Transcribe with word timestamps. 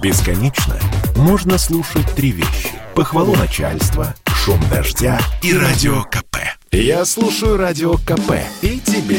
Бесконечно 0.00 0.78
можно 1.16 1.58
слушать 1.58 2.06
три 2.14 2.30
вещи. 2.30 2.70
Похвалу 2.94 3.34
начальства, 3.34 4.14
шум 4.26 4.60
дождя 4.70 5.18
и 5.42 5.52
радио 5.52 6.04
КП. 6.04 6.36
Я 6.70 7.04
слушаю 7.04 7.56
радио 7.56 7.94
КП 7.94 8.34
и 8.62 8.78
тебе 8.78 9.18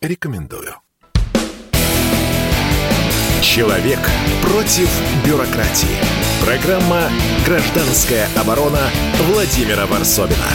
рекомендую. 0.00 0.74
Человек 3.42 3.98
против 4.42 4.88
бюрократии. 5.26 5.96
Программа 6.44 7.08
«Гражданская 7.44 8.28
оборона» 8.36 8.90
Владимира 9.26 9.86
Варсовина. 9.86 10.46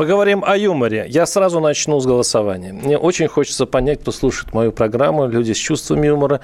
Поговорим 0.00 0.42
о 0.46 0.56
юморе. 0.56 1.04
Я 1.10 1.26
сразу 1.26 1.60
начну 1.60 2.00
с 2.00 2.06
голосования. 2.06 2.72
Мне 2.72 2.96
очень 2.96 3.28
хочется 3.28 3.66
понять, 3.66 4.00
кто 4.00 4.12
слушает 4.12 4.54
мою 4.54 4.72
программу. 4.72 5.26
Люди 5.26 5.52
с 5.52 5.58
чувством 5.58 6.02
юмора, 6.02 6.40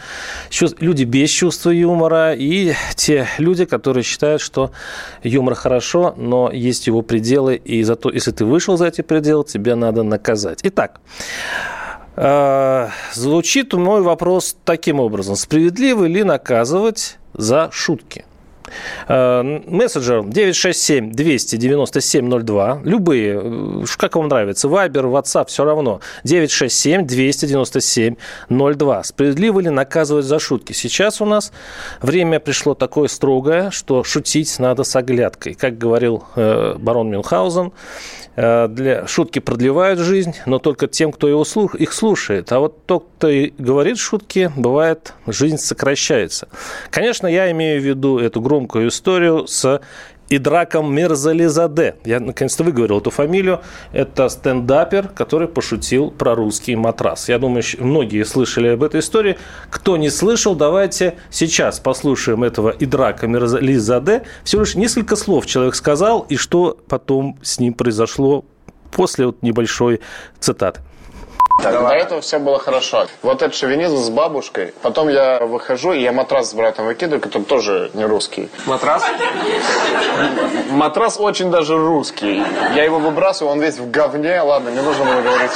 люди 0.79 1.05
без 1.05 1.31
чувства 1.31 1.71
юмора 1.71 2.35
и 2.35 2.75
те 2.97 3.27
люди, 3.39 3.65
которые 3.65 4.05
считают, 4.05 4.43
что 4.43 4.73
юмор 5.23 5.55
хорошо, 5.55 6.13
но 6.19 6.51
есть 6.53 6.87
его 6.87 7.01
пределы, 7.01 7.57
и 7.57 7.83
зато, 7.83 8.11
если 8.11 8.31
ты 8.31 8.45
вышел 8.45 8.77
за 8.77 8.89
эти 8.89 9.01
пределы, 9.01 9.45
тебе 9.45 9.75
надо 9.75 10.03
наказать. 10.03 10.61
Итак, 10.63 11.01
э, 12.17 12.89
звучит 13.15 13.73
мой 13.73 14.03
вопрос 14.03 14.55
таким 14.67 15.01
образом. 15.01 15.35
Справедливо 15.35 16.05
ли 16.05 16.25
наказывать 16.25 17.17
за 17.33 17.71
шутки? 17.73 18.27
Э, 19.09 19.43
мессенджер 19.67 20.21
967-297-02. 20.21 22.81
Любые, 22.85 23.41
э, 23.43 23.85
как 23.97 24.17
вам 24.17 24.29
нравится. 24.29 24.69
Вайбер, 24.69 25.07
WhatsApp, 25.07 25.47
все 25.49 25.65
равно. 25.65 26.01
967-297-02. 26.25 29.05
Справедливо 29.05 29.61
ли 29.61 29.71
наказывать 29.71 30.27
за 30.27 30.39
шутки? 30.39 30.73
Сейчас 30.73 31.21
у 31.21 31.25
нас 31.25 31.53
время 32.01 32.39
пришло 32.41 32.75
такое 32.75 33.09
строгое, 33.09 33.71
что 33.71 34.05
шутить 34.05 34.59
надо 34.59 34.85
с 34.85 34.95
оглядкой. 34.97 35.55
Как 35.55 35.79
говорил 35.79 36.25
э, 36.37 36.75
барон 36.79 37.11
Мюнхгаузен, 37.11 37.73
Э, 38.37 38.69
для 38.69 39.07
шутки 39.07 39.39
продлевают 39.39 39.99
жизнь, 39.99 40.35
но 40.45 40.59
только 40.59 40.89
тем, 40.89 41.11
кто 41.11 41.27
его 41.27 41.45
слух, 41.45 41.75
их 41.75 41.93
слушает. 41.93 42.53
А 42.53 42.61
вот 42.61 42.85
тот, 42.85 43.07
кто 43.17 43.29
говорит 43.59 43.99
шутки, 43.99 44.53
бывает, 44.57 45.15
жизнь 45.27 45.57
сокращается. 45.57 46.49
Конечно, 46.91 47.27
я 47.27 47.51
имею 47.51 47.81
в 47.81 47.85
виду 47.85 48.19
эту 48.19 48.43
громкую 48.57 48.89
историю 48.89 49.47
с 49.47 49.81
и 50.29 50.39
Драком 50.39 50.93
Мерзализаде. 50.93 51.95
Я 52.05 52.19
наконец-то 52.19 52.65
выговорил 52.65 52.99
эту 52.99 53.11
фамилию. 53.11 53.61
Это 53.93 54.29
стендапер, 54.29 55.07
который 55.09 55.47
пошутил 55.47 56.11
про 56.11 56.35
русский 56.35 56.75
матрас. 56.75 57.29
Я 57.29 57.39
думаю, 57.39 57.63
многие 57.79 58.25
слышали 58.25 58.69
об 58.69 58.83
этой 58.83 59.01
истории. 59.01 59.37
Кто 59.71 59.97
не 59.97 60.11
слышал, 60.11 60.57
давайте 60.57 61.15
сейчас 61.31 61.79
послушаем 61.79 62.43
этого 62.43 62.71
Идрака 62.71 63.29
Мерзализаде. 63.29 64.23
Всего 64.43 64.63
лишь 64.63 64.75
несколько 64.75 65.15
слов 65.15 65.47
человек 65.47 65.77
сказал, 65.77 66.27
и 66.29 66.37
что 66.37 66.77
потом 66.89 67.39
с 67.43 67.61
ним 67.61 67.75
произошло 67.75 68.45
после 68.91 69.27
вот 69.27 69.43
небольшой 69.43 70.01
цитаты. 70.41 70.81
Так, 71.63 71.73
до 71.73 71.95
этого 71.95 72.21
все 72.21 72.39
было 72.39 72.59
хорошо. 72.59 73.07
Вот 73.23 73.43
этот 73.43 73.55
шовинизм 73.57 73.97
с 73.97 74.11
бабушкой. 74.11 74.75
Потом 74.83 75.09
я 75.09 75.41
выхожу, 75.41 75.93
и 75.93 76.01
я 76.01 76.13
матрас 76.13 76.51
с 76.51 76.55
братом 76.55 76.87
выкидываю, 76.87 77.21
который 77.21 77.45
тоже 77.45 77.91
не 77.95 78.05
русский. 78.05 78.49
Матрас? 78.67 79.03
Матрас 80.71 81.19
очень 81.19 81.51
даже 81.51 81.77
русский. 81.77 82.43
Я 82.75 82.85
его 82.85 82.99
выбрасываю, 82.99 83.53
он 83.53 83.61
весь 83.61 83.79
в 83.79 83.91
говне. 83.91 84.41
Ладно, 84.41 84.69
не 84.69 84.81
нужно 84.81 85.05
было 85.05 85.23
говорить. 85.23 85.51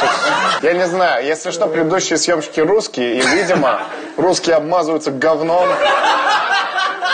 Я 0.62 0.72
не 0.72 0.86
знаю, 0.86 1.24
если 1.24 1.50
что, 1.50 1.66
предыдущие 1.66 2.18
съемщики 2.18 2.60
русские, 2.60 3.18
и, 3.18 3.22
видимо, 3.22 3.82
русские 4.16 4.56
обмазываются 4.56 5.10
говном 5.10 5.68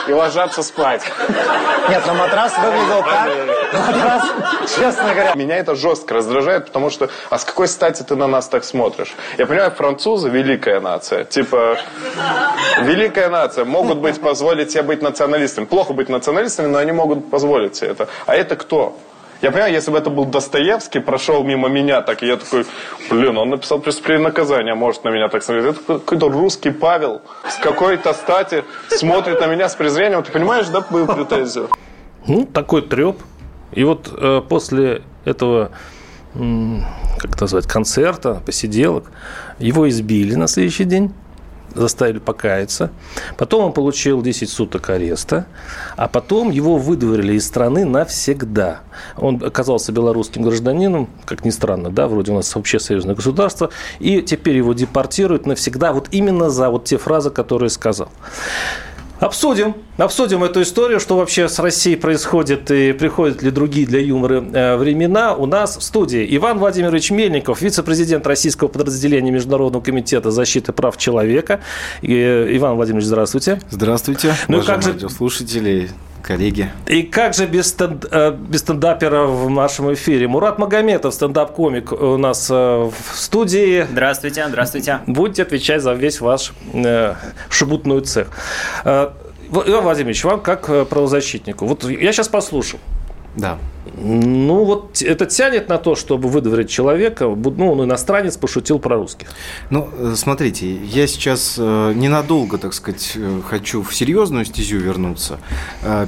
и 0.09 0.13
ложатся 0.13 0.63
спать. 0.63 1.03
Нет, 1.89 2.03
но 2.07 2.15
матрас 2.15 2.53
выглядел 2.59 3.03
так. 3.03 3.29
Матрас, 3.73 4.25
честно 4.77 5.15
говоря. 5.15 5.35
Меня 5.35 5.57
это 5.57 5.75
жестко 5.75 6.15
раздражает, 6.15 6.67
потому 6.67 6.91
что, 6.91 7.11
а 7.31 7.39
с 7.39 7.45
какой 7.45 7.69
стати 7.69 8.03
ты 8.03 8.17
на 8.17 8.27
нас 8.27 8.49
так 8.49 8.65
смотришь? 8.65 9.15
Я 9.39 9.47
понимаю, 9.47 9.71
французы 9.71 10.29
великая 10.29 10.81
нация. 10.81 11.25
Типа, 11.25 11.79
великая 12.81 13.29
нация. 13.29 13.65
Могут 13.65 13.99
быть, 13.99 14.21
позволить 14.21 14.71
себе 14.71 14.83
быть 14.83 15.03
националистами. 15.03 15.65
Плохо 15.65 15.93
быть 15.93 16.09
националистами, 16.09 16.67
но 16.67 16.79
они 16.79 16.93
могут 16.93 17.31
позволить 17.31 17.77
себе 17.77 17.91
это. 17.91 18.09
А 18.27 18.35
это 18.35 18.57
кто? 18.57 18.97
Я 19.47 19.53
понимаю, 19.53 19.73
если 19.75 19.93
бы 19.93 19.99
это 19.99 20.11
был 20.11 20.25
Достоевский, 20.25 20.99
прошел 20.99 21.45
мимо 21.45 21.69
меня, 21.69 22.03
так 22.03 22.25
и 22.25 22.27
я 22.27 22.37
такой, 22.37 22.67
блин, 23.09 23.39
он 23.39 23.51
написал 23.51 23.79
преступление 23.79 24.25
наказания, 24.25 24.75
может 24.75 25.05
на 25.05 25.11
меня 25.11 25.29
так 25.29 25.45
смотреть. 25.45 25.67
Это 25.67 26.01
какой-то 26.01 26.29
русский 26.29 26.71
Павел 26.71 27.21
с 27.49 27.55
какой-то 27.63 28.13
стати 28.13 28.65
смотрит 28.89 29.41
на 29.41 29.47
меня 29.47 29.69
с 29.69 29.77
презрением. 29.77 30.25
Ты 30.25 30.33
понимаешь, 30.33 30.67
да, 30.67 30.85
мою 30.91 31.07
претензию? 31.07 31.69
Ну, 32.27 32.45
такой 32.45 32.83
треп. 32.83 33.19
И 33.71 33.85
вот 33.85 34.13
э, 34.13 34.43
после 34.49 35.03
этого, 35.25 35.71
как 36.35 37.31
это 37.31 37.41
назвать, 37.43 37.69
концерта, 37.69 38.43
посиделок, 38.45 39.13
его 39.61 39.89
избили 39.89 40.35
на 40.35 40.49
следующий 40.49 40.87
день 40.87 41.13
заставили 41.77 42.19
покаяться. 42.19 42.91
Потом 43.37 43.67
он 43.67 43.73
получил 43.73 44.23
10 44.23 44.49
суток 44.51 44.91
ареста, 44.91 45.47
а 45.97 46.09
потом 46.09 46.51
его 46.51 46.77
выдворили 46.77 47.35
из 47.35 47.47
страны 47.47 47.85
навсегда. 47.85 48.81
Он 49.17 49.43
оказался 49.45 49.93
белорусским 49.93 50.43
гражданином, 50.43 51.09
как 51.25 51.45
ни 51.45 51.51
странно, 51.51 51.91
да, 51.91 52.09
вроде 52.09 52.33
у 52.33 52.35
нас 52.35 52.55
вообще 52.55 52.79
союзное 52.79 53.15
государство, 53.15 53.71
и 53.99 54.23
теперь 54.23 54.57
его 54.57 54.73
депортируют 54.73 55.47
навсегда 55.47 55.93
вот 55.93 56.09
именно 56.11 56.51
за 56.51 56.71
вот 56.71 56.85
те 56.85 56.99
фразы, 56.99 57.31
которые 57.31 57.71
сказал. 57.71 58.09
Обсудим. 59.21 59.75
Обсудим 59.99 60.45
эту 60.45 60.61
историю, 60.61 61.01
что 61.01 61.17
вообще 61.17 61.49
с 61.49 61.59
Россией 61.59 61.97
происходит 61.97 62.71
и 62.71 62.93
приходят 62.93 63.41
ли 63.41 63.51
другие 63.51 63.87
для 63.87 63.99
юмора 63.99 64.45
э, 64.53 64.77
времена. 64.77 65.35
У 65.35 65.47
нас 65.47 65.79
в 65.79 65.83
студии 65.83 66.27
Иван 66.37 66.59
Владимирович 66.59 67.11
Мельников, 67.11 67.63
вице-президент 67.63 68.27
российского 68.27 68.69
подразделения 68.69 69.31
Международного 69.31 69.83
комитета 69.83 70.31
защиты 70.31 70.75
прав 70.75 70.99
человека. 70.99 71.61
Э, 72.03 72.47
Иван 72.57 72.77
Владимирович, 72.77 73.07
здравствуйте. 73.07 73.59
Здравствуйте, 73.71 74.35
ну, 74.49 74.63
как 74.63 74.83
же... 74.83 74.93
радиослушатели 74.93 75.89
коллеги. 76.23 76.71
И 76.87 77.03
как 77.03 77.33
же 77.33 77.47
без, 77.47 77.69
стенд, 77.69 78.05
э, 78.11 78.33
без 78.33 78.61
стендапера 78.61 79.23
в 79.23 79.49
нашем 79.49 79.95
эфире? 79.95 80.29
Мурат 80.29 80.59
Магометов, 80.59 81.15
стендап-комик 81.15 81.93
у 81.93 82.19
нас 82.19 82.51
в 82.51 82.93
студии. 83.15 83.87
Здравствуйте, 83.91 84.45
здравствуйте. 84.47 85.01
Будете 85.07 85.45
отвечать 85.45 85.81
за 85.81 85.95
весь 85.95 86.21
ваш 86.21 86.53
э, 86.75 87.15
шебутную 87.49 88.03
цех. 88.03 88.29
Иван 89.51 89.83
Владимирович, 89.85 90.25
вам 90.25 90.41
как 90.41 90.67
правозащитнику. 90.89 91.67
Вот 91.67 91.85
я 91.85 92.13
сейчас 92.13 92.29
послушал. 92.29 92.79
Да. 93.37 93.59
Ну, 93.99 94.65
вот 94.65 95.01
это 95.01 95.25
тянет 95.25 95.69
на 95.69 95.79
то, 95.79 95.95
чтобы 95.95 96.29
выдворить 96.29 96.69
человека. 96.69 97.25
Ну, 97.25 97.73
он 97.73 97.85
иностранец, 97.85 98.37
пошутил 98.37 98.79
про 98.79 98.97
русских. 98.97 99.29
Ну, 99.71 99.89
э, 99.91 100.15
смотрите, 100.17 100.77
я 100.77 101.07
сейчас 101.07 101.57
э, 101.59 101.93
ненадолго, 101.95 102.59
так 102.59 102.75
сказать, 102.75 103.13
э, 103.15 103.41
хочу 103.49 103.83
в 103.83 103.95
серьезную 103.95 104.45
стезю 104.45 104.79
вернуться. 104.79 105.39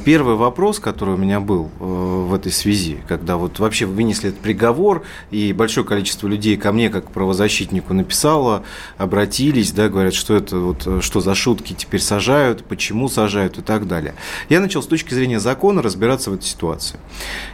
Первый 0.05 0.35
вопрос, 0.35 0.81
который 0.81 1.15
у 1.15 1.17
меня 1.17 1.41
был 1.41 1.71
в 1.79 2.35
этой 2.35 2.53
связи, 2.53 2.99
когда 3.09 3.37
вот 3.37 3.59
вообще 3.59 3.87
вынесли 3.87 4.31
этот 4.31 4.41
приговор, 4.41 5.05
и 5.31 5.53
большое 5.53 5.87
количество 5.87 6.29
людей 6.29 6.57
ко 6.57 6.73
мне, 6.73 6.91
как 6.91 7.11
правозащитнику, 7.11 7.95
написало, 7.95 8.65
обратились, 8.99 9.73
да, 9.73 9.89
говорят, 9.89 10.15
что 10.15 10.35
это 10.35 10.59
вот, 10.59 11.03
что 11.03 11.21
за 11.21 11.35
шутки 11.35 11.73
теперь 11.73 12.01
сажают, 12.01 12.65
почему 12.65 13.09
сажают 13.09 13.59
и 13.59 13.63
так 13.63 13.89
далее. 13.89 14.15
Я 14.49 14.61
начал 14.61 14.83
с 14.83 14.87
точки 14.87 15.15
зрения 15.15 15.41
закона 15.41 15.81
разбираться 15.81 16.31
в 16.31 16.35
этой 16.35 16.45
ситуации. 16.45 16.99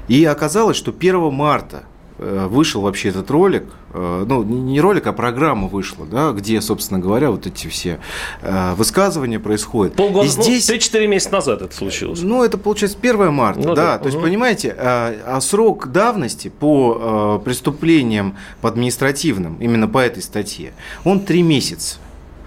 И 0.08 0.23
оказалось, 0.30 0.76
что 0.76 0.92
1 0.96 1.32
марта 1.32 1.84
э, 2.18 2.46
вышел 2.48 2.82
вообще 2.82 3.08
этот 3.08 3.30
ролик, 3.30 3.64
э, 3.92 4.24
ну, 4.28 4.42
не 4.42 4.80
ролик, 4.80 5.06
а 5.06 5.12
программа 5.12 5.68
вышла, 5.68 6.06
да, 6.06 6.32
где, 6.32 6.60
собственно 6.60 7.00
говоря, 7.00 7.30
вот 7.30 7.46
эти 7.46 7.66
все 7.68 8.00
э, 8.42 8.74
высказывания 8.74 9.40
происходят. 9.40 9.94
Полгода, 9.94 10.26
и 10.26 10.36
ну, 10.36 10.42
здесь... 10.42 10.68
ну, 10.68 10.74
3-4 10.76 11.06
месяца 11.06 11.32
назад 11.32 11.62
это 11.62 11.74
случилось. 11.74 12.20
Ну, 12.22 12.44
это, 12.44 12.58
получается, 12.58 12.98
1 13.00 13.32
марта, 13.32 13.60
ну, 13.60 13.74
да, 13.74 13.92
да. 13.92 13.98
То 13.98 14.06
есть, 14.06 14.20
понимаете, 14.20 14.74
а 14.78 15.40
срок 15.40 15.88
давности 15.88 16.48
по 16.48 17.40
преступлениям 17.44 18.36
по 18.60 18.68
административным, 18.68 19.56
именно 19.60 19.88
по 19.88 19.98
этой 19.98 20.22
статье, 20.22 20.72
он 21.04 21.20
3 21.20 21.42
месяца. 21.42 21.98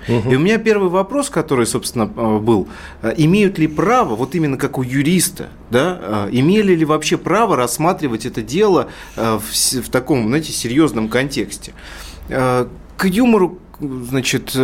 Угу. 0.07 0.31
И 0.31 0.35
у 0.35 0.39
меня 0.39 0.57
первый 0.57 0.89
вопрос, 0.89 1.29
который, 1.29 1.65
собственно, 1.65 2.03
э, 2.03 2.37
был, 2.39 2.67
э, 3.01 3.13
имеют 3.17 3.57
ли 3.57 3.67
право, 3.67 4.15
вот 4.15 4.35
именно 4.35 4.57
как 4.57 4.77
у 4.77 4.83
юриста, 4.83 5.49
да, 5.69 5.99
э, 6.01 6.29
имели 6.31 6.73
ли 6.75 6.85
вообще 6.85 7.17
право 7.17 7.55
рассматривать 7.55 8.25
это 8.25 8.41
дело 8.41 8.89
в, 9.15 9.41
в 9.41 9.89
таком, 9.89 10.27
знаете, 10.27 10.51
серьезном 10.51 11.09
контексте? 11.09 11.73
К 12.29 13.05
юмору, 13.05 13.59
значит, 13.79 14.55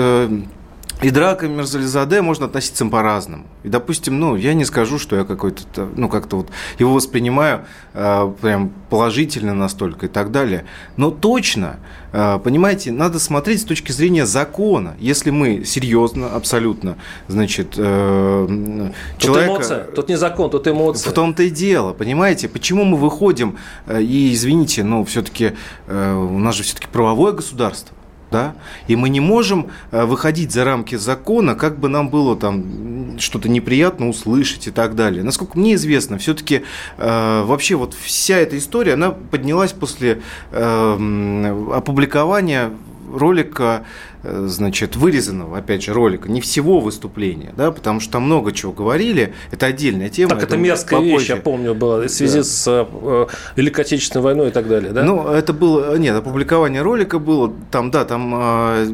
и 1.04 1.10
драка 1.10 1.48
Мерзализаде 1.48 2.22
можно 2.22 2.46
относиться 2.46 2.86
по-разному. 2.86 3.46
И, 3.64 3.70
допустим, 3.70 4.20
ну, 4.20 4.36
я 4.36 4.54
не 4.54 4.66
скажу, 4.66 4.98
что 4.98 5.16
я 5.16 5.26
какой-то, 5.26 5.90
ну, 5.96 6.10
как-то 6.10 6.38
вот 6.38 6.50
его 6.80 6.94
воспринимаю 6.94 7.66
э, 7.94 8.34
прям 8.42 8.72
положительно 8.90 9.54
настолько 9.54 10.06
и 10.06 10.10
так 10.10 10.32
далее. 10.32 10.66
Но 10.96 11.12
точно, 11.12 11.78
э, 12.12 12.40
понимаете, 12.44 12.92
надо 12.92 13.20
смотреть 13.20 13.62
с 13.62 13.66
точки 13.66 13.92
зрения 13.92 14.26
закона. 14.26 14.96
Если 15.00 15.30
мы 15.30 15.66
серьезно, 15.66 16.34
абсолютно, 16.36 16.96
значит, 17.28 17.74
э, 17.78 18.46
тут 18.48 19.22
человека... 19.22 19.54
эмоция, 19.54 19.84
тут 19.84 20.10
не 20.10 20.16
закон, 20.16 20.50
тут 20.50 20.68
эмоция. 20.68 21.12
В 21.12 21.14
том-то 21.14 21.44
и 21.44 21.50
дело, 21.50 21.94
понимаете? 21.94 22.48
Почему 22.48 22.86
мы 22.86 22.98
выходим, 22.98 23.58
э, 23.88 24.02
и, 24.02 24.34
извините, 24.34 24.84
ну, 24.84 25.04
все-таки 25.04 25.52
э, 25.88 26.14
у 26.14 26.40
нас 26.40 26.56
же 26.56 26.64
все-таки 26.64 26.88
правовое 26.88 27.34
государство 27.34 27.96
да, 28.34 28.56
и 28.88 28.96
мы 28.96 29.10
не 29.10 29.20
можем 29.20 29.68
э, 29.92 30.06
выходить 30.06 30.52
за 30.52 30.64
рамки 30.64 30.96
закона, 30.96 31.54
как 31.54 31.78
бы 31.78 31.88
нам 31.88 32.10
было 32.10 32.36
там 32.36 33.20
что-то 33.20 33.48
неприятно 33.48 34.10
услышать 34.10 34.66
и 34.66 34.72
так 34.72 34.96
далее. 34.96 35.24
Насколько 35.24 35.60
мне 35.60 35.76
известно, 35.76 36.18
все-таки 36.18 36.64
э, 36.98 37.44
вообще 37.46 37.76
вот 37.76 37.94
вся 37.94 38.38
эта 38.38 38.58
история, 38.58 38.94
она 38.94 39.12
поднялась 39.12 39.72
после 39.72 40.24
э, 40.52 41.70
опубликования 41.76 42.72
ролика 43.14 43.86
Э, 44.26 44.46
значит, 44.48 44.96
вырезанного, 44.96 45.58
опять 45.58 45.84
же, 45.84 45.94
ролика, 45.94 46.32
не 46.32 46.40
всего 46.40 46.80
выступления, 46.80 47.54
да, 47.58 47.72
потому 47.72 48.00
что 48.00 48.14
там 48.14 48.24
много 48.24 48.54
чего 48.54 48.72
говорили, 48.72 49.34
это 49.52 49.66
отдельная 49.66 50.08
тема. 50.08 50.30
Так, 50.30 50.44
это 50.44 50.56
мерзкая 50.56 51.00
попозже. 51.00 51.18
вещь, 51.18 51.30
я 51.30 51.36
помню, 51.36 51.76
была 51.76 52.00
в 52.00 52.08
связи 52.08 52.38
да. 52.38 52.44
с 52.46 52.66
э, 52.66 53.26
Великой 53.58 53.82
Отечественной 53.82 54.24
войной 54.24 54.48
и 54.48 54.52
так 54.52 54.70
далее, 54.70 54.94
да? 54.94 55.04
Ну, 55.04 55.28
это 55.28 55.52
было, 55.52 55.98
нет, 55.98 56.16
опубликование 56.16 56.82
ролика 56.82 57.20
было, 57.20 57.54
там, 57.70 57.92
да, 57.92 58.06
там, 58.06 58.34
э, 58.34 58.86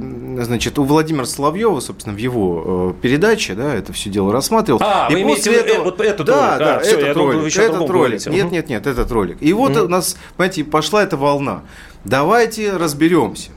значит, 0.42 0.80
у 0.80 0.84
Владимира 0.84 1.26
Соловьева, 1.26 1.80
собственно, 1.80 2.16
в 2.16 2.20
его 2.20 2.96
э, 2.98 3.02
передаче, 3.02 3.54
да, 3.54 3.76
это 3.76 3.94
все 3.94 4.10
дело 4.10 4.34
рассматривал. 4.34 4.82
А, 4.82 5.10
и 5.12 5.14
вы 5.14 5.22
имеете 5.22 5.54
этого, 5.54 5.84
вот 5.84 6.02
этот 6.02 6.26
да, 6.26 6.58
ролик? 6.58 6.60
Да, 6.60 6.76
а, 6.78 6.80
все, 6.80 6.98
этот 6.98 7.18
ролик, 7.18 7.54
думал, 7.54 7.76
этот 7.76 7.90
ролик. 7.92 8.26
Нет, 8.26 8.52
нет, 8.52 8.70
нет, 8.70 8.88
этот 8.88 9.12
ролик. 9.12 9.38
И 9.42 9.54
вот 9.54 9.78
угу. 9.78 9.86
у 9.86 9.88
нас, 9.90 10.18
понимаете, 10.38 10.64
пошла 10.64 11.04
эта 11.04 11.18
волна. 11.18 11.62
Давайте 12.04 12.76
разберемся. 12.78 13.52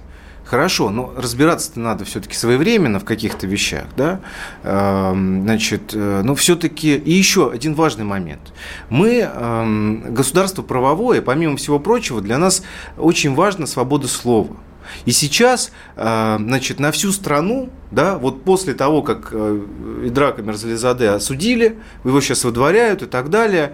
Хорошо, 0.53 0.91
но 0.91 1.15
разбираться-то 1.17 1.81
надо 1.81 2.05
все-таки 2.05 2.37
своевременно 2.37 3.01
в 3.01 3.07
каких-то 3.07 3.47
вещах, 3.47 3.87
да? 3.97 4.21
Эм, 4.65 5.45
значит, 5.45 5.95
э, 5.95 6.21
но 6.23 6.35
все-таки 6.35 6.95
и 6.95 7.11
еще 7.11 7.51
один 7.51 7.73
важный 7.73 8.05
момент. 8.05 8.53
Мы, 8.91 9.21
эм, 9.21 10.13
государство 10.13 10.61
правовое, 10.61 11.23
помимо 11.23 11.57
всего 11.57 11.79
прочего, 11.79 12.21
для 12.21 12.37
нас 12.37 12.63
очень 12.99 13.35
важна 13.35 13.67
свобода 13.67 14.09
слова. 14.09 14.55
И 15.07 15.13
сейчас, 15.13 15.73
э, 15.97 16.37
значит, 16.39 16.79
на 16.81 16.93
всю 16.93 17.13
страну, 17.13 17.71
да, 17.91 18.19
вот 18.19 18.45
после 18.45 18.75
того, 18.75 19.01
как 19.01 19.31
э, 19.33 19.61
Идрака 20.05 20.43
Мерзализаде 20.43 21.09
осудили, 21.09 21.79
его 22.05 22.21
сейчас 22.21 22.45
выдворяют 22.45 23.03
и 23.03 23.07
так 23.07 23.31
далее, 23.31 23.73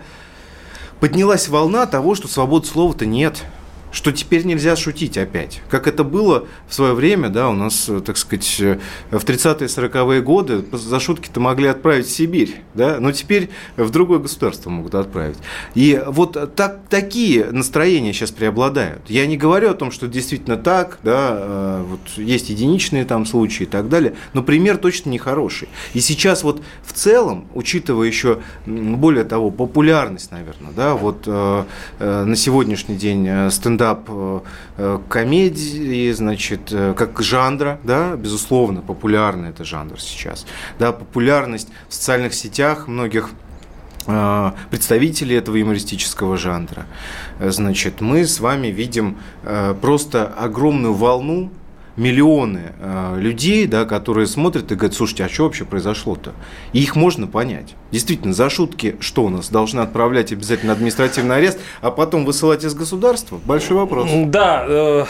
поднялась 1.00 1.48
волна 1.48 1.86
того, 1.86 2.14
что 2.14 2.28
свободы 2.28 2.68
слова-то 2.68 3.04
нет– 3.04 3.42
что 3.98 4.12
теперь 4.12 4.44
нельзя 4.46 4.76
шутить 4.76 5.18
опять. 5.18 5.60
Как 5.68 5.88
это 5.88 6.04
было 6.04 6.46
в 6.68 6.74
свое 6.74 6.94
время, 6.94 7.30
да, 7.30 7.48
у 7.48 7.52
нас, 7.52 7.90
так 8.06 8.16
сказать, 8.16 8.46
в 9.10 9.24
30-е 9.24 9.66
40-е 9.66 10.22
годы 10.22 10.64
за 10.70 11.00
шутки-то 11.00 11.40
могли 11.40 11.66
отправить 11.66 12.06
в 12.06 12.10
Сибирь, 12.10 12.62
да, 12.74 12.98
но 13.00 13.10
теперь 13.10 13.50
в 13.76 13.90
другое 13.90 14.20
государство 14.20 14.70
могут 14.70 14.94
отправить. 14.94 15.38
И 15.74 16.00
вот 16.06 16.54
так, 16.54 16.82
такие 16.88 17.46
настроения 17.46 18.12
сейчас 18.12 18.30
преобладают. 18.30 19.02
Я 19.10 19.26
не 19.26 19.36
говорю 19.36 19.70
о 19.70 19.74
том, 19.74 19.90
что 19.90 20.06
действительно 20.06 20.56
так, 20.56 21.00
да, 21.02 21.30
э, 21.32 21.84
вот 21.88 22.00
есть 22.18 22.50
единичные 22.50 23.04
там 23.04 23.26
случаи 23.26 23.64
и 23.64 23.66
так 23.66 23.88
далее, 23.88 24.14
но 24.32 24.44
пример 24.44 24.76
точно 24.76 25.10
нехороший. 25.10 25.68
И 25.92 25.98
сейчас 25.98 26.44
вот 26.44 26.62
в 26.84 26.92
целом, 26.92 27.48
учитывая 27.52 28.06
еще, 28.06 28.38
более 28.64 29.24
того, 29.24 29.50
популярность, 29.50 30.30
наверное, 30.30 30.70
да, 30.70 30.94
вот 30.94 31.24
э, 31.26 31.64
э, 31.98 32.24
на 32.24 32.36
сегодняшний 32.36 32.94
день 32.94 33.50
стендап 33.50 33.87
стендап 33.88 34.08
э, 34.08 34.40
э, 34.76 34.98
комедии, 35.08 36.12
значит, 36.12 36.72
э, 36.72 36.94
как 36.96 37.20
жанра, 37.22 37.78
да, 37.84 38.16
безусловно, 38.16 38.80
популярный 38.80 39.50
это 39.50 39.64
жанр 39.64 40.00
сейчас. 40.00 40.46
Да, 40.78 40.92
популярность 40.92 41.68
в 41.88 41.94
социальных 41.94 42.34
сетях 42.34 42.88
многих 42.88 43.30
представителей 44.70 45.36
этого 45.36 45.56
юмористического 45.56 46.38
жанра. 46.38 46.86
Значит, 47.40 48.00
мы 48.00 48.24
с 48.24 48.40
вами 48.40 48.68
видим 48.68 49.18
просто 49.82 50.24
огромную 50.24 50.94
волну 50.94 51.50
миллионы 51.98 52.72
э, 52.80 53.16
людей, 53.18 53.66
да, 53.66 53.84
которые 53.84 54.26
смотрят 54.26 54.70
и 54.72 54.74
говорят, 54.74 54.94
слушайте, 54.94 55.24
а 55.24 55.28
что 55.28 55.44
вообще 55.44 55.64
произошло-то? 55.64 56.32
И 56.72 56.80
их 56.80 56.96
можно 56.96 57.26
понять. 57.26 57.74
Действительно, 57.90 58.32
за 58.32 58.48
шутки 58.50 58.96
что 59.00 59.24
у 59.24 59.28
нас? 59.28 59.48
Должны 59.48 59.80
отправлять 59.80 60.32
обязательно 60.32 60.72
административный 60.72 61.36
арест, 61.36 61.58
а 61.80 61.90
потом 61.90 62.24
высылать 62.24 62.64
из 62.64 62.74
государства? 62.74 63.40
Большой 63.44 63.76
вопрос. 63.76 64.08
Да, 64.26 64.64
э, 64.66 65.04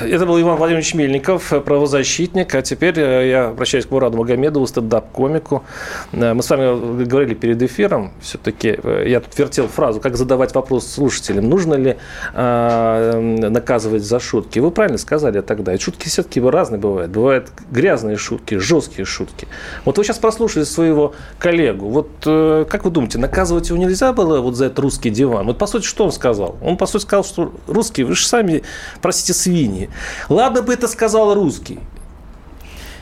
это 0.00 0.26
был 0.26 0.40
Иван 0.40 0.56
Владимирович 0.56 0.94
Мельников, 0.94 1.52
правозащитник. 1.64 2.54
А 2.54 2.62
теперь 2.62 2.98
э, 2.98 3.28
я 3.28 3.48
обращаюсь 3.48 3.86
к 3.86 3.90
Мураду 3.90 4.18
Магомедову, 4.18 4.66
стендап-комику. 4.66 5.62
Э, 6.12 6.34
мы 6.34 6.42
с 6.42 6.50
вами 6.50 7.04
говорили 7.04 7.34
перед 7.34 7.62
эфиром, 7.62 8.12
все-таки 8.20 8.78
э, 8.82 9.04
я 9.06 9.20
тут 9.20 9.38
вертел 9.38 9.68
фразу, 9.68 10.00
как 10.00 10.16
задавать 10.16 10.54
вопрос 10.54 10.86
слушателям, 10.86 11.48
нужно 11.48 11.74
ли 11.74 11.96
э, 12.34 13.48
наказывать 13.48 14.02
за 14.02 14.18
шутки. 14.18 14.58
Вы 14.58 14.70
правильно 14.70 14.98
сказали 14.98 15.40
тогда. 15.40 15.74
И 15.74 15.78
шутки 15.78 16.08
все 16.08 16.22
шутки 16.40 16.50
разные 16.50 16.78
бывают. 16.78 17.10
Бывают 17.10 17.50
грязные 17.70 18.16
шутки, 18.16 18.56
жесткие 18.56 19.04
шутки. 19.04 19.48
Вот 19.84 19.98
вы 19.98 20.04
сейчас 20.04 20.18
прослушали 20.18 20.64
своего 20.64 21.14
коллегу. 21.38 21.88
Вот 21.88 22.08
э, 22.26 22.64
как 22.68 22.84
вы 22.84 22.90
думаете, 22.90 23.18
наказывать 23.18 23.68
его 23.68 23.78
нельзя 23.78 24.12
было 24.12 24.40
вот 24.40 24.56
за 24.56 24.66
этот 24.66 24.78
русский 24.78 25.10
диван? 25.10 25.46
Вот 25.46 25.58
по 25.58 25.66
сути, 25.66 25.84
что 25.84 26.04
он 26.04 26.12
сказал? 26.12 26.56
Он 26.62 26.76
по 26.76 26.86
сути 26.86 27.02
сказал, 27.02 27.24
что 27.24 27.52
русские, 27.66 28.06
вы 28.06 28.14
же 28.14 28.26
сами, 28.26 28.62
простите, 29.00 29.34
свиньи. 29.34 29.90
Ладно 30.28 30.62
бы 30.62 30.72
это 30.72 30.88
сказал 30.88 31.34
русский. 31.34 31.80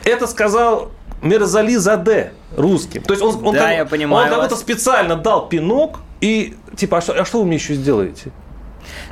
Это 0.03 0.27
сказал 0.27 0.91
Мерзали 1.21 1.75
Заде 1.75 2.33
русским. 2.57 3.03
То 3.03 3.13
есть 3.13 3.23
он, 3.23 3.45
он, 3.45 3.53
да, 3.53 3.61
кому, 3.61 3.73
я 3.73 3.85
понимаю 3.85 4.27
он 4.27 4.35
кому-то 4.35 4.55
специально 4.55 5.15
дал 5.15 5.47
пинок 5.47 5.99
и 6.21 6.55
типа, 6.75 6.97
а 6.97 7.01
что, 7.01 7.13
а 7.13 7.25
что 7.25 7.39
вы 7.39 7.45
мне 7.45 7.55
еще 7.55 7.75
сделаете? 7.75 8.31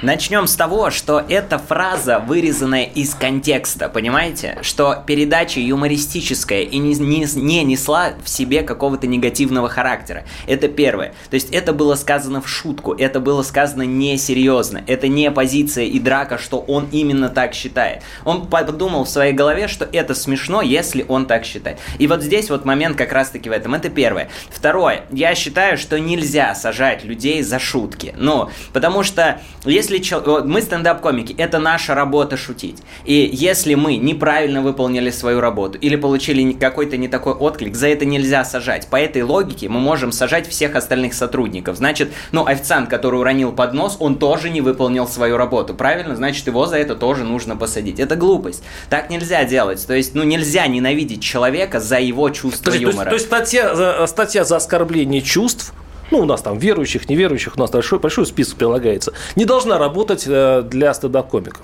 Начнем 0.01 0.47
с 0.47 0.55
того, 0.55 0.91
что 0.91 1.23
эта 1.27 1.57
фраза 1.57 2.19
вырезанная 2.19 2.85
из 2.85 3.13
контекста, 3.13 3.89
понимаете? 3.89 4.57
Что 4.61 5.03
передача 5.05 5.59
юмористическая 5.59 6.61
и 6.61 6.77
не, 6.77 6.95
не, 6.95 7.25
не 7.35 7.63
несла 7.63 8.13
в 8.23 8.29
себе 8.29 8.63
какого-то 8.63 9.07
негативного 9.07 9.69
характера. 9.69 10.23
Это 10.47 10.67
первое. 10.67 11.13
То 11.29 11.35
есть 11.35 11.49
это 11.51 11.73
было 11.73 11.95
сказано 11.95 12.41
в 12.41 12.47
шутку, 12.47 12.93
это 12.93 13.19
было 13.19 13.43
сказано 13.43 13.83
несерьезно. 13.83 14.83
Это 14.87 15.07
не 15.07 15.29
позиция 15.31 15.85
и 15.85 15.99
драка, 15.99 16.37
что 16.37 16.59
он 16.59 16.87
именно 16.91 17.29
так 17.29 17.53
считает. 17.53 18.03
Он 18.25 18.47
подумал 18.47 19.03
в 19.03 19.09
своей 19.09 19.33
голове, 19.33 19.67
что 19.67 19.87
это 19.91 20.13
смешно, 20.15 20.61
если 20.61 21.05
он 21.07 21.25
так 21.25 21.45
считает. 21.45 21.77
И 21.97 22.07
вот 22.07 22.21
здесь 22.21 22.49
вот 22.49 22.65
момент 22.65 22.97
как 22.97 23.11
раз-таки 23.11 23.49
в 23.49 23.51
этом. 23.51 23.73
Это 23.73 23.89
первое. 23.89 24.29
Второе. 24.49 25.05
Я 25.11 25.35
считаю, 25.35 25.77
что 25.77 25.99
нельзя 25.99 26.55
сажать 26.55 27.03
людей 27.03 27.41
за 27.43 27.59
шутки. 27.59 28.13
Ну, 28.17 28.49
потому 28.73 29.03
что 29.03 29.41
если 29.65 30.01
мы 30.45 30.61
стендап-комики, 30.61 31.33
это 31.37 31.59
наша 31.59 31.95
работа 31.95 32.37
шутить. 32.37 32.77
И 33.05 33.29
если 33.31 33.75
мы 33.75 33.97
неправильно 33.97 34.61
выполнили 34.61 35.09
свою 35.09 35.41
работу 35.41 35.77
или 35.77 35.95
получили 35.95 36.53
какой-то 36.53 36.97
не 36.97 37.07
такой 37.07 37.33
отклик, 37.33 37.75
за 37.75 37.87
это 37.87 38.05
нельзя 38.05 38.45
сажать. 38.45 38.87
По 38.87 38.95
этой 38.95 39.21
логике 39.21 39.69
мы 39.69 39.79
можем 39.79 40.11
сажать 40.11 40.47
всех 40.47 40.75
остальных 40.75 41.13
сотрудников. 41.13 41.77
Значит, 41.77 42.11
ну, 42.31 42.45
официант, 42.45 42.89
который 42.89 43.19
уронил 43.19 43.51
поднос, 43.51 43.97
он 43.99 44.17
тоже 44.17 44.49
не 44.49 44.61
выполнил 44.61 45.07
свою 45.07 45.37
работу. 45.37 45.73
Правильно? 45.73 46.15
Значит, 46.15 46.47
его 46.47 46.65
за 46.65 46.77
это 46.77 46.95
тоже 46.95 47.23
нужно 47.23 47.55
посадить. 47.55 47.99
Это 47.99 48.15
глупость. 48.15 48.63
Так 48.89 49.09
нельзя 49.09 49.43
делать. 49.43 49.85
То 49.85 49.93
есть, 49.93 50.15
ну, 50.15 50.23
нельзя 50.23 50.67
ненавидеть 50.67 51.21
человека 51.21 51.79
за 51.79 51.99
его 51.99 52.29
чувство 52.29 52.65
Подожди, 52.65 52.85
юмора. 52.85 53.09
То 53.09 53.15
есть, 53.15 53.29
то 53.29 53.37
есть 53.37 53.49
статья, 53.51 54.07
статья 54.07 54.43
за 54.43 54.55
оскорбление 54.57 55.21
чувств 55.21 55.73
ну, 56.11 56.19
у 56.19 56.25
нас 56.25 56.41
там 56.41 56.57
верующих, 56.57 57.09
неверующих, 57.09 57.55
у 57.55 57.59
нас 57.59 57.71
большой, 57.71 57.99
большой 57.99 58.25
список 58.25 58.57
прилагается, 58.57 59.13
не 59.35 59.45
должна 59.45 59.77
работать 59.77 60.25
э, 60.27 60.63
для 60.63 60.93
стендап-комиков. 60.93 61.61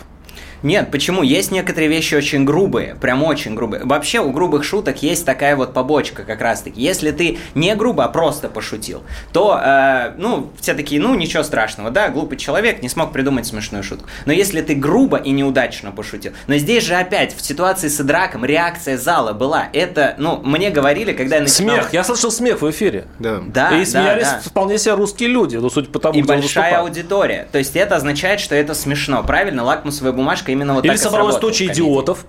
Нет, 0.65 0.89
почему? 0.89 1.21
Есть 1.21 1.51
некоторые 1.51 1.89
вещи 1.89 2.15
очень 2.15 2.43
грубые, 2.43 2.95
прям 2.95 3.21
очень 3.21 3.53
грубые. 3.53 3.83
Вообще 3.85 4.19
у 4.19 4.31
грубых 4.31 4.63
шуток 4.63 5.03
есть 5.03 5.23
такая 5.23 5.55
вот 5.55 5.73
побочка 5.73 6.23
как 6.23 6.41
раз-таки. 6.41 6.81
Если 6.81 7.11
ты 7.11 7.37
не 7.53 7.75
грубо, 7.75 8.03
а 8.05 8.07
просто 8.07 8.49
пошутил, 8.49 9.03
то, 9.31 9.61
э, 9.63 10.13
ну, 10.17 10.51
все 10.59 10.73
такие, 10.73 10.99
ну, 10.99 11.13
ничего 11.13 11.43
страшного, 11.43 11.91
да, 11.91 12.09
глупый 12.09 12.39
человек 12.39 12.81
не 12.81 12.89
смог 12.89 13.13
придумать 13.13 13.45
смешную 13.45 13.83
шутку. 13.83 14.09
Но 14.25 14.33
если 14.33 14.61
ты 14.61 14.73
грубо 14.73 15.17
и 15.17 15.29
неудачно 15.29 15.91
пошутил, 15.91 16.33
но 16.47 16.57
здесь 16.57 16.83
же 16.83 16.95
опять 16.95 17.35
в 17.35 17.45
ситуации 17.45 17.87
с 17.87 18.03
драком 18.03 18.43
реакция 18.43 18.97
зала 18.97 19.33
была. 19.33 19.67
Это, 19.71 20.15
ну, 20.17 20.41
мне 20.43 20.71
говорили, 20.71 21.13
когда 21.13 21.35
я 21.35 21.41
начинал... 21.43 21.75
Смех, 21.75 21.93
я 21.93 22.03
слышал 22.03 22.31
смех 22.31 22.63
в 22.63 22.71
эфире. 22.71 23.05
Да. 23.19 23.39
да 23.45 23.79
и 23.79 23.85
смеялись 23.85 24.25
да, 24.25 24.41
да. 24.43 24.49
вполне 24.49 24.79
себе 24.79 24.95
русские 24.95 25.29
люди, 25.29 25.57
ну, 25.57 25.69
судя 25.69 25.91
по 25.91 25.99
тому, 25.99 26.17
И 26.17 26.23
большая 26.23 26.79
аудитория. 26.79 27.47
То 27.51 27.59
есть 27.59 27.75
это 27.75 27.97
означает, 27.97 28.39
что 28.39 28.55
это 28.55 28.73
смешно, 28.73 29.21
правильно? 29.21 29.63
Лакмусовая 29.63 30.11
бумажка 30.11 30.54
именно 30.55 30.73
вот 30.73 30.85
Или 30.85 30.95
собралась 30.95 31.37
туча 31.37 31.65
идиотов, 31.67 32.25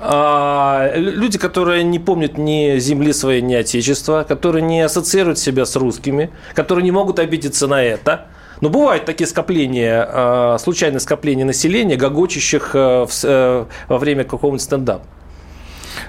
А, 0.00 0.92
люди, 0.94 1.38
которые 1.38 1.82
не 1.82 1.98
помнят 1.98 2.38
ни 2.38 2.78
земли 2.78 3.12
своей, 3.12 3.42
ни 3.42 3.54
отечества, 3.54 4.24
которые 4.28 4.62
не 4.62 4.80
ассоциируют 4.82 5.38
себя 5.38 5.66
с 5.66 5.74
русскими, 5.76 6.30
которые 6.54 6.84
не 6.84 6.92
могут 6.92 7.18
обидеться 7.18 7.66
на 7.66 7.82
это. 7.82 8.26
Но 8.60 8.68
бывают 8.68 9.04
такие 9.04 9.26
скопления, 9.26 10.06
а, 10.08 10.58
случайные 10.58 11.00
скопления 11.00 11.44
населения, 11.44 11.96
гогочущих 11.96 12.70
э, 12.74 13.06
э, 13.22 13.64
во 13.88 13.98
время 13.98 14.24
какого-нибудь 14.24 14.62
стендапа. 14.62 15.04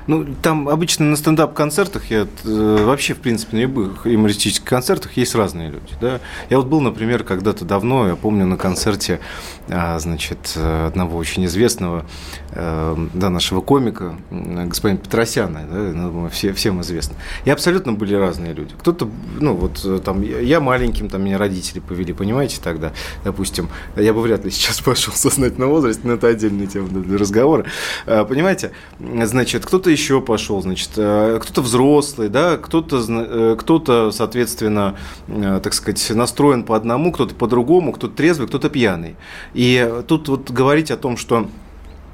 Ну, 0.08 0.26
там 0.42 0.68
обычно 0.70 1.06
на 1.06 1.16
стендап-концертах, 1.16 2.10
я 2.10 2.28
э, 2.44 2.84
вообще, 2.84 3.14
в 3.14 3.20
принципе, 3.20 3.58
на 3.58 3.62
любых 3.62 4.06
юмористических 4.06 4.68
концертах 4.68 5.18
есть 5.18 5.36
разные 5.36 5.70
люди. 5.70 5.94
Да? 6.02 6.20
Я 6.50 6.58
вот 6.58 6.68
был, 6.68 6.82
например, 6.82 7.24
когда-то 7.24 7.66
давно, 7.66 8.08
я 8.08 8.16
помню, 8.16 8.46
на 8.46 8.58
концерте, 8.58 9.20
а, 9.59 9.59
значит, 9.70 10.56
одного 10.56 11.18
очень 11.18 11.46
известного, 11.46 12.06
э, 12.52 13.08
да, 13.14 13.30
нашего 13.30 13.62
комика, 13.62 14.16
господина 14.30 15.00
Петросяна, 15.00 15.62
да, 15.70 15.78
ну, 15.78 16.30
все, 16.30 16.54
всем 16.54 16.82
известно. 16.82 17.16
И 17.46 17.50
абсолютно 17.50 17.94
были 17.94 18.14
разные 18.14 18.54
люди. 18.54 18.76
Кто-то, 18.80 19.10
ну, 19.40 19.56
вот 19.56 19.82
э, 19.84 20.00
там, 20.04 20.22
я 20.22 20.60
маленьким, 20.60 21.10
там, 21.10 21.24
меня 21.24 21.38
родители 21.38 21.80
повели, 21.80 22.14
понимаете, 22.14 22.60
тогда, 22.64 22.92
допустим, 23.24 23.70
я 23.96 24.14
бы 24.14 24.22
вряд 24.22 24.46
ли 24.46 24.52
сейчас 24.52 24.82
пошел 24.82 25.14
в 25.14 25.18
сознательном 25.18 25.70
возрасте, 25.70 26.02
но 26.04 26.14
это 26.14 26.28
отдельная 26.28 26.68
тема 26.68 26.90
для 26.90 27.18
разговора. 27.18 27.66
А, 28.06 28.26
понимаете, 28.26 28.72
значит, 29.00 29.66
кто 29.66 29.80
кто-то 29.80 29.92
еще 29.92 30.20
пошел, 30.20 30.62
значит, 30.62 30.90
э, 30.98 31.40
кто-то 31.42 31.62
взрослый, 31.62 32.28
да, 32.28 32.58
кто-то, 32.58 33.02
э, 33.08 33.56
кто-то, 33.58 34.12
соответственно, 34.12 34.98
э, 35.30 35.62
так 35.64 35.74
сказать, 35.74 36.10
настроен 36.10 36.66
по 36.66 36.76
одному, 36.76 37.14
кто-то 37.14 37.34
по 37.34 37.48
другому, 37.48 37.94
кто-то 37.94 38.14
трезвый, 38.14 38.50
кто-то 38.50 38.70
пьяный. 38.70 39.16
И 39.60 40.04
тут 40.08 40.30
вот 40.30 40.52
говорить 40.52 40.90
о 40.90 40.96
том, 40.96 41.18
что 41.18 41.50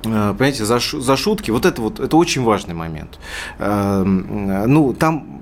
Понимаете, 0.02 0.66
за, 0.66 0.80
за 0.80 1.18
шутки, 1.18 1.50
вот 1.50 1.66
это 1.66 1.82
вот, 1.82 2.00
это 2.00 2.16
очень 2.16 2.44
важный 2.44 2.76
момент. 2.76 3.18
Ну, 3.58 4.94
там 4.94 5.42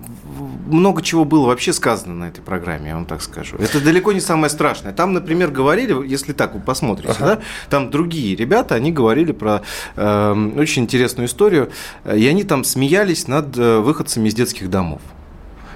много 0.67 1.01
чего 1.01 1.25
было 1.25 1.47
вообще 1.47 1.73
сказано 1.73 2.13
на 2.13 2.29
этой 2.29 2.41
программе, 2.41 2.89
я 2.89 2.95
вам 2.95 3.05
так 3.05 3.21
скажу. 3.21 3.57
Это 3.57 3.81
далеко 3.81 4.13
не 4.13 4.21
самое 4.21 4.49
страшное. 4.49 4.93
Там, 4.93 5.11
например, 5.11 5.51
говорили, 5.51 6.07
если 6.07 6.31
так 6.31 6.53
вы 6.53 6.61
посмотрите, 6.61 7.13
ага. 7.19 7.25
да, 7.25 7.41
там 7.69 7.91
другие 7.91 8.37
ребята, 8.37 8.75
они 8.75 8.93
говорили 8.93 9.33
про 9.33 9.63
э, 9.97 10.51
очень 10.57 10.83
интересную 10.83 11.27
историю, 11.27 11.71
и 12.05 12.25
они 12.25 12.45
там 12.45 12.63
смеялись 12.63 13.27
над 13.27 13.57
э, 13.57 13.79
выходцами 13.79 14.29
из 14.29 14.33
детских 14.33 14.69
домов 14.69 15.01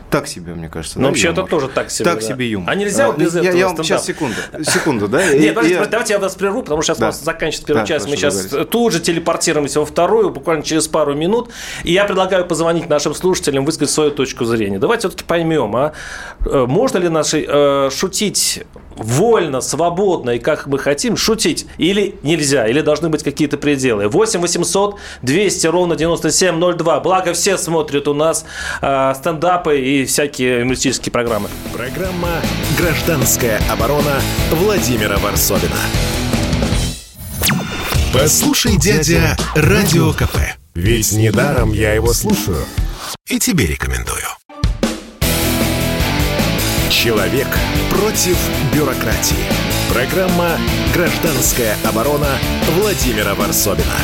так 0.09 0.27
себе, 0.27 0.53
мне 0.53 0.69
кажется. 0.69 0.99
Ну, 0.99 1.07
вообще, 1.07 1.29
это 1.29 1.43
тоже 1.43 1.67
так 1.67 1.91
себе. 1.91 2.05
Так 2.05 2.19
да. 2.19 2.25
себе 2.25 2.49
юмор. 2.49 2.69
А 2.69 2.75
нельзя 2.75 3.07
вот 3.07 3.17
без 3.17 3.35
я, 3.35 3.41
этого 3.41 3.57
я 3.57 3.67
вам 3.67 3.83
сейчас 3.83 4.05
секунду, 4.05 4.35
секунду, 4.63 5.07
да? 5.07 5.25
Нет, 5.33 5.53
подождите, 5.55 5.85
давайте 5.85 6.13
я 6.13 6.19
вас 6.19 6.35
прерву, 6.35 6.63
потому 6.63 6.81
что 6.81 6.93
сейчас 6.93 7.19
да. 7.19 7.25
заканчивается 7.25 7.67
первая 7.67 7.85
да, 7.85 7.87
часть. 7.87 8.07
Мы 8.07 8.15
сейчас 8.15 8.47
тут 8.69 8.93
же 8.93 8.99
телепортируемся 8.99 9.79
во 9.79 9.85
вторую, 9.85 10.29
буквально 10.29 10.63
через 10.63 10.87
пару 10.87 11.13
минут. 11.13 11.49
И 11.83 11.91
я 11.91 12.05
предлагаю 12.05 12.45
позвонить 12.45 12.89
нашим 12.89 13.13
слушателям, 13.13 13.65
высказать 13.65 13.93
свою 13.93 14.11
точку 14.11 14.45
зрения. 14.45 14.79
Давайте 14.79 15.07
все-таки 15.07 15.25
поймем, 15.25 15.75
а 15.75 15.93
э, 16.45 16.65
можно 16.67 16.97
ли 16.97 17.09
наши 17.09 17.45
э, 17.47 17.89
шутить 17.91 18.63
вольно, 18.97 19.61
свободно 19.61 20.31
и 20.31 20.39
как 20.39 20.67
мы 20.67 20.79
хотим 20.79 21.17
шутить 21.17 21.65
или 21.77 22.15
нельзя, 22.23 22.67
или 22.67 22.81
должны 22.81 23.09
быть 23.09 23.23
какие-то 23.23 23.57
пределы. 23.57 24.07
8 24.07 24.39
800 24.39 24.95
200 25.21 25.67
ровно 25.67 25.95
9702. 25.95 26.99
Благо 26.99 27.33
все 27.33 27.57
смотрят 27.57 28.07
у 28.07 28.13
нас 28.13 28.45
э, 28.81 29.13
стендапы 29.15 29.79
и 29.79 30.05
всякие 30.05 30.59
юмористические 30.59 31.11
программы. 31.11 31.49
Программа 31.73 32.41
«Гражданская 32.77 33.61
оборона» 33.71 34.21
Владимира 34.51 35.17
Варсовина. 35.17 35.75
Послушай, 38.13 38.77
дядя, 38.77 39.37
Радио 39.55 40.11
КП. 40.13 40.37
Ведь 40.73 41.11
недаром 41.11 41.71
я 41.71 41.93
его 41.93 42.13
слушаю. 42.13 42.65
И 43.27 43.39
тебе 43.39 43.65
рекомендую. 43.65 44.25
Человек 47.07 47.47
против 47.89 48.37
бюрократии. 48.73 49.45
Программа 49.93 50.57
«Гражданская 50.93 51.77
оборона» 51.85 52.37
Владимира 52.77 53.33
Варсобина. 53.33 53.95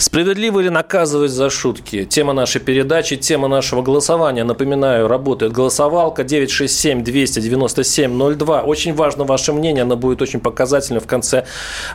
Справедливо 0.00 0.60
ли 0.60 0.70
наказывать 0.70 1.30
за 1.30 1.50
шутки? 1.50 2.06
Тема 2.06 2.32
нашей 2.32 2.62
передачи, 2.62 3.16
тема 3.16 3.48
нашего 3.48 3.82
голосования. 3.82 4.44
Напоминаю, 4.44 5.08
работает 5.08 5.52
голосовалка 5.52 6.22
967-297-02. 6.22 8.62
Очень 8.62 8.94
важно 8.94 9.24
ваше 9.24 9.52
мнение, 9.52 9.82
оно 9.82 9.96
будет 9.96 10.22
очень 10.22 10.40
показательно. 10.40 11.00
В 11.00 11.06
конце 11.06 11.44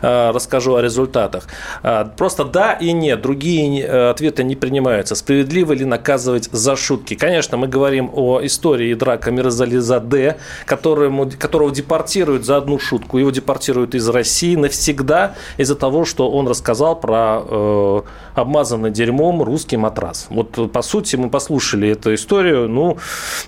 э, 0.02 0.30
расскажу 0.30 0.76
о 0.76 0.82
результатах. 0.82 1.48
Э, 1.82 2.04
просто 2.16 2.44
да 2.44 2.74
и 2.74 2.92
нет. 2.92 3.22
Другие 3.22 3.82
э, 3.82 4.10
ответы 4.10 4.44
не 4.44 4.54
принимаются. 4.54 5.16
Справедливо 5.16 5.72
ли 5.72 5.84
наказывать 5.84 6.48
за 6.52 6.76
шутки? 6.76 7.14
Конечно, 7.14 7.56
мы 7.56 7.66
говорим 7.66 8.12
о 8.14 8.38
истории 8.46 8.94
Драка 8.94 9.32
Мирзализаде, 9.32 10.36
которому, 10.64 11.28
которого 11.36 11.72
депортируют 11.72 12.44
за 12.44 12.58
одну 12.58 12.78
шутку. 12.78 13.18
Его 13.18 13.30
депортируют 13.30 13.96
из 13.96 14.08
России 14.08 14.54
навсегда 14.54 15.34
из-за 15.56 15.74
того, 15.74 16.04
что 16.04 16.30
он 16.30 16.46
рассказал 16.46 17.00
про 17.00 17.42
э, 17.44 17.95
обмазанный 18.34 18.90
дерьмом 18.90 19.42
русский 19.42 19.76
матрас. 19.76 20.26
Вот, 20.30 20.72
по 20.72 20.82
сути, 20.82 21.16
мы 21.16 21.30
послушали 21.30 21.88
эту 21.88 22.14
историю. 22.14 22.68
Ну, 22.68 22.98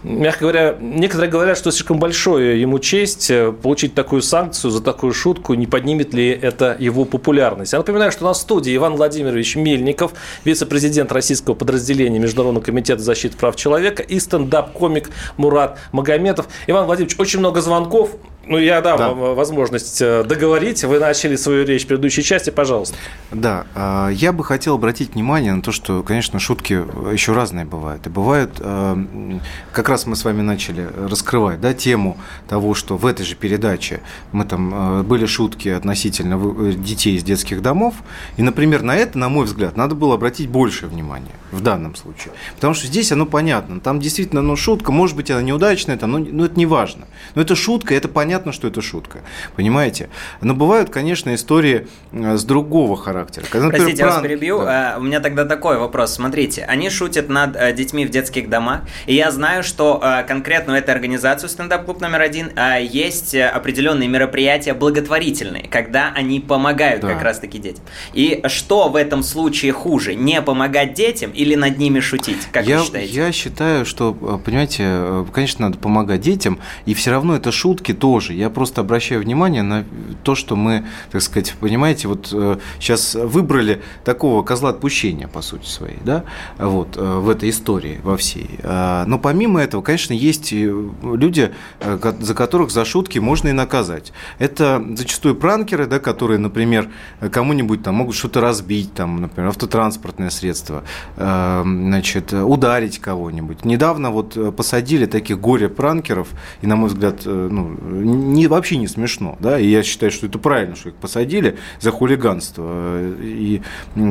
мягко 0.02 0.40
говоря, 0.40 0.76
некоторые 0.80 1.30
говорят, 1.30 1.58
что 1.58 1.70
слишком 1.70 1.98
большое 1.98 2.60
ему 2.60 2.78
честь 2.78 3.30
э, 3.30 3.52
получить 3.52 3.94
такую 3.94 4.22
санкцию 4.22 4.70
за 4.70 4.82
такую 4.82 5.12
шутку, 5.12 5.54
не 5.54 5.66
поднимет 5.66 6.14
ли 6.14 6.28
это 6.30 6.76
его 6.78 7.04
популярность. 7.04 7.72
Я 7.72 7.78
напоминаю, 7.78 8.12
что 8.12 8.24
на 8.24 8.34
студии 8.34 8.74
Иван 8.74 8.96
Владимирович 8.96 9.56
Мельников, 9.56 10.12
вице-президент 10.44 11.12
российского 11.12 11.54
подразделения 11.54 12.18
Международного 12.18 12.64
комитета 12.64 13.02
защиты 13.02 13.36
прав 13.36 13.56
человека 13.56 14.02
и 14.02 14.18
стендап-комик 14.18 15.10
Мурат 15.36 15.78
Магометов. 15.92 16.48
Иван 16.66 16.86
Владимирович, 16.86 17.18
очень 17.18 17.40
много 17.40 17.60
звонков. 17.60 18.10
Ну, 18.48 18.56
я 18.56 18.80
дам 18.80 18.98
да. 18.98 19.08
вам 19.10 19.34
возможность 19.34 20.00
э, 20.00 20.24
договорить. 20.24 20.82
Вы 20.82 20.98
начали 20.98 21.36
свою 21.36 21.66
речь 21.66 21.84
в 21.84 21.86
предыдущей 21.86 22.22
части, 22.22 22.48
пожалуйста. 22.48 22.96
Да, 23.30 23.66
а, 23.74 24.08
я 24.08 24.32
бы 24.32 24.42
хотел 24.42 24.76
обратить 24.76 25.14
внимание 25.14 25.52
на 25.52 25.60
то, 25.60 25.70
что, 25.70 26.02
конечно, 26.02 26.38
шутки 26.38 26.72
еще 27.12 27.34
разные 27.34 27.66
бывают. 27.66 28.06
И 28.06 28.10
бывают, 28.10 28.52
э, 28.58 29.38
как 29.72 29.90
раз 29.90 30.06
мы 30.06 30.16
с 30.16 30.24
вами 30.24 30.40
начали 30.40 30.88
раскрывать 31.08 31.60
да, 31.60 31.74
тему 31.74 32.16
того, 32.48 32.72
что 32.72 32.96
в 32.96 33.04
этой 33.04 33.26
же 33.26 33.34
передаче 33.34 34.00
мы 34.32 34.46
там 34.46 35.00
э, 35.00 35.02
были 35.02 35.26
шутки 35.26 35.68
относительно 35.68 36.38
детей 36.72 37.16
из 37.16 37.24
детских 37.24 37.60
домов. 37.60 37.96
И, 38.38 38.42
например, 38.42 38.82
на 38.82 38.96
это, 38.96 39.18
на 39.18 39.28
мой 39.28 39.44
взгляд, 39.44 39.76
надо 39.76 39.94
было 39.94 40.14
обратить 40.14 40.48
больше 40.48 40.86
внимания 40.86 41.32
в 41.52 41.60
данном 41.60 41.96
случае. 41.96 42.32
Потому 42.54 42.72
что 42.72 42.86
здесь 42.86 43.12
оно 43.12 43.26
понятно. 43.26 43.80
Там 43.80 44.00
действительно 44.00 44.40
ну, 44.40 44.56
шутка, 44.56 44.90
может 44.90 45.16
быть, 45.16 45.30
она 45.30 45.42
неудачная, 45.42 45.98
там, 45.98 46.12
но, 46.12 46.18
но 46.18 46.46
это 46.46 46.58
не 46.58 46.66
важно. 46.66 47.06
Но 47.34 47.42
это 47.42 47.54
шутка, 47.54 47.94
это 47.94 48.08
понятно 48.08 48.37
понятно, 48.38 48.52
что 48.52 48.68
это 48.68 48.80
шутка. 48.80 49.20
Понимаете? 49.56 50.08
Но 50.40 50.54
бывают, 50.54 50.90
конечно, 50.90 51.34
истории 51.34 51.86
э, 52.12 52.36
с 52.36 52.44
другого 52.44 52.96
характера. 52.96 53.44
Когда, 53.50 53.66
например, 53.66 53.86
Простите, 53.86 54.02
пран... 54.04 54.14
я 54.14 54.20
вас 54.20 54.22
перебью. 54.22 54.58
Да. 54.60 54.94
Э, 54.94 54.98
у 54.98 55.02
меня 55.02 55.20
тогда 55.20 55.44
такой 55.44 55.78
вопрос. 55.78 56.14
Смотрите, 56.14 56.64
они 56.64 56.90
шутят 56.90 57.28
над 57.28 57.56
э, 57.56 57.72
детьми 57.72 58.06
в 58.06 58.10
детских 58.10 58.48
домах, 58.48 58.82
и 59.06 59.14
я 59.14 59.30
знаю, 59.30 59.62
что 59.62 60.02
конкретно 60.26 60.74
у 60.74 60.76
этой 60.76 60.90
организации 60.90 61.48
стендап-клуб 61.48 62.00
номер 62.00 62.20
один 62.20 62.50
есть 62.80 63.34
определенные 63.34 64.08
мероприятия 64.08 64.74
благотворительные, 64.74 65.68
когда 65.68 66.12
они 66.14 66.40
помогают 66.40 67.02
да. 67.02 67.08
как 67.08 67.22
раз-таки 67.22 67.58
детям. 67.58 67.84
И 68.12 68.42
что 68.46 68.88
в 68.88 68.96
этом 68.96 69.22
случае 69.22 69.72
хуже? 69.72 70.14
Не 70.14 70.42
помогать 70.42 70.94
детям 70.94 71.30
или 71.32 71.54
над 71.54 71.78
ними 71.78 72.00
шутить? 72.00 72.46
Как 72.52 72.66
я, 72.66 72.78
вы 72.78 72.84
считаете? 72.84 73.12
Я 73.12 73.32
считаю, 73.32 73.84
что, 73.84 74.12
понимаете, 74.44 75.26
конечно, 75.32 75.66
надо 75.66 75.78
помогать 75.78 76.20
детям, 76.20 76.58
и 76.86 76.94
все 76.94 77.10
равно 77.10 77.36
это 77.36 77.52
шутки 77.52 77.92
тоже 77.92 78.27
тоже. 78.28 78.38
Я 78.38 78.50
просто 78.50 78.80
обращаю 78.80 79.20
внимание 79.20 79.62
на 79.62 79.84
то, 80.22 80.34
что 80.34 80.56
мы, 80.56 80.84
так 81.10 81.22
сказать, 81.22 81.54
понимаете, 81.60 82.08
вот 82.08 82.34
сейчас 82.78 83.14
э, 83.14 83.26
выбрали 83.26 83.80
такого 84.04 84.42
козла 84.42 84.70
отпущения, 84.70 85.28
по 85.28 85.42
сути 85.42 85.66
своей, 85.66 85.98
да, 86.04 86.24
вот, 86.58 86.96
э, 86.96 87.18
в 87.20 87.28
этой 87.28 87.50
истории 87.50 88.00
во 88.02 88.16
всей. 88.16 88.58
А, 88.62 89.04
но 89.06 89.18
помимо 89.18 89.60
этого, 89.60 89.82
конечно, 89.82 90.14
есть 90.14 90.52
люди, 90.52 91.50
э, 91.80 92.12
за 92.20 92.34
которых 92.34 92.70
за 92.70 92.84
шутки 92.84 93.18
можно 93.18 93.48
и 93.48 93.52
наказать. 93.52 94.12
Это 94.38 94.82
зачастую 94.96 95.34
пранкеры, 95.34 95.86
да, 95.86 95.98
которые, 95.98 96.38
например, 96.38 96.88
кому-нибудь 97.32 97.82
там 97.82 97.94
могут 97.94 98.14
что-то 98.14 98.40
разбить, 98.40 98.94
там, 98.94 99.20
например, 99.20 99.48
автотранспортное 99.50 100.30
средство, 100.30 100.82
значит, 101.16 102.32
ударить 102.32 102.98
кого-нибудь. 102.98 103.64
Недавно 103.64 104.10
вот 104.10 104.56
посадили 104.56 105.06
таких 105.06 105.40
горе-пранкеров, 105.40 106.28
и, 106.62 106.66
на 106.66 106.76
мой 106.76 106.88
взгляд, 106.88 107.22
ну, 107.24 107.76
не, 108.18 108.46
вообще 108.46 108.76
не 108.76 108.88
смешно, 108.88 109.36
да, 109.40 109.58
и 109.58 109.66
я 109.66 109.82
считаю, 109.82 110.12
что 110.12 110.26
это 110.26 110.38
правильно, 110.38 110.76
что 110.76 110.90
их 110.90 110.96
посадили 110.96 111.56
за 111.80 111.90
хулиганство, 111.90 113.00
и 113.20 113.62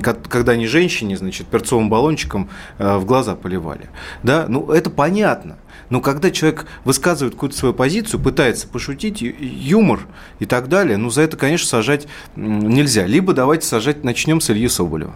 когда 0.01 0.53
они 0.53 0.67
женщине, 0.67 1.17
значит, 1.17 1.47
перцовым 1.47 1.89
баллончиком 1.89 2.49
в 2.77 3.05
глаза 3.05 3.35
поливали, 3.35 3.89
да, 4.23 4.45
ну, 4.47 4.71
это 4.71 4.89
понятно, 4.89 5.57
но 5.89 6.01
когда 6.01 6.31
человек 6.31 6.65
высказывает 6.83 7.35
какую-то 7.35 7.57
свою 7.57 7.73
позицию, 7.73 8.19
пытается 8.19 8.67
пошутить, 8.67 9.21
юмор 9.21 10.01
и 10.39 10.45
так 10.45 10.69
далее, 10.69 10.97
ну, 10.97 11.09
за 11.09 11.21
это, 11.21 11.37
конечно, 11.37 11.67
сажать 11.67 12.07
нельзя. 12.35 13.05
Либо 13.05 13.33
давайте 13.33 13.65
сажать, 13.65 14.03
начнем 14.03 14.41
с 14.41 14.49
Ильи 14.49 14.67
Соболева. 14.67 15.15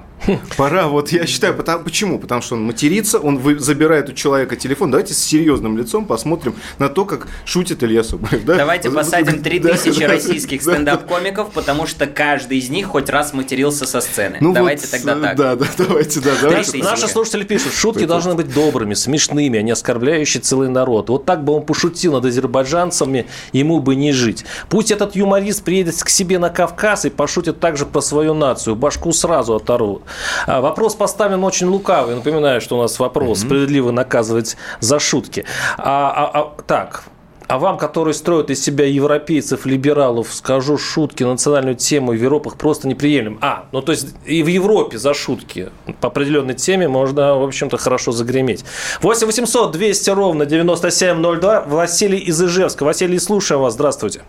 Пора, 0.58 0.88
вот 0.88 1.12
я 1.12 1.26
считаю, 1.26 1.56
потому, 1.56 1.84
почему? 1.84 2.20
Потому 2.20 2.42
что 2.42 2.56
он 2.56 2.64
матерится, 2.64 3.20
он 3.20 3.38
вы, 3.38 3.58
забирает 3.60 4.10
у 4.10 4.14
человека 4.14 4.56
телефон. 4.56 4.92
Давайте 4.92 5.14
с 5.14 5.20
серьезным 5.20 5.78
лицом 5.78 6.06
посмотрим 6.06 6.56
на 6.80 6.90
то, 6.90 7.06
как 7.06 7.28
шутит 7.46 7.84
Илья 7.84 8.04
Соболев. 8.04 8.46
Да? 8.46 8.58
Давайте 8.58 8.92
посадим 8.92 9.42
3000 9.42 10.00
да, 10.00 10.08
российских 10.08 10.64
да, 10.64 10.74
стендап-комиков, 10.74 11.52
потому 11.52 11.88
что 11.88 12.06
каждый 12.06 12.60
из 12.60 12.70
них 12.70 12.88
хоть 12.88 13.10
раз 13.10 13.34
матерился 13.34 13.86
со 13.86 14.02
сцены. 14.02 14.38
Ну 14.42 14.54
давайте 14.54 14.84
вот, 14.84 14.92
тогда 14.92 15.16
так. 15.16 15.38
Да, 15.38 15.56
да, 15.56 15.66
давайте, 15.78 16.20
да. 16.20 16.32
Давайте. 16.42 16.78
Наши 16.78 17.08
слушатели 17.08 17.44
пишут, 17.44 17.74
шутки 17.74 18.06
должны 18.06 18.36
быть 18.36 18.54
добрыми, 18.54 18.94
смешными, 18.94 19.58
а 19.60 19.62
не 19.62 19.72
оскорбляющие 19.72 20.42
целый 20.42 20.61
народ. 20.70 21.10
Вот 21.10 21.26
так 21.26 21.44
бы 21.44 21.54
он 21.54 21.64
пошутил 21.64 22.14
над 22.14 22.26
азербайджанцами, 22.26 23.28
ему 23.54 23.80
бы 23.80 23.96
не 23.96 24.12
жить. 24.12 24.46
Пусть 24.70 24.92
этот 24.92 25.16
юморист 25.16 25.64
приедет 25.64 26.02
к 26.02 26.10
себе 26.10 26.40
на 26.40 26.50
Кавказ 26.50 27.06
и 27.06 27.10
пошутит 27.10 27.60
также 27.60 27.86
про 27.86 28.02
свою 28.02 28.34
нацию. 28.34 28.76
Башку 28.76 29.12
сразу 29.14 29.56
оторвут. 29.56 30.04
А, 30.48 30.62
вопрос 30.62 30.96
поставлен 30.96 31.44
очень 31.44 31.68
лукавый. 31.68 32.16
Напоминаю, 32.16 32.62
что 32.62 32.78
у 32.78 32.82
нас 32.82 33.00
вопрос 33.00 33.40
mm-hmm. 33.40 33.46
справедливо 33.46 33.92
наказывать 33.92 34.58
за 34.80 35.00
шутки. 35.00 35.46
А, 35.78 36.32
а, 36.34 36.40
а, 36.40 36.64
так, 36.68 37.04
а 37.52 37.60
вам, 37.60 37.78
которые 37.78 38.14
строят 38.14 38.50
из 38.50 38.64
себя 38.64 38.86
европейцев, 38.86 39.66
либералов, 39.66 40.34
скажу 40.34 40.78
шутки, 40.78 41.24
национальную 41.24 41.76
тему 41.76 42.14
в 42.14 42.16
Европах 42.16 42.56
просто 42.56 42.88
неприемлем. 42.88 43.40
А, 43.42 43.66
ну 43.74 43.82
то 43.82 43.92
есть 43.92 44.16
и 44.26 44.42
в 44.42 44.48
Европе 44.48 44.98
за 44.98 45.14
шутки 45.14 45.68
по 46.00 46.08
определенной 46.08 46.54
теме 46.54 46.88
можно, 46.88 47.36
в 47.36 47.44
общем-то, 47.44 47.76
хорошо 47.76 48.14
загреметь. 48.14 48.64
8 49.02 49.28
800 49.28 49.70
200 49.74 50.10
ровно 50.12 50.46
9702. 50.46 51.66
Василий 51.68 52.20
из 52.20 52.42
Ижевска. 52.42 52.86
Василий, 52.86 53.20
слушаю 53.20 53.60
вас. 53.60 53.74
Здравствуйте. 53.74 54.22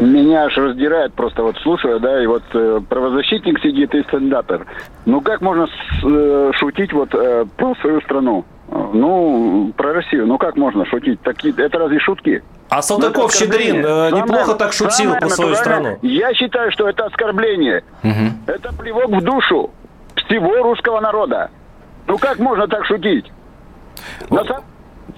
Меня 0.00 0.44
аж 0.44 0.56
раздирает 0.56 1.14
просто 1.14 1.42
вот 1.42 1.56
слушаю, 1.56 1.98
да, 1.98 2.22
и 2.22 2.26
вот 2.26 2.44
э, 2.52 2.80
правозащитник 2.88 3.58
сидит 3.60 3.94
и 3.96 4.02
стендапер. 4.04 4.64
Ну 5.06 5.22
как 5.22 5.40
можно 5.40 5.66
с, 5.66 6.04
э, 6.04 6.52
шутить 6.54 6.92
вот 6.92 7.12
э, 7.14 7.46
про 7.56 7.74
свою 7.80 8.00
страну? 8.02 8.44
Ну, 8.72 9.72
про 9.76 9.92
Россию, 9.92 10.26
ну 10.26 10.38
как 10.38 10.56
можно 10.56 10.86
шутить? 10.86 11.20
Такие, 11.20 11.54
это 11.56 11.78
разве 11.78 11.98
шутки? 11.98 12.42
А 12.70 12.80
Салтыков 12.80 13.34
Щедрин 13.34 13.84
э, 13.84 14.10
неплохо 14.12 14.54
так 14.54 14.72
шутил 14.72 15.14
про 15.14 15.28
свою 15.28 15.54
страну. 15.54 15.98
Я 16.00 16.32
считаю, 16.32 16.72
что 16.72 16.88
это 16.88 17.04
оскорбление. 17.04 17.84
Угу. 18.02 18.52
Это 18.54 18.72
плевок 18.72 19.10
в 19.10 19.22
душу 19.22 19.70
всего 20.16 20.62
русского 20.62 21.00
народа. 21.00 21.50
Ну 22.06 22.16
как 22.16 22.38
можно 22.38 22.66
так 22.66 22.86
шутить? 22.86 23.30
На 24.30 24.44
самом 24.44 24.64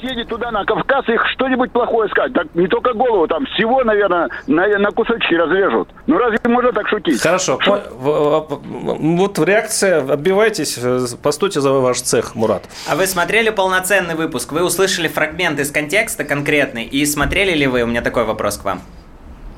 съездить 0.01 0.29
туда, 0.29 0.51
на 0.51 0.65
Кавказ, 0.65 1.09
их 1.09 1.25
что-нибудь 1.35 1.73
плохое 1.73 2.09
сказать. 2.11 2.33
Так 2.33 2.47
не 2.55 2.67
только 2.67 2.93
голову, 2.93 3.27
там 3.27 3.47
всего, 3.47 3.83
наверное, 3.85 4.29
на, 4.47 4.67
на 4.79 4.91
кусочки 4.91 5.35
разрежут. 5.35 5.89
Ну 6.07 6.19
разве 6.19 6.39
можно 6.45 6.73
так 6.73 6.89
шутить? 6.89 7.21
Хорошо. 7.21 7.59
Что? 7.61 7.83
Вот 7.99 9.39
реакция, 9.39 10.01
отбивайтесь, 10.01 10.79
э, 10.83 11.07
постойте 11.23 11.61
за 11.61 11.73
ваш 11.73 12.01
цех, 12.01 12.35
Мурат. 12.35 12.65
А 12.89 12.97
вы 12.97 13.07
смотрели 13.07 13.51
полноценный 13.51 14.15
выпуск? 14.15 14.53
Вы 14.53 14.65
услышали 14.65 15.09
фрагмент 15.09 15.59
из 15.61 15.71
контекста 15.71 16.25
конкретный, 16.25 16.85
и 16.85 17.05
смотрели 17.07 17.53
ли 17.57 17.67
вы? 17.67 17.83
У 17.83 17.87
меня 17.87 18.03
такой 18.03 18.25
вопрос 18.25 18.59
к 18.59 18.65
вам. 18.65 18.81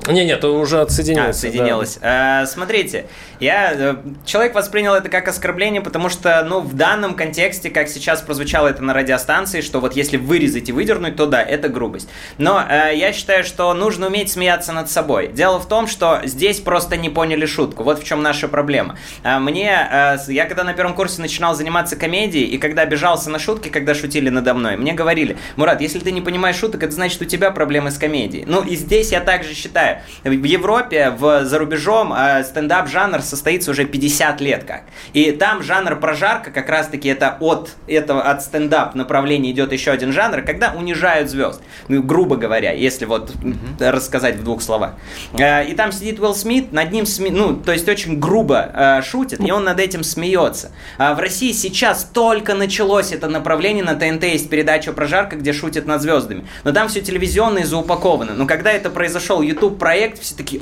Не, 0.07 0.25
нет, 0.25 0.43
уже 0.43 0.81
отсоединилось. 0.81 1.27
А, 1.27 1.29
отсоединилось. 1.29 1.97
Да. 2.01 2.41
А, 2.41 2.45
смотрите, 2.45 3.05
я 3.39 3.73
э, 3.73 3.95
человек 4.25 4.55
воспринял 4.55 4.93
это 4.93 5.09
как 5.09 5.27
оскорбление, 5.27 5.81
потому 5.81 6.09
что, 6.09 6.43
ну, 6.43 6.61
в 6.61 6.73
данном 6.73 7.13
контексте, 7.15 7.69
как 7.69 7.87
сейчас 7.89 8.21
прозвучало 8.21 8.67
это 8.67 8.83
на 8.83 8.93
радиостанции, 8.93 9.61
что 9.61 9.79
вот 9.79 9.95
если 9.95 10.17
вырезать 10.17 10.69
и 10.69 10.71
выдернуть, 10.71 11.15
то 11.15 11.25
да, 11.25 11.41
это 11.41 11.69
грубость. 11.69 12.09
Но 12.37 12.63
э, 12.67 12.95
я 12.95 13.13
считаю, 13.13 13.43
что 13.43 13.73
нужно 13.73 14.07
уметь 14.07 14.31
смеяться 14.31 14.73
над 14.73 14.89
собой. 14.89 15.27
Дело 15.27 15.59
в 15.59 15.67
том, 15.67 15.87
что 15.87 16.21
здесь 16.23 16.59
просто 16.59 16.97
не 16.97 17.09
поняли 17.09 17.45
шутку. 17.45 17.83
Вот 17.83 18.01
в 18.01 18.03
чем 18.03 18.23
наша 18.23 18.47
проблема. 18.47 18.97
А, 19.23 19.39
мне, 19.39 19.71
э, 19.91 20.17
я 20.27 20.45
когда 20.45 20.63
на 20.63 20.73
первом 20.73 20.93
курсе 20.93 21.21
начинал 21.21 21.55
заниматься 21.55 21.95
комедией, 21.95 22.45
и 22.45 22.57
когда 22.57 22.83
обижался 22.83 23.29
на 23.29 23.39
шутки, 23.39 23.69
когда 23.69 23.93
шутили 23.93 24.29
надо 24.29 24.53
мной, 24.53 24.77
мне 24.77 24.93
говорили, 24.93 25.37
Мурат, 25.55 25.81
если 25.81 25.99
ты 25.99 26.11
не 26.11 26.21
понимаешь 26.21 26.57
шуток, 26.57 26.83
это 26.83 26.93
значит 26.93 27.21
у 27.21 27.25
тебя 27.25 27.51
проблемы 27.51 27.91
с 27.91 27.97
комедией. 27.97 28.45
Ну 28.45 28.63
и 28.63 28.75
здесь 28.75 29.11
я 29.11 29.21
также 29.21 29.53
считаю, 29.53 29.96
в 30.23 30.43
Европе, 30.43 31.11
в, 31.11 31.45
за 31.45 31.59
рубежом 31.59 32.13
э, 32.13 32.43
стендап-жанр 32.43 33.21
состоится 33.21 33.71
уже 33.71 33.85
50 33.85 34.41
лет 34.41 34.63
как. 34.63 34.83
И 35.13 35.31
там 35.31 35.63
жанр 35.63 35.99
прожарка 35.99 36.51
как 36.51 36.69
раз-таки 36.69 37.09
это 37.09 37.37
от 37.39 37.71
этого, 37.87 38.21
от 38.21 38.41
стендап 38.41 38.95
направления 38.95 39.51
идет 39.51 39.71
еще 39.71 39.91
один 39.91 40.11
жанр, 40.11 40.41
когда 40.41 40.73
унижают 40.73 41.29
звезд. 41.29 41.61
Ну, 41.87 42.01
грубо 42.01 42.35
говоря, 42.35 42.71
если 42.71 43.05
вот 43.05 43.31
mm-hmm. 43.31 43.89
рассказать 43.91 44.35
в 44.35 44.43
двух 44.43 44.61
словах. 44.61 44.95
Э, 45.37 45.65
и 45.65 45.73
там 45.73 45.91
сидит 45.91 46.19
Уилл 46.19 46.35
Смит, 46.35 46.71
над 46.71 46.91
ним, 46.91 47.05
сме... 47.05 47.31
ну, 47.31 47.55
то 47.55 47.71
есть 47.71 47.87
очень 47.87 48.19
грубо 48.19 48.69
э, 48.73 49.01
шутит, 49.03 49.39
и 49.39 49.51
он 49.51 49.63
над 49.63 49.79
этим 49.79 50.03
смеется. 50.03 50.71
А 50.97 51.13
в 51.13 51.19
России 51.19 51.51
сейчас 51.51 52.03
только 52.03 52.53
началось 52.53 53.11
это 53.11 53.27
направление, 53.27 53.83
на 53.83 53.95
ТНТ 53.95 54.23
есть 54.23 54.49
передача 54.49 54.93
прожарка, 54.93 55.35
где 55.35 55.53
шутят 55.53 55.85
над 55.85 56.01
звездами. 56.01 56.45
Но 56.63 56.71
там 56.71 56.87
все 56.87 57.01
телевизионно 57.01 57.59
и 57.59 57.63
заупаковано. 57.63 58.33
Но 58.33 58.45
когда 58.45 58.71
это 58.71 58.89
произошел 58.89 59.41
YouTube 59.41 59.79
проект, 59.87 60.21
все 60.21 60.35
такие, 60.35 60.61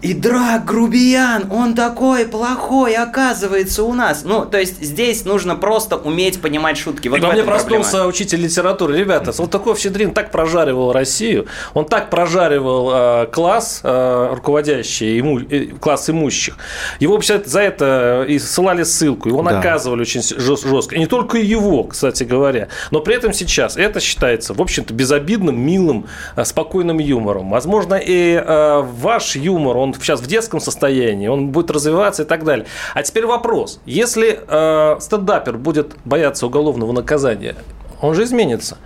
и 0.00 0.14
драк 0.14 0.64
грубиян, 0.64 1.50
он 1.50 1.74
такой 1.74 2.24
плохой, 2.24 2.94
оказывается, 2.94 3.82
у 3.82 3.92
нас. 3.94 4.22
Ну, 4.24 4.46
то 4.46 4.60
есть 4.60 4.80
здесь 4.80 5.24
нужно 5.24 5.56
просто 5.56 5.96
уметь 5.96 6.40
понимать 6.40 6.78
шутки. 6.78 7.08
Вот 7.08 7.20
Во 7.20 7.32
мне 7.32 7.42
проснулся 7.42 7.90
проблема. 7.90 8.08
учитель 8.10 8.40
литературы. 8.40 8.96
Ребята, 8.96 9.32
Салтыков-Щедрин 9.32 10.12
так 10.12 10.30
прожаривал 10.30 10.92
Россию, 10.92 11.46
он 11.74 11.84
так 11.84 12.10
прожаривал 12.10 12.90
э, 12.92 13.26
класс 13.26 13.80
э, 13.82 14.28
руководящий, 14.32 15.18
иму, 15.18 15.40
э, 15.40 15.66
класс 15.80 16.08
имущих. 16.08 16.58
Его 17.00 17.14
вообще 17.14 17.42
за 17.44 17.60
это 17.60 18.24
и 18.28 18.38
ссылали 18.38 18.84
ссылку, 18.84 19.28
его 19.28 19.42
да. 19.42 19.56
наказывали 19.56 20.02
очень 20.02 20.22
жестко. 20.22 20.94
И 20.94 20.98
не 21.00 21.06
только 21.06 21.38
его, 21.38 21.82
кстати 21.82 22.22
говоря. 22.22 22.68
Но 22.92 23.00
при 23.00 23.16
этом 23.16 23.32
сейчас 23.32 23.76
это 23.76 23.98
считается, 23.98 24.54
в 24.54 24.62
общем-то, 24.62 24.94
безобидным, 24.94 25.58
милым, 25.58 26.06
э, 26.36 26.44
спокойным 26.44 27.00
юмором. 27.00 27.50
Возможно, 27.50 27.94
и 27.94 28.17
э, 28.18 28.82
ваш 28.82 29.36
юмор, 29.36 29.76
он 29.76 29.94
сейчас 29.94 30.20
в 30.20 30.26
детском 30.26 30.60
состоянии, 30.60 31.28
он 31.28 31.48
будет 31.48 31.70
развиваться 31.70 32.22
и 32.22 32.26
так 32.26 32.44
далее. 32.44 32.66
А 32.94 33.02
теперь 33.02 33.26
вопрос. 33.26 33.80
Если 33.86 34.40
э, 34.46 35.00
стендапер 35.00 35.56
будет 35.56 35.96
бояться 36.04 36.46
уголовного 36.46 36.92
наказания, 36.92 37.56
он 38.00 38.14
же 38.14 38.24
изменится. 38.24 38.78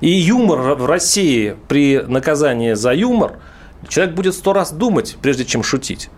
И 0.00 0.10
юмор 0.10 0.74
в 0.74 0.86
России 0.86 1.56
при 1.68 2.00
наказании 2.00 2.74
за 2.74 2.92
юмор, 2.92 3.38
человек 3.88 4.14
будет 4.14 4.34
сто 4.34 4.52
раз 4.52 4.72
думать, 4.72 5.16
прежде 5.22 5.44
чем 5.44 5.62
шутить. 5.62 6.10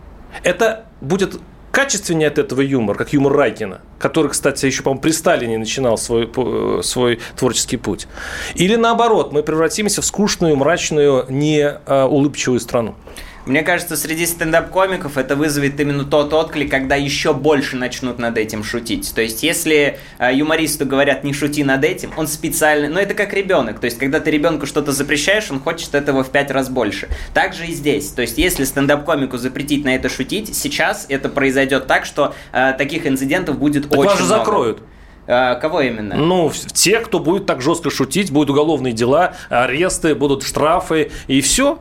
Это 0.43 0.87
будет 1.01 1.39
качественнее 1.75 2.29
от 2.29 2.39
этого 2.39 2.61
юмор, 2.61 2.97
как 2.97 3.13
юмор 3.13 3.33
Райкина, 3.33 3.81
который, 3.99 4.31
кстати, 4.31 4.65
еще, 4.65 4.83
по-моему, 4.85 5.03
при 5.03 5.11
Сталине 5.11 5.59
начинал 5.59 5.99
свой, 5.99 6.31
свой 6.83 7.19
творческий 7.37 7.77
путь. 7.77 8.07
Или 8.55 8.77
наоборот, 8.77 9.33
мы 9.33 9.43
превратимся 9.43 10.01
в 10.01 10.05
скучную, 10.05 10.57
мрачную, 10.57 11.27
неулыбчивую 11.29 12.61
страну. 12.61 12.95
Мне 13.47 13.63
кажется, 13.63 13.97
среди 13.97 14.25
стендап-комиков 14.25 15.19
это 15.19 15.37
вызовет 15.37 15.79
именно 15.79 16.05
тот 16.05 16.33
отклик, 16.33 16.71
когда 16.71 16.97
еще 16.97 17.35
больше 17.35 17.77
начнут 17.77 18.19
над 18.19 18.39
этим 18.39 18.65
шутить. 18.65 19.13
То 19.15 19.21
есть, 19.21 19.43
если 19.43 19.99
э, 20.19 20.35
юмористу 20.35 20.87
говорят 20.87 21.25
«не 21.25 21.35
шути 21.35 21.63
над 21.63 21.85
этим», 21.85 22.13
он 22.17 22.27
специально... 22.27 22.89
Ну, 22.89 22.99
это 22.99 23.13
как 23.13 23.35
ребенок. 23.35 23.81
То 23.81 23.85
есть, 23.85 23.99
когда 23.99 24.21
ты 24.21 24.31
ребенку 24.31 24.65
что-то 24.65 24.93
запрещаешь, 24.93 25.51
он 25.51 25.61
хочет 25.61 25.95
этого 25.95 26.25
в 26.25 26.31
пять 26.31 26.51
раз 26.51 26.71
больше. 26.71 27.09
Так 27.35 27.53
же 27.53 27.67
и 27.67 27.73
здесь. 27.73 28.09
То 28.09 28.23
есть, 28.23 28.39
если 28.39 28.65
стендап-комику 28.65 29.37
запретить 29.37 29.85
на 29.85 29.95
это 29.95 30.09
шутить, 30.09 30.57
сейчас 30.57 31.05
это 31.11 31.29
произойдет 31.29 31.87
так, 31.87 32.07
что 32.07 32.35
э, 32.53 32.73
таких 32.79 33.07
инцидентов 33.07 33.59
будет 33.59 33.91
так 33.91 33.99
очень 33.99 34.09
вас 34.09 34.19
же 34.19 34.25
много. 34.25 34.39
закроют. 34.39 34.83
А, 35.27 35.55
кого 35.57 35.83
именно? 35.83 36.17
Ну, 36.17 36.51
те, 36.73 37.01
кто 37.01 37.19
будет 37.19 37.45
так 37.45 37.61
жестко 37.61 37.91
шутить, 37.91 38.31
будут 38.31 38.51
уголовные 38.51 38.93
дела, 38.95 39.35
аресты, 39.51 40.15
будут 40.15 40.43
штрафы, 40.43 41.11
и 41.27 41.41
все. 41.41 41.79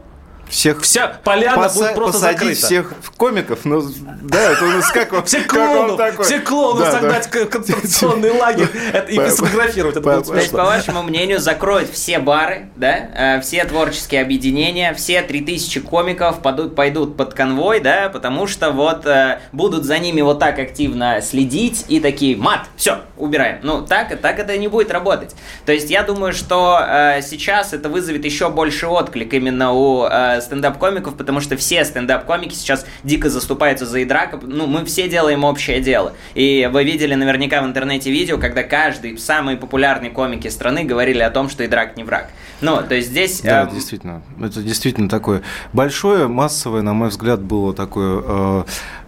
Всех 0.50 0.82
Вся 0.82 1.08
поляна 1.24 1.64
поса- 1.64 1.74
будет 1.80 1.96
просто 1.96 2.14
посадить 2.20 2.40
закрыта. 2.60 2.66
всех 2.66 2.94
комиков, 3.18 3.60
ну 3.64 3.84
да, 4.22 4.52
это 4.52 4.66
у 4.66 4.68
нас 4.70 4.90
как 4.92 5.12
он, 5.14 5.26
Все 5.26 5.40
такой? 5.42 6.26
все 6.26 6.40
клоунов 6.42 6.80
Да, 6.80 6.92
да. 6.92 7.00
согнать 7.00 7.26
в 7.28 7.50
концентрационный 7.50 8.32
лагерь 8.40 8.68
это- 8.94 9.12
и 9.12 9.30
сфотографировать. 9.30 9.96
Это 9.96 10.02
будет 10.02 10.28
То 10.28 10.36
есть, 10.36 10.52
по 10.52 10.64
вашему 10.64 11.02
мнению, 11.04 11.40
закроют 11.40 11.90
все 11.90 12.20
бары, 12.20 12.70
да, 12.76 13.38
э, 13.38 13.42
все 13.42 13.64
творческие 13.66 14.22
объединения, 14.22 14.94
все 14.94 15.22
3000 15.24 15.80
комиков 15.82 16.42
пойдут, 16.42 16.76
пойдут 16.76 17.18
под 17.18 17.34
конвой, 17.34 17.80
да, 17.80 18.10
потому 18.10 18.46
что 18.48 18.72
вот 18.72 19.06
э, 19.06 19.40
будут 19.54 19.86
за 19.86 19.98
ними 20.00 20.22
вот 20.22 20.40
так 20.40 20.60
активно 20.60 21.22
следить 21.22 21.86
и 21.88 22.00
такие, 22.00 22.36
мат, 22.38 22.68
все, 22.76 23.00
убираем. 23.18 23.60
Ну, 23.64 23.82
так, 23.82 24.20
так 24.22 24.40
это 24.40 24.56
не 24.58 24.68
будет 24.68 24.92
работать. 24.92 25.36
То 25.66 25.72
есть, 25.72 25.90
я 25.90 26.04
думаю, 26.04 26.34
что 26.34 26.80
э, 26.86 27.22
сейчас 27.22 27.74
это 27.74 27.90
вызовет 27.90 28.24
еще 28.26 28.50
больше 28.50 28.88
отклик 28.88 29.34
именно 29.34 29.72
у 29.74 30.04
э, 30.38 30.42
стендап-комиков, 30.42 31.16
потому 31.16 31.40
что 31.40 31.58
все 31.58 31.84
стендап-комики 31.86 32.54
сейчас 32.54 32.86
дико 33.04 33.30
заступаются 33.30 33.86
за 33.86 34.04
Идрака. 34.04 34.40
Ну, 34.42 34.68
мы 34.68 34.86
все 34.86 35.10
делаем 35.10 35.44
общее 35.44 35.82
дело. 35.82 36.14
И 36.34 36.70
вы 36.72 36.84
видели 36.84 37.16
наверняка 37.16 37.62
в 37.62 37.66
интернете 37.66 38.12
видео, 38.12 38.38
когда 38.38 38.64
каждый, 38.64 39.18
самые 39.18 39.58
популярные 39.58 40.12
комики 40.12 40.48
страны 40.48 40.84
говорили 40.84 41.20
о 41.20 41.30
том, 41.30 41.50
что 41.50 41.66
Идрак 41.66 41.98
не 41.98 42.04
враг. 42.04 42.30
Ну, 42.62 42.82
то 42.82 42.96
есть 42.96 43.10
здесь... 43.10 43.42
Да, 43.42 43.68
э, 43.70 43.74
действительно. 43.74 44.22
Это 44.40 44.62
действительно 44.62 45.10
такое 45.10 45.42
большое, 45.74 46.28
массовое, 46.28 46.82
на 46.82 46.94
мой 46.94 47.10
взгляд, 47.10 47.42
было 47.42 47.74
такое, 47.74 48.24
э, 48.26 48.64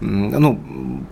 ну, 0.06 0.60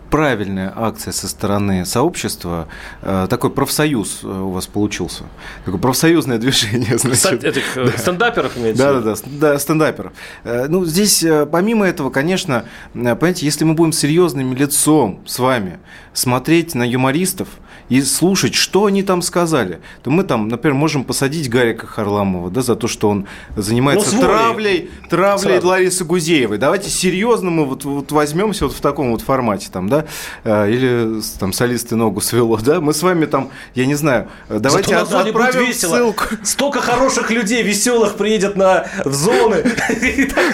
правильная 0.09 0.71
акция 0.75 1.11
со 1.11 1.27
стороны 1.27 1.85
сообщества. 1.85 2.67
Э, 3.01 3.27
такой 3.29 3.49
профсоюз 3.49 4.19
э, 4.23 4.27
у 4.27 4.49
вас 4.49 4.67
получился. 4.67 5.23
Такое 5.65 5.79
профсоюзное 5.81 6.37
движение, 6.37 6.97
значит. 6.97 7.43
этих 7.43 7.77
э, 7.77 7.97
стендаперов 7.97 8.57
имеется 8.57 8.83
Да, 8.83 8.99
да, 9.01 9.15
да, 9.15 9.21
да, 9.25 9.59
стендаперов. 9.59 10.13
Ну, 10.43 10.85
здесь, 10.85 11.25
помимо 11.51 11.85
этого, 11.85 12.09
конечно, 12.09 12.65
понимаете, 12.93 13.45
если 13.45 13.65
мы 13.65 13.73
будем 13.73 13.91
серьезным 13.91 14.53
лицом 14.53 15.21
с 15.25 15.39
вами 15.39 15.79
смотреть 16.13 16.75
на 16.75 16.83
юмористов 16.83 17.47
и 17.89 18.01
слушать, 18.01 18.55
что 18.55 18.85
они 18.85 19.03
там 19.03 19.21
сказали, 19.21 19.79
то 20.03 20.09
мы 20.11 20.23
там, 20.23 20.47
например, 20.47 20.75
можем 20.75 21.03
посадить 21.03 21.49
Гарика 21.49 21.85
Харламова, 21.87 22.49
да, 22.49 22.61
за 22.61 22.75
то, 22.75 22.87
что 22.87 23.09
он 23.09 23.27
занимается 23.55 24.15
Ну, 24.15 24.21
травлей, 24.21 24.89
травлей 25.09 25.53
Сразу. 25.55 25.67
Ларисы 25.67 26.03
Гузеевой. 26.05 26.57
Давайте 26.57 26.89
серьезно 26.89 27.49
мы 27.51 27.65
вот, 27.65 27.83
вот 27.85 28.11
возьмемся 28.11 28.65
вот 28.65 28.75
в 28.75 28.81
таком 28.81 29.11
вот 29.11 29.21
формате, 29.21 29.69
там, 29.71 29.89
да, 29.89 30.05
э, 30.43 30.71
или 30.71 31.21
там 31.39 31.53
солисты 31.53 31.95
ногу 31.95 32.21
свело, 32.21 32.57
да, 32.57 32.79
мы 32.81 32.93
с 32.93 33.01
вами 33.03 33.25
там, 33.25 33.49
я 33.75 33.85
не 33.85 33.95
знаю, 33.95 34.27
э, 34.49 34.59
давайте 34.59 34.89
Зато 34.95 35.17
от- 35.19 35.27
отправим 35.27 35.65
весело. 35.65 35.95
ссылку. 35.95 36.23
Столько 36.43 36.81
хороших 36.81 37.29
людей, 37.31 37.63
веселых 37.63 38.15
приедет 38.15 38.55
на 38.55 38.85
в 39.05 39.13
зоны. 39.13 39.63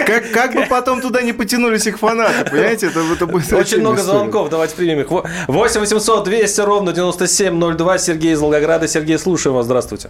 Как, 0.06 0.32
как 0.32 0.54
бы 0.54 0.66
потом 0.70 1.02
туда 1.02 1.22
не 1.22 1.34
потянулись 1.34 1.86
их 1.88 2.00
фанаты, 2.00 2.50
понимаете? 2.50 2.88
Это, 2.88 3.00
это 3.02 3.28
будет 3.28 3.52
Очень 3.54 3.80
много 3.80 4.02
звонков, 4.02 4.50
давайте 4.50 4.76
примем 4.76 5.02
их. 5.02 5.12
Во- 5.12 5.26
8 5.48 5.80
800 5.82 6.24
200 6.26 6.62
ровно 6.62 6.94
9702. 7.28 7.98
Сергей 7.98 8.34
из 8.34 8.42
Волгограда. 8.42 8.88
Сергей, 8.88 9.18
слушаем 9.18 9.56
вас. 9.56 9.66
Здравствуйте. 9.66 10.10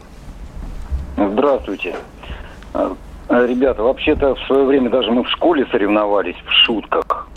Здравствуйте. 1.17 1.95
А, 2.73 2.95
Ребята, 3.29 3.83
вообще-то 3.83 4.35
в 4.35 4.39
свое 4.47 4.65
время 4.65 4.89
даже 4.89 5.11
мы 5.11 5.23
в 5.23 5.29
школе 5.29 5.65
соревновались 5.71 6.35
в 6.45 6.51
шутках. 6.51 7.27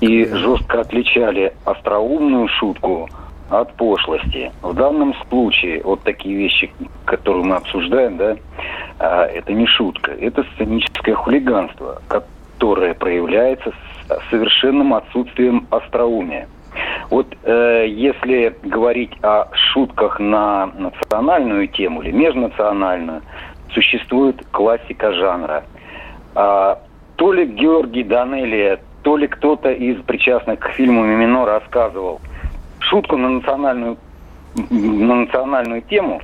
И 0.00 0.24
жестко 0.26 0.80
отличали 0.80 1.54
остроумную 1.64 2.48
шутку 2.48 3.08
от 3.48 3.72
пошлости. 3.74 4.52
В 4.60 4.74
данном 4.74 5.14
случае 5.28 5.82
вот 5.82 6.02
такие 6.02 6.36
вещи, 6.36 6.72
которые 7.04 7.44
мы 7.44 7.56
обсуждаем, 7.56 8.16
да, 8.16 8.36
а, 8.98 9.26
это 9.26 9.52
не 9.52 9.66
шутка, 9.66 10.12
это 10.12 10.44
сценическое 10.54 11.14
хулиганство, 11.14 12.02
которое 12.08 12.94
проявляется 12.94 13.72
с 14.08 14.30
совершенным 14.30 14.94
отсутствием 14.94 15.66
остроумия. 15.70 16.48
Вот 17.10 17.26
э, 17.42 17.86
если 17.88 18.56
говорить 18.62 19.12
о 19.22 19.48
шутках 19.52 20.18
на 20.18 20.66
национальную 20.66 21.68
тему 21.68 22.02
или 22.02 22.10
межнациональную, 22.10 23.22
существует 23.72 24.44
классика 24.50 25.12
жанра. 25.12 25.64
А, 26.34 26.78
то 27.16 27.32
ли 27.32 27.46
Георгий 27.46 28.02
Данелия, 28.02 28.80
то 29.02 29.16
ли 29.16 29.26
кто-то 29.26 29.70
из 29.70 30.00
причастных 30.02 30.60
к 30.60 30.68
фильму 30.70 31.04
«Мимино» 31.04 31.44
рассказывал 31.44 32.20
шутку 32.78 33.16
на 33.16 33.28
национальную, 33.28 33.96
на 34.70 35.14
национальную 35.14 35.82
тему, 35.82 36.20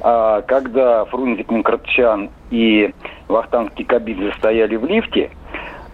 а, 0.00 0.42
когда 0.42 1.04
Фрунзик 1.06 1.50
Мкртчан 1.50 2.30
и 2.50 2.92
Вахтанг 3.28 3.74
Кикабидзе 3.74 4.32
стояли 4.38 4.76
в 4.76 4.84
лифте, 4.84 5.30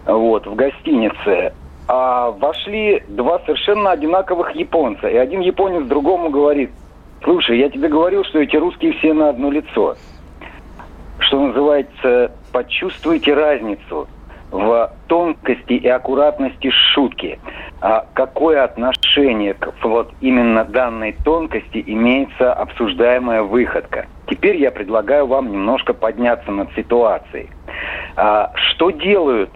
вот, 0.07 0.47
в 0.47 0.55
гостинице, 0.55 1.53
а 1.89 2.31
вошли 2.33 3.03
два 3.09 3.41
совершенно 3.41 3.91
одинаковых 3.91 4.55
японца. 4.55 5.09
И 5.09 5.17
один 5.17 5.41
японец 5.41 5.87
другому 5.87 6.29
говорит, 6.29 6.71
слушай, 7.25 7.59
я 7.59 7.71
тебе 7.71 7.89
говорил, 7.89 8.25
что 8.25 8.41
эти 8.41 8.57
русские 8.57 8.93
все 8.93 9.15
на 9.15 9.31
одно 9.31 9.51
лицо. 9.51 9.97
Что 11.19 11.47
называется, 11.47 12.31
почувствуйте 12.53 13.33
разницу 13.33 14.07
в 14.51 14.93
тонкости 15.09 15.73
и 15.73 15.89
аккуратности 15.89 16.71
шутки. 16.71 17.39
А 17.81 18.07
какое 18.15 18.65
отношение 18.65 19.55
к 19.55 19.73
вот 19.83 20.13
именно 20.21 20.65
данной 20.65 21.13
тонкости 21.25 21.83
имеется 21.87 22.53
обсуждаемая 22.53 23.43
выходка? 23.43 24.07
Теперь 24.27 24.57
я 24.57 24.71
предлагаю 24.71 25.27
вам 25.27 25.51
немножко 25.51 25.95
подняться 25.95 26.51
над 26.51 26.73
ситуацией. 26.75 27.49
А, 28.17 28.53
что 28.55 28.91
делают 28.91 29.51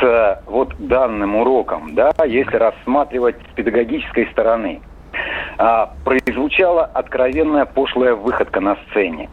с 0.00 0.42
вот 0.46 0.74
данным 0.78 1.36
уроком, 1.36 1.94
да, 1.94 2.12
если 2.26 2.56
рассматривать 2.56 3.36
с 3.50 3.54
педагогической 3.54 4.26
стороны? 4.32 4.80
А, 5.58 5.92
произвучала 6.04 6.84
откровенная 6.84 7.64
пошлая 7.64 8.14
выходка 8.14 8.60
на 8.60 8.76
сцене. 8.88 9.28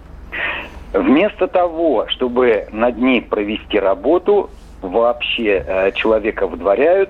Вместо 0.93 1.47
того, 1.47 2.07
чтобы 2.07 2.67
над 2.71 2.97
ней 2.97 3.21
провести 3.21 3.79
работу, 3.79 4.49
вообще 4.81 5.63
э, 5.65 5.91
человека 5.91 6.47
выдворяют. 6.47 7.09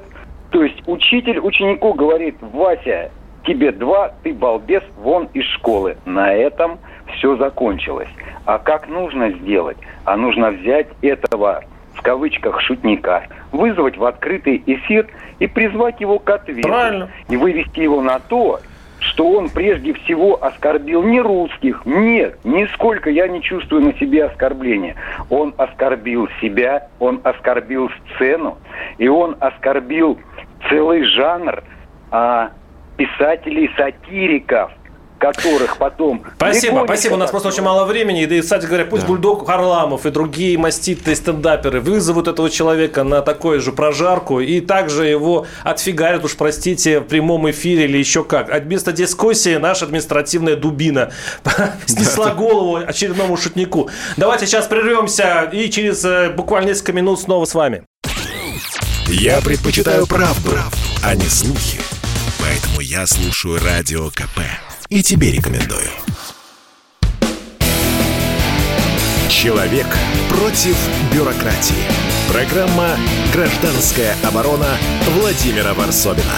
То 0.51 0.63
есть 0.63 0.81
учитель 0.87 1.39
ученику 1.39 1.93
говорит, 1.93 2.35
Вася, 2.41 3.11
тебе 3.45 3.71
два, 3.71 4.13
ты 4.23 4.33
балбес, 4.33 4.83
вон 4.97 5.29
из 5.33 5.45
школы. 5.45 5.97
На 6.05 6.33
этом 6.33 6.79
все 7.15 7.35
закончилось. 7.37 8.09
А 8.45 8.57
как 8.57 8.87
нужно 8.87 9.31
сделать? 9.31 9.77
А 10.05 10.15
нужно 10.15 10.51
взять 10.51 10.87
этого 11.01 11.63
в 11.93 12.01
кавычках 12.01 12.61
шутника, 12.61 13.27
вызвать 13.51 13.97
в 13.97 14.05
открытый 14.05 14.63
эфир 14.65 15.07
и 15.39 15.47
призвать 15.47 15.99
его 15.99 16.17
к 16.19 16.29
ответу. 16.29 16.67
Правильно. 16.67 17.09
И 17.27 17.35
вывести 17.35 17.81
его 17.81 18.01
на 18.01 18.19
то, 18.19 18.61
что 18.99 19.31
он 19.31 19.49
прежде 19.49 19.93
всего 19.93 20.41
оскорбил 20.41 21.03
не 21.03 21.21
русских. 21.21 21.85
Нет, 21.85 22.37
нисколько 22.43 23.09
я 23.09 23.27
не 23.27 23.41
чувствую 23.41 23.81
на 23.83 23.93
себе 23.93 24.25
оскорбления. 24.25 24.95
Он 25.29 25.53
оскорбил 25.57 26.29
себя, 26.41 26.87
он 26.99 27.21
оскорбил 27.23 27.89
сцену, 28.15 28.57
и 28.97 29.07
он 29.07 29.35
оскорбил 29.39 30.19
целый 30.69 31.03
жанр 31.03 31.63
а, 32.11 32.51
писателей-сатириков, 32.99 34.71
которых 35.19 35.77
потом... 35.77 36.23
Спасибо, 36.35 36.83
спасибо. 36.85 37.13
У 37.13 37.17
нас 37.17 37.31
просто 37.31 37.47
очень 37.47 37.63
мало 37.63 37.85
времени. 37.85 38.23
И, 38.23 38.41
кстати 38.41 38.65
говоря, 38.65 38.83
пусть 38.83 39.05
Бульдог 39.05 39.47
Харламов 39.47 40.05
и 40.05 40.11
другие 40.11 40.57
маститые 40.57 41.15
стендаперы 41.15 41.79
вызовут 41.79 42.27
этого 42.27 42.49
человека 42.49 43.03
на 43.03 43.21
такую 43.21 43.61
же 43.61 43.71
прожарку 43.71 44.41
и 44.41 44.59
также 44.59 45.05
его 45.05 45.45
отфигарят, 45.63 46.25
уж 46.25 46.35
простите, 46.35 46.99
в 46.99 47.05
прямом 47.05 47.49
эфире 47.51 47.85
или 47.85 47.97
еще 47.97 48.25
как. 48.25 48.51
А 48.51 48.59
вместо 48.59 48.91
дискуссии 48.91 49.55
наша 49.55 49.85
административная 49.85 50.57
дубина 50.57 51.11
снесла 51.85 52.33
голову 52.33 52.75
очередному 52.85 53.37
шутнику. 53.37 53.89
Давайте 54.17 54.45
сейчас 54.45 54.67
прервемся 54.67 55.49
и 55.53 55.69
через 55.69 56.03
э, 56.03 56.31
буквально 56.31 56.67
несколько 56.67 56.91
минут 56.91 57.21
снова 57.21 57.45
с 57.45 57.55
вами. 57.55 57.83
Я 59.07 59.39
предпочитаю 59.41 60.05
правду, 60.05 60.51
а 61.03 61.15
не 61.15 61.23
слухи. 61.23 61.79
Поэтому 62.39 62.79
я 62.81 63.05
слушаю 63.05 63.59
Радио 63.59 64.09
КП. 64.09 64.39
И 64.89 65.03
тебе 65.03 65.31
рекомендую. 65.31 65.89
Человек 69.29 69.87
против 70.29 70.75
бюрократии. 71.13 71.75
Программа 72.31 72.97
«Гражданская 73.33 74.15
оборона» 74.23 74.77
Владимира 75.15 75.73
Варсобина. 75.73 76.33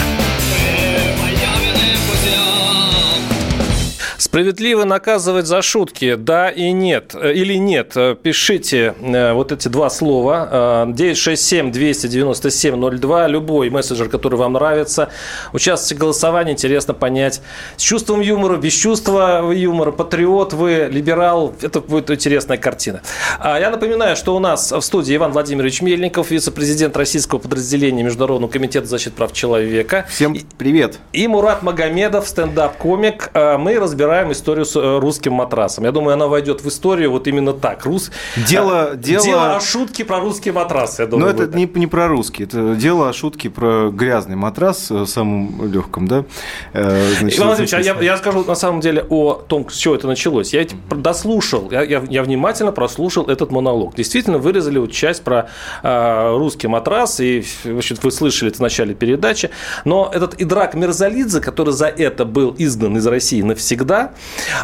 Справедливо 4.21 4.84
наказывать 4.84 5.47
за 5.47 5.63
шутки, 5.63 6.13
да 6.13 6.51
и 6.51 6.71
нет, 6.73 7.15
э, 7.15 7.34
или 7.34 7.55
нет. 7.55 7.93
Э, 7.95 8.15
пишите 8.21 8.93
э, 9.01 9.34
вот 9.34 9.51
эти 9.51 9.67
два 9.67 9.89
слова. 9.89 10.86
967-297-02, 10.89 13.29
любой 13.29 13.71
мессенджер, 13.71 14.10
который 14.10 14.36
вам 14.36 14.53
нравится. 14.53 15.10
Участвуйте 15.53 15.95
в 15.95 15.97
голосовании, 15.97 16.53
интересно 16.53 16.93
понять, 16.93 17.41
с 17.77 17.81
чувством 17.81 18.21
юмора, 18.21 18.57
без 18.57 18.73
чувства 18.73 19.51
юмора, 19.51 19.91
патриот 19.91 20.53
вы, 20.53 20.88
либерал, 20.91 21.55
это 21.60 21.79
будет 21.79 22.12
интересная 22.12 22.57
картина. 22.57 23.01
А 23.39 23.60
я 23.60 23.71
напоминаю, 23.71 24.15
что 24.15 24.36
у 24.36 24.39
нас 24.39 24.71
в 24.71 24.81
студии 24.81 25.15
Иван 25.15 25.31
Владимирович 25.31 25.81
Мельников, 25.81 26.29
вице-президент 26.29 26.95
российского 26.95 27.39
подразделения 27.39 28.03
Международного 28.03 28.51
комитета 28.51 28.86
защиты 28.86 29.15
прав 29.15 29.34
человека. 29.34 30.05
Всем 30.10 30.38
привет. 30.60 30.99
И 31.12 31.27
Мурат 31.27 31.63
Магомедов, 31.63 32.27
стендап-комик. 32.27 33.31
Мы 33.34 33.79
разбираем 33.79 34.11
историю 34.32 34.65
с 34.65 34.76
э, 34.76 35.00
русским 35.00 35.34
матрасом. 35.34 35.86
Я 35.86 35.91
думаю, 35.91 36.13
она 36.13 36.28
войдет 36.28 36.62
в 36.62 36.67
историю 36.67 37.12
вот 37.12 37.28
именно 37.28 37.54
так. 37.54 37.86
Рус... 37.86 38.12
Дело, 38.47 38.91
а, 38.91 38.95
дело... 38.95 39.24
дело 39.24 39.56
о 39.56 39.62
шутке 39.62 40.06
про 40.06 40.19
русский 40.19 40.52
матрас, 40.52 41.00
я 41.00 41.08
думаю. 41.08 41.34
Но 41.34 41.43
это 41.43 41.58
не, 41.58 41.69
не 41.76 41.88
про 41.88 42.08
русский, 42.08 42.43
это 42.43 42.76
дело 42.76 43.10
о 43.10 43.13
шутке 43.13 43.50
про 43.50 43.89
грязный 43.89 44.36
матрас, 44.36 44.91
э, 44.91 45.06
самым 45.06 45.71
легком, 45.71 46.08
да? 46.08 46.26
Э, 46.74 47.13
значит, 47.19 47.39
Иван 47.39 47.47
Владимирович, 47.50 47.74
а 47.74 47.80
я, 47.80 48.00
я 48.02 48.17
скажу 48.17 48.43
на 48.43 48.56
самом 48.56 48.82
деле 48.82 49.06
о 49.10 49.34
том, 49.34 49.69
с 49.69 49.76
чего 49.76 49.95
это 49.95 50.08
началось. 50.08 50.54
Я 50.54 50.65
дослушал, 50.89 51.69
я, 51.71 51.82
я, 51.84 52.04
я 52.10 52.24
внимательно 52.24 52.71
прослушал 52.71 53.26
этот 53.28 53.52
монолог. 53.52 53.95
Действительно, 53.95 54.38
вырезали 54.38 54.80
вот 54.80 54.91
часть 54.91 55.24
про 55.24 55.50
э, 55.84 56.38
русский 56.38 56.67
матрас, 56.67 57.19
и 57.19 57.43
значит, 57.63 58.04
вы 58.04 58.12
слышали 58.12 58.52
это 58.52 58.58
в 58.58 58.62
начале 58.62 58.93
передачи. 58.93 59.50
Но 59.86 60.12
этот 60.13 60.41
Идрак 60.41 60.74
Мирзалидзе, 60.74 61.39
который 61.39 61.74
за 61.74 61.88
это 61.88 62.26
был 62.26 62.56
изгнан 62.58 62.97
из 62.97 63.06
России 63.06 63.41
навсегда, 63.41 64.00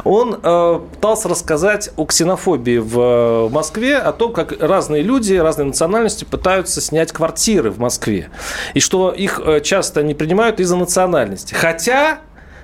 он 0.03 0.39
э, 0.41 0.79
пытался 0.93 1.29
рассказать 1.29 1.89
о 1.95 2.05
ксенофобии 2.05 2.77
в 2.77 3.49
Москве, 3.49 3.97
о 3.97 4.11
том, 4.11 4.33
как 4.33 4.61
разные 4.61 5.01
люди, 5.01 5.33
разные 5.35 5.65
национальности 5.65 6.25
пытаются 6.25 6.81
снять 6.81 7.11
квартиры 7.11 7.71
в 7.71 7.79
Москве. 7.79 8.29
И 8.73 8.79
что 8.79 9.11
их 9.11 9.39
э, 9.43 9.61
часто 9.61 10.03
не 10.03 10.13
принимают 10.13 10.59
из-за 10.59 10.75
национальности. 10.75 11.53
Хотя 11.53 12.19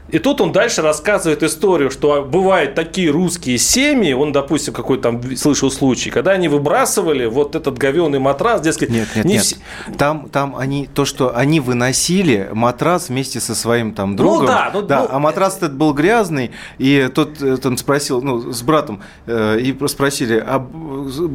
и 0.09 0.19
тут 0.19 0.41
он 0.41 0.51
дальше 0.51 0.81
рассказывает 0.81 1.43
историю, 1.43 1.89
что 1.89 2.23
бывают 2.23 2.75
такие 2.75 3.09
русские 3.09 3.57
семьи, 3.57 4.13
он, 4.13 4.31
допустим, 4.31 4.73
какой 4.73 4.97
там 4.97 5.35
слышал 5.35 5.71
случай, 5.71 6.09
когда 6.09 6.31
они 6.31 6.47
выбрасывали 6.47 7.25
вот 7.25 7.55
этот 7.55 7.77
говеный 7.77 8.19
матрас, 8.19 8.61
дескать... 8.61 8.89
Нет, 8.89 9.07
нет, 9.15 9.25
не 9.25 9.33
нет. 9.33 9.43
Вс... 9.43 9.55
Там, 9.97 10.29
там 10.29 10.55
они, 10.55 10.87
то, 10.93 11.05
что 11.05 11.35
они 11.35 11.59
выносили 11.59 12.49
матрас 12.53 13.09
вместе 13.09 13.39
со 13.39 13.55
своим 13.55 13.93
там 13.93 14.11
ну 14.11 14.17
другом. 14.17 14.41
Ну 14.41 14.47
да, 14.47 14.71
ну, 14.73 14.81
да 14.81 15.01
ну, 15.01 15.07
а 15.09 15.19
матрас 15.19 15.57
этот 15.57 15.75
был 15.75 15.93
грязный, 15.93 16.51
и 16.77 17.09
тот, 17.13 17.41
он 17.41 17.77
спросил, 17.77 18.21
ну, 18.21 18.51
с 18.51 18.61
братом, 18.61 19.01
э, 19.25 19.59
и 19.59 19.87
спросили, 19.87 20.43
а 20.45 20.65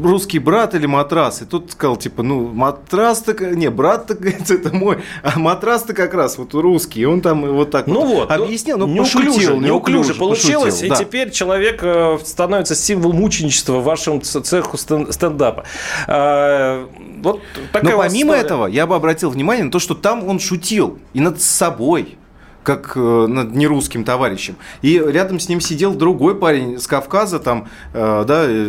русский 0.04 0.38
брат 0.38 0.74
или 0.74 0.86
матрас? 0.86 1.42
И 1.42 1.46
тот 1.46 1.72
сказал, 1.72 1.96
типа, 1.96 2.22
ну, 2.22 2.48
матрас-то, 2.48 3.34
не, 3.54 3.70
брат-то, 3.70 4.14
это 4.48 4.74
мой, 4.74 4.98
а 5.22 5.38
матрас-то 5.38 5.94
как 5.94 6.14
раз 6.14 6.38
вот 6.38 6.54
русский, 6.54 7.00
и 7.00 7.04
он 7.04 7.22
там 7.22 7.46
вот 7.46 7.70
так 7.70 7.86
ну 7.86 8.04
вот, 8.04 8.28
вот 8.28 8.30
объяснил 8.58 8.78
но 8.78 8.86
неуклюже, 8.86 9.26
пошутил, 9.26 9.60
неуклюже 9.60 10.14
получилось, 10.14 10.74
пошутил, 10.74 10.86
и 10.86 10.88
да. 10.90 10.96
теперь 10.96 11.30
человек 11.30 11.80
э, 11.82 12.18
становится 12.24 12.74
символ 12.74 13.12
мученичества 13.12 13.74
в 13.78 13.84
вашем 13.84 14.22
цеху 14.22 14.76
стендапа. 14.76 15.64
А, 16.06 16.88
вот 17.22 17.40
такая 17.72 17.92
но 17.96 18.02
помимо 18.02 18.34
история. 18.34 18.40
этого, 18.40 18.66
я 18.66 18.86
бы 18.86 18.94
обратил 18.94 19.30
внимание 19.30 19.64
на 19.64 19.70
то, 19.70 19.78
что 19.78 19.94
там 19.94 20.26
он 20.28 20.40
шутил 20.40 20.98
и 21.12 21.20
над 21.20 21.40
собой 21.40 22.18
как 22.62 22.92
э, 22.96 23.26
над 23.28 23.54
нерусским 23.54 24.04
товарищем. 24.04 24.56
И 24.82 24.98
рядом 24.98 25.40
с 25.40 25.48
ним 25.48 25.60
сидел 25.60 25.94
другой 25.94 26.34
парень 26.34 26.78
с 26.78 26.86
Кавказа, 26.86 27.38
там, 27.38 27.68
э, 27.94 28.24
да, 28.26 28.44
э, 28.46 28.64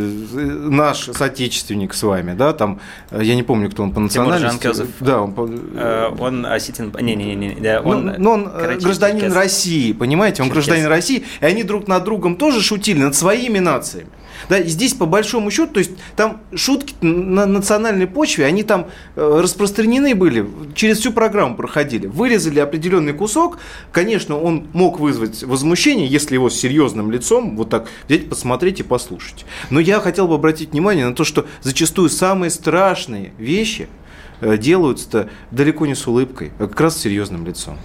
наш 0.69 1.09
соотечественник 1.13 1.93
с 1.93 2.03
вами, 2.03 2.33
да, 2.33 2.53
там, 2.53 2.79
я 3.11 3.35
не 3.35 3.43
помню, 3.43 3.69
кто 3.69 3.83
он 3.83 3.91
по 3.91 3.99
национальности. 3.99 4.71
Тимур 4.71 4.87
Да, 4.99 5.21
он, 5.21 5.59
он 6.19 6.45
осетин, 6.45 6.93
не, 7.01 7.15
не, 7.15 7.35
не, 7.35 7.55
да, 7.55 7.81
он, 7.81 8.05
ну, 8.05 8.13
но 8.17 8.31
он 8.31 8.43
гражданин 8.79 9.19
Черкес. 9.19 9.35
России, 9.35 9.93
понимаете, 9.93 10.43
он 10.43 10.49
гражданин 10.49 10.87
России, 10.87 11.25
и 11.41 11.45
они 11.45 11.63
друг 11.63 11.87
над 11.87 12.03
другом 12.03 12.35
тоже 12.35 12.61
шутили 12.61 12.99
над 12.99 13.15
своими 13.15 13.59
нациями. 13.59 14.09
Да, 14.47 14.61
здесь 14.63 14.93
по 14.93 15.05
большому 15.05 15.51
счету, 15.51 15.73
то 15.73 15.79
есть 15.79 15.91
там 16.15 16.41
шутки 16.55 16.93
на 17.01 17.45
национальной 17.45 18.07
почве, 18.07 18.45
они 18.45 18.63
там 18.63 18.87
э, 19.15 19.39
распространены 19.41 20.15
были, 20.15 20.47
через 20.75 20.99
всю 20.99 21.11
программу 21.11 21.55
проходили. 21.55 22.07
Вырезали 22.07 22.59
определенный 22.59 23.13
кусок, 23.13 23.59
конечно, 23.91 24.39
он 24.39 24.67
мог 24.73 24.99
вызвать 24.99 25.43
возмущение, 25.43 26.07
если 26.07 26.35
его 26.35 26.49
с 26.49 26.55
серьезным 26.55 27.11
лицом 27.11 27.57
вот 27.57 27.69
так 27.69 27.87
взять, 28.07 28.29
посмотреть 28.29 28.79
и 28.79 28.83
послушать. 28.83 29.45
Но 29.69 29.79
я 29.79 29.99
хотел 29.99 30.27
бы 30.27 30.35
обратить 30.35 30.71
внимание 30.71 31.07
на 31.07 31.15
то, 31.15 31.23
что 31.23 31.45
зачастую 31.61 32.09
самые 32.09 32.49
страшные 32.49 33.33
вещи– 33.37 33.87
делаются-то 34.41 35.29
далеко 35.51 35.85
не 35.85 35.95
с 35.95 36.07
улыбкой, 36.07 36.51
а 36.59 36.67
как 36.67 36.79
раз 36.81 36.97
с 36.97 37.01
серьезным 37.01 37.45
лицом. 37.45 37.77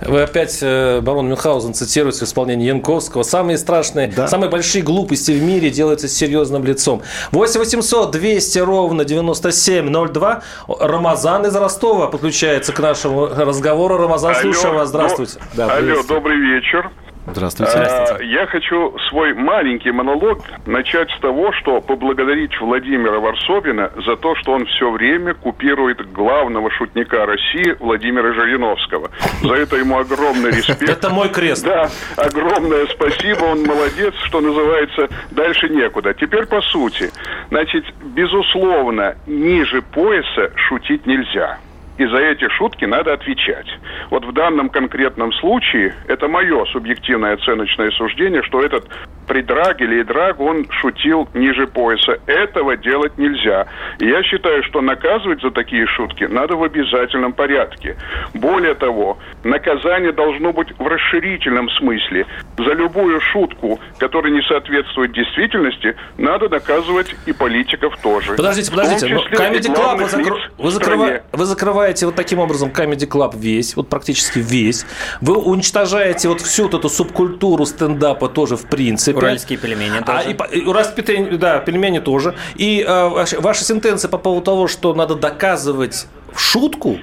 Вы 0.00 0.22
опять 0.22 0.58
э, 0.62 1.00
барон 1.00 1.28
Мюнхгаузен 1.28 1.74
цитируете 1.74 2.20
в 2.20 2.22
исполнении 2.28 2.66
Янковского. 2.66 3.22
Самые 3.22 3.58
страшные, 3.58 4.08
да. 4.08 4.28
самые 4.28 4.50
большие 4.50 4.82
глупости 4.82 5.32
в 5.32 5.42
мире 5.42 5.70
делаются 5.70 6.08
с 6.08 6.12
серьезным 6.12 6.64
лицом. 6.64 7.02
8 7.32 7.58
800 7.58 8.10
200 8.10 8.58
ровно 8.58 9.04
9702. 9.04 10.42
Рамазан 10.68 11.46
из 11.46 11.56
Ростова 11.56 12.06
подключается 12.08 12.72
к 12.72 12.80
нашему 12.80 13.26
разговору. 13.26 13.96
Рамазан, 13.96 14.32
алло, 14.32 14.40
слушаю 14.40 14.74
вас. 14.74 14.88
Здравствуйте. 14.88 15.38
Ну, 15.38 15.46
да, 15.54 15.74
алло, 15.74 16.02
добрый 16.02 16.38
вечер. 16.38 16.90
Здравствуйте. 17.26 17.72
Здравствуйте. 17.72 18.32
Я 18.32 18.46
хочу 18.46 18.98
свой 19.08 19.32
маленький 19.32 19.92
монолог 19.92 20.40
начать 20.66 21.08
с 21.10 21.20
того, 21.20 21.52
что 21.52 21.80
поблагодарить 21.80 22.58
Владимира 22.60 23.20
Варсобина 23.20 23.92
за 24.04 24.16
то, 24.16 24.34
что 24.36 24.52
он 24.52 24.66
все 24.66 24.90
время 24.90 25.34
купирует 25.34 26.10
главного 26.12 26.70
шутника 26.72 27.24
России 27.24 27.76
Владимира 27.78 28.32
Жириновского. 28.32 29.10
За 29.42 29.54
это 29.54 29.76
ему 29.76 29.98
огромный 29.98 30.50
респект. 30.56 30.82
Это 30.82 31.10
мой 31.10 31.28
крест. 31.28 31.64
Да, 31.64 31.88
огромное 32.16 32.86
спасибо, 32.86 33.44
он 33.44 33.62
молодец, 33.62 34.14
что 34.24 34.40
называется, 34.40 35.08
дальше 35.30 35.68
некуда. 35.68 36.14
Теперь 36.14 36.46
по 36.46 36.60
сути. 36.60 37.10
Значит, 37.50 37.84
безусловно, 38.02 39.14
ниже 39.26 39.80
пояса 39.82 40.50
шутить 40.56 41.06
нельзя 41.06 41.58
и 42.02 42.06
за 42.06 42.18
эти 42.18 42.48
шутки 42.48 42.84
надо 42.84 43.12
отвечать. 43.12 43.66
Вот 44.10 44.24
в 44.24 44.32
данном 44.32 44.68
конкретном 44.68 45.32
случае 45.34 45.94
это 46.08 46.26
мое 46.28 46.64
субъективное 46.66 47.34
оценочное 47.34 47.90
суждение, 47.92 48.42
что 48.42 48.60
этот 48.60 48.88
придраг 49.26 49.80
или 49.80 50.02
драг, 50.02 50.40
он 50.40 50.66
шутил 50.70 51.28
ниже 51.34 51.66
пояса. 51.66 52.18
Этого 52.26 52.76
делать 52.76 53.16
нельзя. 53.18 53.66
И 53.98 54.06
я 54.06 54.22
считаю, 54.22 54.62
что 54.64 54.80
наказывать 54.80 55.40
за 55.42 55.50
такие 55.50 55.86
шутки 55.86 56.24
надо 56.24 56.56
в 56.56 56.62
обязательном 56.62 57.32
порядке. 57.32 57.96
Более 58.34 58.74
того, 58.74 59.18
наказание 59.44 60.12
должно 60.12 60.52
быть 60.52 60.68
в 60.78 60.86
расширительном 60.86 61.68
смысле. 61.70 62.26
За 62.58 62.72
любую 62.72 63.20
шутку, 63.20 63.80
которая 63.98 64.32
не 64.32 64.42
соответствует 64.42 65.12
действительности, 65.12 65.96
надо 66.18 66.48
наказывать 66.48 67.14
и 67.26 67.32
политиков 67.32 67.96
тоже. 68.02 68.34
Подождите, 68.34 68.70
подождите. 68.70 69.06
Comedy 69.14 69.74
Club 69.74 69.96
вы, 69.96 70.08
закр... 70.08 70.34
вы, 70.58 70.70
закрыва... 70.70 71.22
вы 71.32 71.44
закрываете 71.44 71.91
вот 72.00 72.14
таким 72.16 72.38
образом 72.38 72.70
Comedy 72.70 73.08
Club 73.08 73.38
весь, 73.38 73.76
вот 73.76 73.88
практически 73.88 74.38
весь. 74.38 74.84
Вы 75.20 75.36
уничтожаете 75.36 76.28
вот 76.28 76.40
всю 76.40 76.64
вот 76.64 76.74
эту 76.74 76.88
субкультуру 76.88 77.66
стендапа 77.66 78.28
тоже 78.28 78.56
в 78.56 78.66
принципе. 78.66 79.16
Уральские 79.18 79.58
пельмени 79.58 80.00
тоже. 80.00 80.36
А, 80.38 80.46
и, 80.46 80.58
и, 80.58 80.64
уральские, 80.64 81.38
да, 81.38 81.58
пельмени 81.60 81.98
тоже. 81.98 82.34
И 82.56 82.84
э, 82.86 83.08
ваша, 83.08 83.64
сентенция 83.64 84.08
по 84.08 84.18
поводу 84.18 84.44
того, 84.44 84.68
что 84.68 84.94
надо 84.94 85.14
доказывать 85.14 86.06
шутку, 86.34 86.98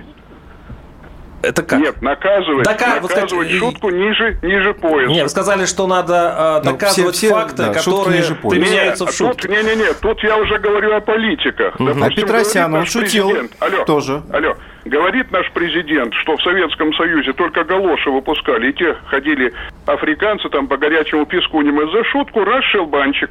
это 1.41 1.63
как? 1.63 1.80
Нет, 1.80 2.02
наказывать, 2.02 2.65
Дока... 2.65 2.99
наказывать 3.02 3.52
шутку 3.52 3.89
ниже, 3.89 4.38
ниже 4.41 4.73
пояса. 4.73 5.12
Нет, 5.12 5.23
вы 5.23 5.30
сказали, 5.30 5.65
что 5.65 5.88
надо 5.88 6.62
э, 6.63 6.65
доказывать 6.65 7.15
все, 7.15 7.28
все, 7.28 7.36
факты, 7.36 7.58
да, 7.58 7.73
которые 7.73 8.23
применяются 8.23 9.06
в 9.06 9.12
шутке. 9.12 9.47
Тут, 9.47 9.52
не, 9.52 9.63
не, 9.63 9.75
не, 9.75 9.93
тут 9.93 10.23
я 10.23 10.38
уже 10.38 10.58
говорю 10.60 10.95
о 10.95 11.02
политиках. 11.02 11.75
Угу. 11.75 11.86
Допустим, 11.86 12.04
а 12.04 12.10
Петросян, 12.10 12.73
он 12.73 12.86
шутил 12.86 13.32
Алло, 13.60 13.86
тоже. 13.86 14.21
Алло, 14.32 14.56
говорит 14.86 15.32
наш 15.32 15.49
президент, 15.52 16.13
что 16.15 16.36
в 16.36 16.41
Советском 16.41 16.93
Союзе 16.93 17.34
только 17.34 17.63
галоши 17.63 18.10
выпускали, 18.10 18.69
и 18.69 18.73
те 18.73 18.95
ходили 19.06 19.54
африканцы 19.86 20.49
там 20.49 20.67
по 20.67 20.78
горячему 20.78 21.25
песку, 21.25 21.62
не 21.62 21.71
за 21.71 22.04
шутку, 22.06 22.43
раз 22.43 22.63
шелбанчик. 22.65 23.30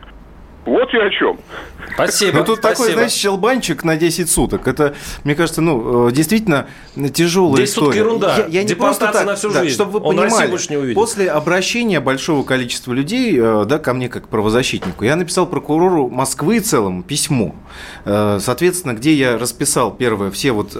Вот 0.64 0.92
я 0.92 1.04
о 1.04 1.10
чем. 1.10 1.38
Спасибо. 1.94 2.38
Ну, 2.38 2.44
тут 2.44 2.58
спасибо. 2.58 2.78
такой, 2.78 2.92
знаешь, 2.92 3.12
щелбанчик 3.12 3.84
на 3.84 3.96
10 3.96 4.30
суток. 4.30 4.68
Это, 4.68 4.94
мне 5.24 5.34
кажется, 5.34 5.62
ну, 5.62 6.08
э, 6.08 6.12
действительно 6.12 6.66
тяжелая 7.12 7.62
10 7.62 7.74
суток 7.74 7.88
история. 7.94 8.06
ерунда. 8.06 8.36
Я, 8.36 8.46
я 8.46 8.62
не 8.64 8.74
просто 8.74 9.10
так, 9.10 9.26
на 9.26 9.34
всю 9.36 9.50
да, 9.50 9.62
жизнь. 9.62 9.74
чтобы 9.74 9.92
вы 9.92 10.00
Он 10.06 10.16
Россию 10.18 10.30
понимали, 10.30 10.50
больше 10.50 10.70
не 10.70 10.76
увидит. 10.76 10.94
после 10.94 11.30
обращения 11.30 12.00
большого 12.00 12.44
количества 12.44 12.92
людей, 12.92 13.34
э, 13.38 13.64
да, 13.66 13.78
ко 13.78 13.94
мне 13.94 14.08
как 14.08 14.28
правозащитнику, 14.28 15.04
я 15.04 15.16
написал 15.16 15.46
прокурору 15.46 16.08
Москвы 16.08 16.60
целому 16.60 17.02
письмо, 17.02 17.54
э, 18.04 18.38
соответственно, 18.40 18.92
где 18.92 19.14
я 19.14 19.38
расписал, 19.38 19.92
первое, 19.92 20.30
все 20.30 20.52
вот 20.52 20.76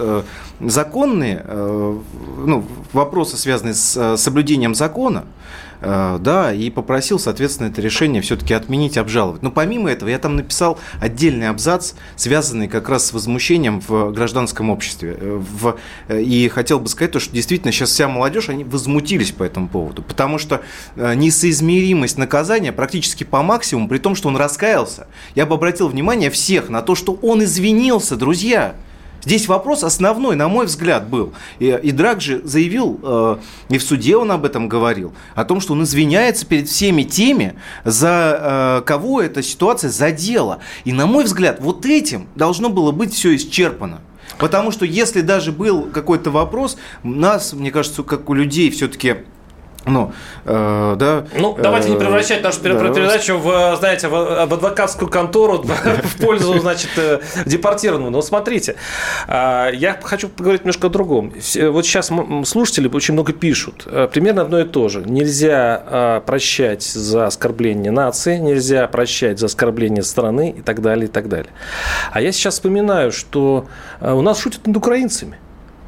законные, 0.59 1.43
ну, 1.47 2.65
вопросы, 2.93 3.37
связанные 3.37 3.73
с 3.73 3.95
э, 3.97 4.17
соблюдением 4.17 4.75
закона, 4.75 5.25
Э, 5.81 6.17
да, 6.19 6.53
и 6.53 6.69
попросил, 6.69 7.19
соответственно, 7.19 7.67
это 7.67 7.81
решение 7.81 8.21
все-таки 8.21 8.53
отменить, 8.53 8.97
обжаловать. 8.97 9.41
Но 9.41 9.51
помимо 9.51 9.89
этого 9.89 10.09
я 10.09 10.19
там 10.19 10.35
написал 10.35 10.77
отдельный 10.99 11.49
абзац, 11.49 11.93
связанный 12.15 12.67
как 12.67 12.89
раз 12.89 13.07
с 13.07 13.13
возмущением 13.13 13.81
в 13.87 14.11
гражданском 14.11 14.69
обществе. 14.69 15.17
Э, 15.19 15.41
В, 15.59 15.77
и 16.13 16.49
хотел 16.49 16.79
бы 16.79 16.89
сказать, 16.89 17.11
то, 17.11 17.19
что 17.19 17.33
действительно 17.33 17.71
сейчас 17.71 17.91
вся 17.91 18.07
молодежь, 18.07 18.49
они 18.49 18.63
возмутились 18.63 19.31
по 19.31 19.43
этому 19.43 19.67
поводу, 19.67 20.01
потому 20.01 20.37
что 20.37 20.61
несоизмеримость 20.95 22.17
наказания 22.17 22.71
практически 22.71 23.23
по 23.23 23.41
максимуму, 23.41 23.87
при 23.87 23.97
том, 23.97 24.15
что 24.15 24.27
он 24.27 24.37
раскаялся. 24.37 25.07
Я 25.35 25.45
бы 25.45 25.55
обратил 25.55 25.87
внимание 25.87 26.29
всех 26.29 26.69
на 26.69 26.81
то, 26.81 26.95
что 26.95 27.13
он 27.21 27.43
извинился, 27.43 28.15
друзья. 28.15 28.75
Здесь 29.23 29.47
вопрос 29.47 29.83
основной, 29.83 30.35
на 30.35 30.47
мой 30.47 30.65
взгляд, 30.65 31.09
был. 31.09 31.33
И, 31.59 31.67
и 31.67 31.91
Драк 31.91 32.21
же 32.21 32.41
заявил, 32.43 32.99
э, 33.03 33.37
и 33.69 33.77
в 33.77 33.83
суде 33.83 34.15
он 34.15 34.31
об 34.31 34.45
этом 34.45 34.69
говорил, 34.69 35.13
о 35.35 35.45
том, 35.45 35.59
что 35.59 35.73
он 35.73 35.83
извиняется 35.83 36.45
перед 36.45 36.69
всеми 36.69 37.03
теми, 37.03 37.55
за 37.83 38.79
э, 38.79 38.85
кого 38.85 39.21
эта 39.21 39.43
ситуация 39.43 39.89
задела. 39.89 40.59
И, 40.85 40.93
на 40.93 41.05
мой 41.05 41.25
взгляд, 41.25 41.59
вот 41.59 41.85
этим 41.85 42.27
должно 42.35 42.69
было 42.69 42.91
быть 42.91 43.13
все 43.13 43.35
исчерпано. 43.35 44.01
Потому 44.37 44.71
что 44.71 44.85
если 44.85 45.21
даже 45.21 45.51
был 45.51 45.83
какой-то 45.83 46.31
вопрос, 46.31 46.77
нас, 47.03 47.53
мне 47.53 47.71
кажется, 47.71 48.03
как 48.03 48.29
у 48.29 48.33
людей 48.33 48.69
все-таки 48.69 49.17
ну, 49.89 50.11
э, 50.45 50.95
да. 50.97 51.25
Ну, 51.37 51.57
давайте 51.61 51.89
не 51.89 51.95
э, 51.95 51.99
превращать 51.99 52.43
нашу 52.43 52.61
да, 52.61 52.69
передачу 52.93 53.37
в, 53.37 53.75
знаете, 53.77 54.07
в, 54.07 54.11
в 54.11 54.53
адвокатскую 54.53 55.09
контору 55.09 55.63
в 56.03 56.21
пользу, 56.21 56.59
значит, 56.59 56.91
э, 56.97 57.19
депортированного. 57.45 58.09
Но 58.09 58.21
смотрите, 58.21 58.75
а, 59.27 59.69
я 59.71 59.99
хочу 60.01 60.29
поговорить 60.29 60.61
немножко 60.61 60.87
о 60.87 60.89
другом. 60.89 61.33
Вот 61.55 61.85
сейчас 61.85 62.11
слушатели 62.45 62.87
очень 62.87 63.13
много 63.13 63.33
пишут. 63.33 63.83
Э, 63.85 64.07
Примерно 64.11 64.41
одно 64.43 64.59
и 64.59 64.65
то 64.65 64.89
же. 64.89 65.03
Нельзя 65.05 66.21
прощать 66.25 66.83
за 66.83 67.27
оскорбление 67.27 67.91
нации, 67.91 68.37
нельзя 68.37 68.87
прощать 68.87 69.39
за 69.39 69.45
оскорбление 69.45 70.03
страны 70.03 70.55
и 70.57 70.61
так 70.61 70.81
далее, 70.81 71.05
и 71.05 71.11
так 71.11 71.29
далее. 71.29 71.51
А 72.11 72.21
я 72.21 72.31
сейчас 72.31 72.55
вспоминаю, 72.55 73.11
что 73.11 73.67
э, 74.01 74.11
у 74.11 74.21
нас 74.21 74.39
шутят 74.39 74.65
над 74.67 74.77
украинцами. 74.77 75.37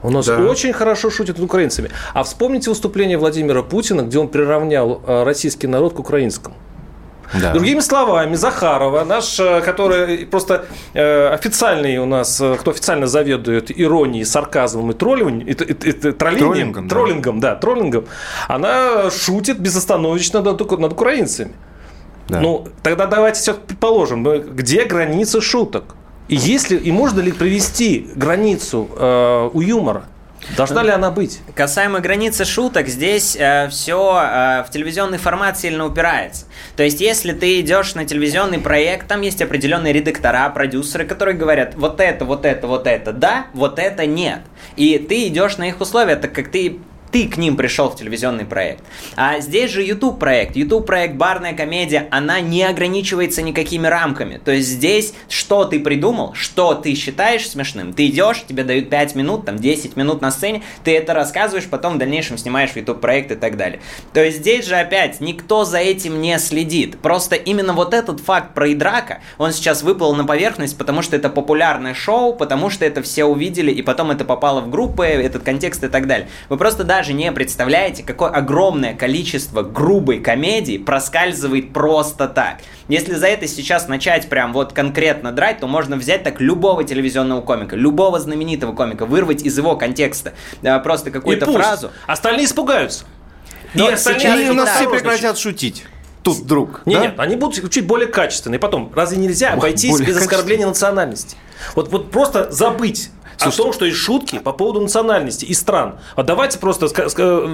У 0.04 0.10
нас 0.10 0.26
Да. 0.26 0.38
очень 0.40 0.74
хорошо 0.74 1.10
шутят 1.10 1.38
над 1.38 1.46
украинцами. 1.46 1.90
А 2.14 2.24
вспомните 2.24 2.70
выступление 2.70 3.18
Владимира 3.18 3.62
Путина, 3.64 4.02
где 4.02 4.18
он 4.20 4.28
приравнял 4.28 5.02
э, 5.06 5.24
российский 5.24 5.68
народ 5.68 5.94
к 5.94 6.00
украинскому. 6.00 6.56
Да. 7.42 7.54
Другими 7.54 7.80
словами, 7.80 8.36
Захарова, 8.36 9.06
наш, 9.06 9.40
э, 9.40 9.62
который 9.62 10.26
просто 10.26 10.66
э, 10.94 11.28
официальный 11.30 11.98
у 12.00 12.06
нас, 12.06 12.42
э, 12.42 12.56
кто 12.60 12.72
официально 12.72 13.08
заведует 13.08 13.72
иронией, 13.72 14.26
сарказмом 14.26 14.92
и 14.92 14.94
троллинг, 14.94 15.44
и, 15.48 15.52
и- 15.52 15.90
и- 15.90 16.12
троллением, 16.12 16.74
Троллингом, 16.74 16.88
да. 16.88 16.96
троллингом, 16.96 17.40
да, 17.40 17.56
троллингом, 17.56 18.06
она 18.50 19.10
шутит 19.12 19.60
безостановочно 19.60 20.42
над, 20.42 20.60
над 20.80 20.92
украинцами. 20.94 21.52
Да. 22.28 22.40
Ну, 22.42 22.68
тогда 22.84 23.06
давайте 23.08 23.40
все 23.40 23.54
предположим, 23.54 24.24
ну, 24.24 24.40
где 24.40 24.84
границы 24.86 25.42
шуток? 25.42 25.96
И 26.32 26.36
если 26.36 26.78
и 26.78 26.94
можно 26.94 27.20
ли 27.20 27.34
привести 27.34 28.08
границу 28.16 28.90
э, 28.98 29.50
у 29.54 29.60
юмора? 29.60 30.06
Должна 30.56 30.82
ли 30.82 30.90
она 30.90 31.12
быть? 31.12 31.40
Касаемо 31.54 32.00
границы 32.00 32.46
шуток, 32.46 32.88
здесь 32.88 33.38
все 33.70 33.96
в 33.96 34.68
телевизионный 34.72 35.18
формат 35.20 35.60
сильно 35.60 35.86
упирается. 35.86 36.46
То 36.76 36.84
есть, 36.84 37.00
если 37.00 37.34
ты 37.34 37.60
идешь 37.60 37.94
на 37.96 38.06
телевизионный 38.06 38.58
проект, 38.60 39.08
там 39.08 39.22
есть 39.22 39.42
определенные 39.42 39.94
редактора, 39.94 40.50
продюсеры, 40.50 41.06
которые 41.06 41.38
говорят, 41.38 41.76
вот 41.76 42.00
это, 42.00 42.26
вот 42.26 42.46
это, 42.46 42.66
вот 42.66 42.88
это, 42.88 43.12
да, 43.12 43.48
вот 43.54 43.78
это 43.78 44.08
нет. 44.08 44.40
И 44.78 44.98
ты 44.98 45.28
идешь 45.28 45.58
на 45.58 45.68
их 45.68 45.80
условия, 45.80 46.16
так 46.16 46.34
как 46.34 46.50
ты 46.50 46.80
ты 47.12 47.28
к 47.28 47.38
ним 47.38 47.58
пришел 47.58 47.90
в 47.90 47.96
телевизионный 47.96 48.46
проект. 48.46 48.84
А 49.16 49.40
здесь 49.40 49.72
же 49.72 49.84
YouTube 49.84 50.20
проект. 50.20 50.56
YouTube 50.56 50.86
проект 50.86 51.16
барная 51.16 51.54
комедия, 51.54 52.08
она 52.12 52.40
не 52.40 52.64
ограничивается 52.64 53.42
никакими 53.42 53.88
рамками. 53.88 54.40
То 54.44 54.52
есть 54.52 54.70
здесь 54.70 55.14
что 55.28 55.66
ты 55.66 55.80
придумал, 55.80 56.34
что 56.34 56.74
ты 56.76 56.94
считаешь 56.96 57.50
смешным, 57.50 57.94
ты 57.94 58.08
идешь, 58.08 58.44
тебе 58.48 58.64
дают 58.64 58.90
5 58.90 59.16
минут, 59.16 59.46
там 59.46 59.58
10 59.58 59.96
минут 59.96 60.22
на 60.22 60.32
сцене, 60.32 60.64
ты 60.84 60.96
это 60.96 61.14
рассказываешь, 61.14 61.66
потом 61.66 61.96
в 61.96 61.98
дальнейшем 61.98 62.38
снимаешь 62.38 62.72
YouTube 62.76 63.02
проект 63.02 63.32
и 63.32 63.36
так 63.36 63.58
далее. 63.58 63.82
То 64.14 64.24
есть 64.24 64.38
здесь 64.38 64.66
же 64.66 64.76
опять 64.76 65.20
никто 65.20 65.66
за 65.66 65.80
этим 65.80 66.22
не 66.22 66.38
следит. 66.40 67.00
Просто 67.00 67.36
именно 67.36 67.74
вот 67.74 67.94
этот 67.94 68.20
факт 68.20 68.54
про 68.54 68.72
Идрака, 68.72 69.22
он 69.38 69.52
сейчас 69.52 69.84
выплыл 69.84 70.16
на 70.16 70.26
поверхность, 70.26 70.78
потому 70.78 71.02
что 71.02 71.16
это 71.16 71.30
популярное 71.30 71.94
шоу, 71.94 72.34
потому 72.36 72.70
что 72.70 72.86
это 72.86 73.02
все 73.02 73.26
увидели, 73.26 73.72
и 73.72 73.82
потом 73.82 74.12
это 74.12 74.24
попало 74.26 74.62
в 74.62 74.70
группы, 74.70 75.06
этот 75.06 75.44
контекст 75.44 75.84
и 75.84 75.88
так 75.88 76.08
далее. 76.08 76.28
Вы 76.50 76.58
просто 76.58 76.84
даже 76.84 77.01
не 77.10 77.32
представляете, 77.32 78.04
какое 78.04 78.30
огромное 78.30 78.94
количество 78.94 79.62
грубой 79.64 80.20
комедии 80.20 80.78
проскальзывает 80.78 81.74
просто 81.74 82.28
так. 82.28 82.60
Если 82.88 83.16
за 83.16 83.28
это 83.28 83.48
сейчас 83.48 83.88
начать 83.88 84.30
прям 84.30 84.54
вот 84.54 84.74
конкретно 84.74 85.32
драть, 85.32 85.60
то 85.60 85.68
можно 85.68 85.96
взять 85.96 86.24
так 86.24 86.40
любого 86.40 86.84
телевизионного 86.84 87.42
комика, 87.42 87.76
любого 87.76 88.20
знаменитого 88.20 88.74
комика, 88.74 89.06
вырвать 89.06 89.44
из 89.44 89.58
его 89.58 89.76
контекста 89.76 90.34
э, 90.62 90.80
просто 90.80 91.12
какую-то 91.12 91.52
фразу. 91.52 91.92
Остальные 92.08 92.46
испугаются. 92.46 93.06
Но 93.74 93.90
и 93.90 93.94
остальные 93.94 94.22
сейчас 94.22 94.40
И 94.40 94.50
у 94.50 94.54
нас 94.54 94.70
да, 94.70 94.76
все 94.76 94.90
прекратят 94.90 95.38
шутить. 95.38 95.86
Тут 96.24 96.38
вдруг. 96.38 96.82
Не, 96.86 96.96
да? 96.96 97.02
Нет, 97.02 97.14
они 97.18 97.36
будут 97.36 97.72
чуть 97.72 97.88
более 97.88 98.08
качественные. 98.08 98.60
Потом, 98.60 98.92
разве 98.94 99.18
нельзя 99.18 99.50
Ой, 99.52 99.58
обойтись 99.58 100.00
без 100.00 100.18
оскорбления 100.18 100.68
национальности? 100.68 101.36
Вот, 101.76 101.90
вот 101.90 102.12
просто 102.12 102.52
забыть 102.52 103.10
о 103.42 103.52
Слушайте, 103.52 103.64
том, 103.64 103.74
что 103.74 103.86
есть 103.86 103.98
шутки 103.98 104.40
по 104.40 104.52
поводу 104.54 104.82
национальности 104.82 105.46
и 105.46 105.54
стран. 105.54 105.96
А 106.16 106.24
давайте 106.24 106.60
просто 106.60 106.88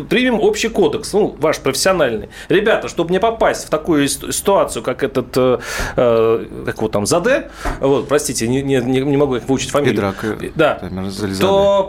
примем 0.05 0.39
общий 0.39 0.69
кодекс, 0.69 1.13
ну, 1.13 1.35
ваш 1.39 1.59
профессиональный. 1.59 2.29
Ребята, 2.49 2.87
чтобы 2.87 3.11
не 3.11 3.19
попасть 3.19 3.65
в 3.65 3.69
такую 3.69 4.07
ситуацию, 4.07 4.83
как 4.83 5.03
этот, 5.03 5.35
э, 5.35 5.59
э, 5.95 6.45
как 6.65 6.77
его 6.77 6.87
там, 6.87 7.05
Заде, 7.05 7.49
вот, 7.79 8.07
простите, 8.07 8.47
не, 8.47 8.61
не, 8.61 8.79
не 8.79 9.17
могу 9.17 9.35
их 9.37 9.47
выучить 9.47 9.71
фамилию. 9.71 9.95
Педрак, 9.95 10.23
э, 10.23 10.51
Да. 10.55 10.75
там. 10.75 11.11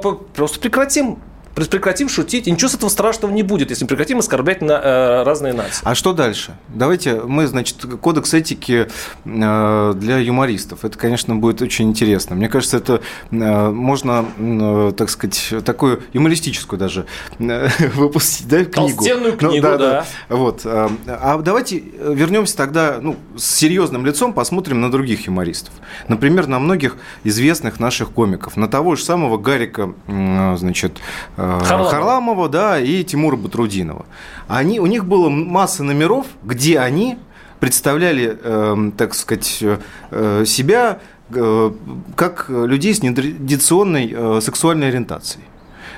То 0.03 0.27
просто 0.35 0.61
прекратим. 0.61 1.19
Прекратим 1.67 2.09
шутить, 2.09 2.47
и 2.47 2.51
ничего 2.51 2.69
с 2.69 2.75
этого 2.75 2.89
страшного 2.91 3.33
не 3.33 3.43
будет, 3.43 3.71
если 3.71 3.85
прекратим 3.85 4.19
оскорблять 4.19 4.63
на, 4.63 4.73
э, 4.73 5.23
разные 5.25 5.53
нации. 5.53 5.81
А 5.85 5.95
что 5.95 6.13
дальше? 6.13 6.57
Давайте 6.69 7.21
мы, 7.23 7.47
значит, 7.47 7.77
кодекс 8.01 8.33
этики 8.35 8.89
э, 9.25 9.93
для 9.97 10.19
юмористов. 10.19 10.85
Это, 10.85 10.99
конечно, 10.99 11.35
будет 11.37 11.61
очень 11.63 11.89
интересно. 11.89 12.37
Мне 12.37 12.49
кажется, 12.49 12.77
это 12.77 13.01
э, 13.31 13.71
можно, 13.71 14.25
э, 14.39 14.93
так 14.97 15.11
сказать, 15.11 15.53
такую 15.65 16.03
юмористическую 16.13 16.79
даже 16.79 17.07
э, 17.39 17.69
выпустить, 17.95 18.49
да, 18.49 18.65
книгу. 18.65 18.97
Толстенную 18.97 19.33
Ну, 19.33 19.49
книгу, 19.49 19.67
да. 19.79 20.07
Вот. 20.29 20.63
э, 20.65 20.89
А 21.07 21.39
давайте 21.39 21.79
вернемся 21.79 22.57
тогда, 22.57 22.99
ну, 23.01 23.17
с 23.37 23.45
серьезным 23.45 24.07
лицом 24.07 24.33
посмотрим 24.33 24.81
на 24.81 24.91
других 24.91 25.27
юмористов. 25.27 25.75
Например, 26.09 26.47
на 26.47 26.59
многих 26.59 26.97
известных 27.25 27.81
наших 27.81 28.11
комиков. 28.11 28.57
На 28.57 28.69
того 28.69 28.95
же 28.97 29.05
самого 29.05 29.39
Гарика, 29.39 29.93
м, 30.07 30.57
значит, 30.57 30.99
э, 31.37 31.48
Харламова. 31.65 31.91
Харламова, 31.91 32.49
да, 32.49 32.81
и 32.81 33.05
Тимура 33.05 33.37
Батрудинова. 33.37 34.07
Они, 34.47 34.81
у 34.81 34.87
них 34.87 35.05
было 35.05 35.29
масса 35.29 35.83
номеров, 35.83 36.27
где 36.43 36.79
они 36.79 37.19
представляли, 37.61 38.39
эм, 38.43 38.93
так 38.93 39.15
сказать, 39.15 39.63
э, 40.11 40.45
себя 40.47 41.01
э, 41.31 41.73
как 42.17 42.47
людей 42.49 42.95
с 42.95 43.03
нетрадиционной 43.03 44.15
э, 44.15 44.41
сексуальной 44.41 44.89
ориентацией. 44.89 45.45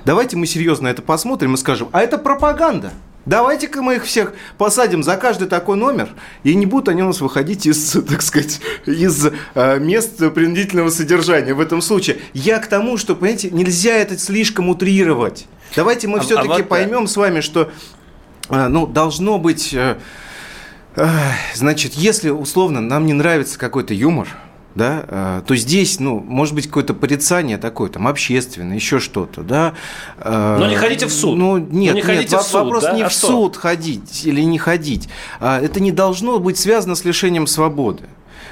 Давайте 0.04 0.36
мы 0.36 0.46
серьезно 0.46 0.88
это 0.88 1.02
посмотрим 1.02 1.54
и 1.54 1.56
скажем, 1.56 1.88
а 1.92 2.00
это 2.00 2.18
пропаганда. 2.18 2.92
Давайте-ка 3.26 3.82
мы 3.82 3.96
их 3.96 4.04
всех 4.04 4.32
посадим 4.56 5.02
за 5.02 5.16
каждый 5.16 5.46
такой 5.46 5.76
номер, 5.76 6.08
и 6.42 6.54
не 6.54 6.64
будут 6.66 6.88
они 6.88 7.02
у 7.02 7.06
нас 7.06 7.20
выходить 7.20 7.66
из, 7.66 7.90
так 8.08 8.22
сказать, 8.22 8.60
из 8.86 9.26
э, 9.54 9.78
мест 9.78 10.16
принудительного 10.32 10.90
содержания 10.90 11.52
в 11.54 11.60
этом 11.60 11.82
случае. 11.82 12.18
Я 12.32 12.58
к 12.58 12.66
тому, 12.66 12.96
что, 12.96 13.14
понимаете, 13.14 13.50
нельзя 13.50 13.92
это 13.94 14.18
слишком 14.18 14.68
утрировать. 14.70 15.46
Давайте 15.76 16.08
мы 16.08 16.18
А- 16.18 16.20
а 16.22 16.24
все-таки 16.24 16.48
вот, 16.48 16.58
да. 16.58 16.64
поймем 16.64 17.06
с 17.06 17.16
вами, 17.16 17.40
что 17.40 17.70
э, 18.48 18.68
ну, 18.68 18.86
должно 18.86 19.38
быть... 19.38 19.74
э, 19.74 19.96
э, 20.96 21.06
Значит, 21.54 21.94
если 21.94 22.30
условно 22.30 22.80
нам 22.80 23.04
не 23.06 23.12
нравится 23.12 23.58
какой-то 23.58 23.92
юмор, 23.94 24.28
да, 24.74 25.04
э, 25.08 25.42
то 25.46 25.56
здесь, 25.56 26.00
ну, 26.00 26.20
может 26.20 26.54
быть, 26.54 26.66
какое-то 26.66 26.94
порицание 26.94 27.58
такое, 27.58 27.90
там, 27.90 28.06
общественное, 28.06 28.76
еще 28.76 29.00
что-то, 29.00 29.42
да. 29.42 29.74
э, 30.18 30.56
Но 30.58 30.66
не 30.66 30.76
ходите 30.76 31.06
в 31.06 31.12
суд. 31.12 31.36
Ну, 31.36 31.58
Ну, 31.58 31.66
нет, 31.70 31.94
не 31.94 32.02
нет, 32.02 32.32
в 32.32 32.42
суд, 32.42 32.52
вопрос 32.52 32.84
да? 32.84 32.92
не 32.92 33.02
А 33.02 33.08
в 33.08 33.12
что? 33.12 33.26
суд 33.28 33.56
ходить 33.56 34.24
или 34.24 34.40
не 34.42 34.58
ходить. 34.58 35.08
А, 35.40 35.60
Это 35.60 35.80
не 35.80 35.92
должно 35.92 36.38
быть 36.38 36.58
связано 36.58 36.94
с 36.94 37.04
лишением 37.04 37.46
свободы. 37.46 38.04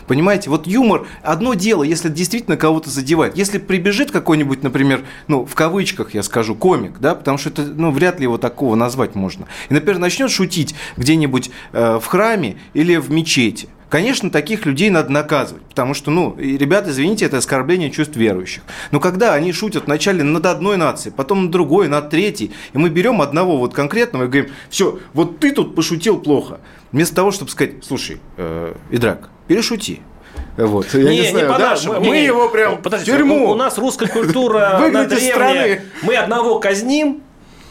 Понимаете? 0.09 0.49
Вот 0.49 0.67
юмор– 0.67 1.07
одно 1.23 1.55
дело, 1.55 1.83
если 1.83 2.09
действительно 2.09 2.57
кого-то 2.57 2.89
задевает. 2.89 3.37
Если 3.37 3.59
прибежит 3.59 4.11
какой-нибудь, 4.11 4.63
например, 4.63 5.05
ну, 5.29 5.45
в 5.45 5.55
кавычках 5.55 6.15
я 6.15 6.23
скажу, 6.23 6.55
комик, 6.55 6.99
да, 6.99 7.15
потому 7.15 7.37
что 7.37 7.51
это, 7.51 7.63
ну, 7.63 7.91
вряд 7.91 8.19
ли 8.19 8.23
его 8.23 8.39
такого 8.39 8.75
назвать 8.75 9.15
можно. 9.15 9.47
И, 9.69 9.75
например, 9.75 9.99
начнет 9.99 10.31
шутить 10.31 10.75
где-нибудь 10.97 11.51
э, 11.73 11.99
в 12.03 12.07
храме 12.07 12.57
или 12.73 12.97
в 12.97 13.11
мечети. 13.11 13.69
Конечно, 13.89 14.31
таких 14.31 14.67
людей 14.67 14.91
надо 14.91 15.11
наказывать, 15.11 15.63
потому 15.63 15.95
что, 15.95 16.11
ну, 16.11 16.35
ребята, 16.37 16.91
извините, 16.91 17.25
это 17.25 17.39
оскорбление 17.39 17.91
чувств 17.91 18.17
верующих. 18.17 18.63
Но 18.91 19.01
когда 19.01 19.33
они 19.33 19.53
шутят 19.53 19.87
вначале 19.87 20.23
над 20.23 20.45
одной 20.45 20.77
нацией, 20.77 21.15
потом 21.15 21.45
над 21.45 21.51
другой, 21.51 21.89
над 21.89 22.11
третьей, 22.11 22.53
и 22.75 22.79
мы 22.79 22.91
берем 22.91 23.23
одного 23.23 23.57
вот 23.57 23.73
конкретного 23.73 24.25
и 24.25 24.27
говорим, 24.27 24.53
все, 24.69 24.99
вот 25.15 25.39
ты 25.39 25.53
тут 25.53 25.75
пошутил 25.75 26.21
плохо, 26.21 26.61
вместо 26.93 27.15
того, 27.15 27.31
чтобы 27.31 27.51
сказать, 27.51 27.83
слушай, 27.83 28.19
э, 28.37 28.75
Идрак, 28.91 29.31
перешути, 29.47 30.03
вот. 30.57 30.93
Я 30.93 31.05
не, 31.05 31.21
не, 31.21 31.31
знаю, 31.31 31.53
не 31.53 31.59
да? 31.59 31.77
мы, 31.87 32.01
мы 32.01 32.17
его 32.17 32.49
прям 32.49 32.83
Подождите, 32.83 33.13
в 33.13 33.17
тюрьму. 33.17 33.49
У, 33.49 33.53
у 33.53 33.55
нас 33.55 33.79
русская 33.79 34.09
культура 34.09 34.79
древняя. 35.09 35.85
Мы 36.03 36.17
одного 36.17 36.59
казним, 36.59 37.23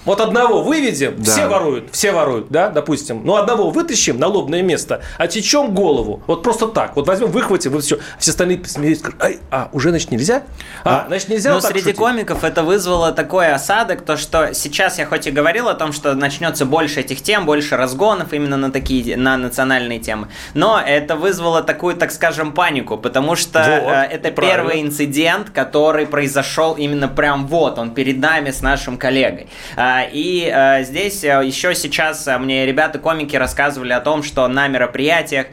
вот 0.08 0.22
одного 0.22 0.64
выведем, 0.64 1.16
да. 1.18 1.32
все 1.32 1.48
воруют, 1.48 1.90
все 1.92 2.12
воруют, 2.14 2.48
да, 2.50 2.70
допустим. 2.70 3.22
Ну, 3.26 3.36
одного 3.36 3.70
вытащим 3.70 4.18
на 4.18 4.28
лобное 4.28 4.62
место, 4.62 5.02
отечем 5.18 5.76
голову. 5.76 6.24
Вот 6.28 6.44
просто 6.44 6.68
так. 6.68 6.96
Вот 6.96 7.08
возьмем, 7.08 7.30
выхватим, 7.30 7.72
вы 7.72 7.82
все. 7.82 8.00
Все 8.18 8.32
остальные 8.32 8.60
посмеются, 8.60 9.04
скажут, 9.04 9.22
Ай, 9.22 9.40
а, 9.52 9.70
уже, 9.74 9.90
значит, 9.90 10.12
нельзя? 10.12 10.44
А, 10.86 11.04
а 11.04 11.08
значит, 11.08 11.28
нельзя 11.28 11.50
Но 11.50 11.56
вот 11.56 11.66
среди 11.66 11.82
шутить. 11.82 11.98
комиков 11.98 12.44
это 12.46 12.64
вызвало 12.64 13.12
такой 13.12 13.52
осадок, 13.52 14.02
то, 14.02 14.16
что 14.16 14.54
сейчас 14.54 14.98
я 14.98 15.06
хоть 15.06 15.28
и 15.28 15.32
говорил 15.32 15.68
о 15.68 15.74
том, 15.74 15.92
что 15.92 16.14
начнется 16.14 16.66
больше 16.66 17.02
этих 17.02 17.22
тем, 17.22 17.46
больше 17.46 17.76
разгонов 17.76 18.32
именно 18.32 18.56
на 18.56 18.72
такие, 18.72 19.18
на 19.18 19.36
национальные 19.36 20.00
темы, 20.00 20.30
но 20.54 20.82
это 20.84 21.18
вызвало 21.18 21.64
такую, 21.64 21.96
так 21.98 22.12
скажем, 22.12 22.54
панику, 22.54 22.98
потому 22.98 23.36
что 23.36 23.60
вот, 23.60 23.92
э, 23.92 24.08
это 24.12 24.32
правильно. 24.32 24.70
первый 24.70 24.82
инцидент, 24.82 25.50
который 25.50 26.06
произошел 26.06 26.76
именно 26.76 27.10
прям 27.10 27.46
вот, 27.48 27.78
он 27.78 27.94
перед 27.94 28.20
нами 28.20 28.52
с 28.52 28.62
нашим 28.62 28.98
коллегой. 28.98 29.48
А, 29.76 29.97
и 30.04 30.52
э, 30.54 30.84
здесь 30.84 31.24
э, 31.24 31.42
еще 31.46 31.74
сейчас 31.76 32.28
э, 32.28 32.38
мне 32.38 32.66
ребята-комики 32.66 33.36
рассказывали 33.36 33.94
о 33.94 34.00
том, 34.00 34.24
что 34.24 34.48
на 34.48 34.68
мероприятиях 34.68 35.48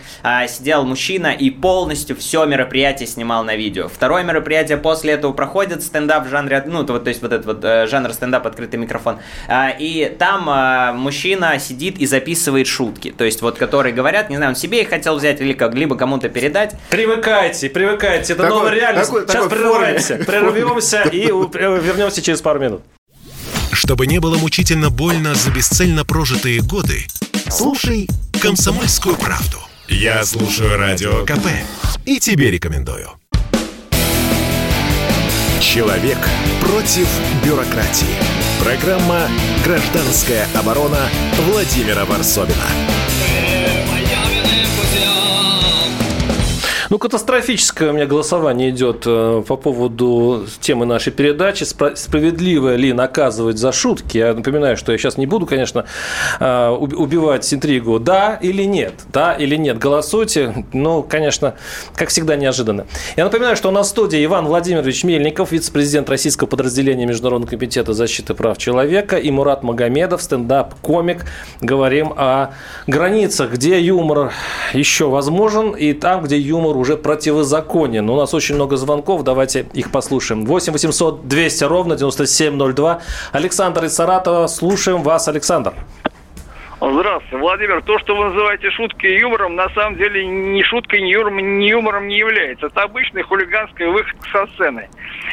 сидел 0.49 0.85
мужчина 0.85 1.29
и 1.29 1.51
полностью 1.51 2.17
все 2.17 2.45
мероприятие 2.45 3.07
снимал 3.07 3.45
на 3.45 3.57
видео. 3.57 3.89
Второе 3.89 4.25
мероприятие 4.25 4.79
после 4.79 5.15
этого 5.15 5.33
проходит 5.33 5.83
стендап 5.83 6.27
в 6.27 6.31
жанре, 6.31 6.63
ну, 6.67 6.85
то, 6.85 6.99
то 6.99 7.09
есть 7.09 7.23
вот 7.23 7.33
этот 7.33 7.47
вот 7.47 7.89
жанр 7.89 8.13
стендап 8.13 8.47
открытый 8.47 8.79
микрофон. 8.79 9.19
И 9.79 10.15
там 10.19 10.97
мужчина 10.99 11.59
сидит 11.59 11.99
и 11.99 12.07
записывает 12.07 12.67
шутки. 12.67 13.15
То 13.17 13.25
есть 13.25 13.43
вот 13.43 13.59
которые 13.59 13.95
говорят, 13.95 14.31
не 14.31 14.37
знаю, 14.37 14.51
он 14.51 14.57
себе 14.57 14.83
их 14.83 14.89
хотел 14.89 15.17
взять 15.17 15.41
или 15.41 15.53
как, 15.53 15.75
либо 15.75 15.97
кому-то 15.97 16.29
передать. 16.29 16.75
Привыкайте, 16.91 17.69
привыкайте, 17.69 18.33
это 18.33 18.43
такой, 18.43 18.59
новая 18.59 18.73
реальность. 18.73 19.11
Такой, 19.11 19.23
Сейчас 19.23 19.35
такой 19.35 19.49
прерываемся, 19.51 20.17
прервемся 20.17 21.03
и 21.11 21.27
вернемся 21.27 22.23
через 22.23 22.41
пару 22.41 22.61
минут. 22.61 22.83
Чтобы 23.75 24.07
не 24.07 24.21
было 24.21 24.39
мучительно 24.39 24.89
больно 24.89 25.35
за 25.35 25.51
бесцельно 25.51 26.05
прожитые 26.05 26.61
годы, 26.61 27.07
слушай 27.51 28.09
«Комсомольскую 28.41 29.17
правду». 29.17 29.59
Я 29.89 30.25
слушаю 30.25 30.79
Радио 30.79 31.27
КП 31.27 31.49
и 32.07 32.21
тебе 32.21 32.53
рекомендую. 32.53 33.11
Человек 35.61 36.19
против 36.61 37.09
бюрократии. 37.45 38.15
Программа 38.63 39.29
«Гражданская 39.65 40.47
оборона» 40.55 41.09
Владимира 41.49 42.05
Варсовина. 42.05 42.69
Ну, 46.91 46.99
катастрофическое 46.99 47.91
у 47.91 47.93
меня 47.95 48.05
голосование 48.05 48.69
идет 48.69 49.05
э, 49.07 49.43
по 49.47 49.57
поводу 49.57 50.45
темы 50.61 50.85
нашей 50.85 51.13
передачи. 51.13 51.65
Справедливо 51.65 52.75
ли 52.77 52.93
наказывать 52.93 53.57
за 53.57 53.73
шутки? 53.73 54.19
Я 54.19 54.35
напоминаю, 54.35 54.77
что 54.77 54.93
я 54.93 54.99
сейчас 54.99 55.17
не 55.17 55.27
буду, 55.27 55.47
конечно, 55.47 55.87
э, 56.41 56.69
убивать 56.69 57.53
интригу. 57.55 57.99
Да 57.99 58.39
или 58.43 58.65
нет? 58.65 58.95
Да 59.13 59.33
или 59.33 59.57
нет? 59.57 59.79
Голосуйте. 59.79 60.67
Ну, 60.73 61.03
конечно, 61.03 61.55
как 61.95 62.11
всегда, 62.11 62.37
неожиданно. 62.37 62.87
Я 63.17 63.25
напоминаю, 63.25 63.57
что 63.57 63.71
у 63.71 63.73
нас 63.73 63.87
в 63.87 63.91
студии 63.91 64.23
Иван 64.23 64.47
Владимирович 64.47 65.05
Мельников, 65.05 65.53
вице-президент 65.53 66.11
Российского 66.11 66.49
подразделения 66.49 67.07
Международного 67.07 67.51
комитета 67.51 67.95
защиты 67.95 68.35
прав 68.35 68.59
человека, 68.59 69.17
и 69.17 69.31
Мурат 69.31 69.63
Магомедов, 69.63 70.23
стендап-комик. 70.23 71.25
Говорим 71.63 72.13
о 72.15 72.49
границах, 72.87 73.53
где 73.53 73.81
юмор 73.81 74.33
еще 74.75 75.09
возможен, 75.09 75.71
и 75.71 75.95
там, 75.95 76.23
где 76.25 76.39
юмор 76.39 76.74
уже 76.77 76.97
противозаконен. 76.97 78.09
У 78.09 78.17
нас 78.17 78.35
очень 78.35 78.55
много 78.55 78.77
звонков, 78.77 79.23
давайте 79.23 79.67
их 79.73 79.91
послушаем. 79.91 80.45
8 80.45 80.73
800 80.73 81.29
200 81.29 81.65
ровно 81.65 81.97
9702. 81.97 83.01
Александр 83.33 83.85
из 83.85 83.95
Саратова, 83.95 84.47
слушаем 84.47 85.03
вас, 85.03 85.29
Александр. 85.29 85.75
Здравствуйте, 86.81 87.39
Владимир. 87.39 87.83
То, 87.83 87.99
что 88.01 88.15
вы 88.15 88.27
называете 88.27 88.71
шуткой 88.71 89.15
и 89.15 89.21
юмором, 89.21 89.55
на 89.55 89.69
самом 89.71 89.97
деле 89.97 90.27
ни 90.27 90.63
шуткой, 90.63 91.01
ни 91.01 91.13
юмором, 91.13 91.59
ни 91.59 91.65
юмором 91.67 92.09
не 92.09 92.19
является. 92.19 92.67
Это 92.67 92.83
обычный 92.83 93.23
хулиганская 93.23 93.89
выходка 93.89 94.29
со 94.31 94.47
сцены. 94.53 94.89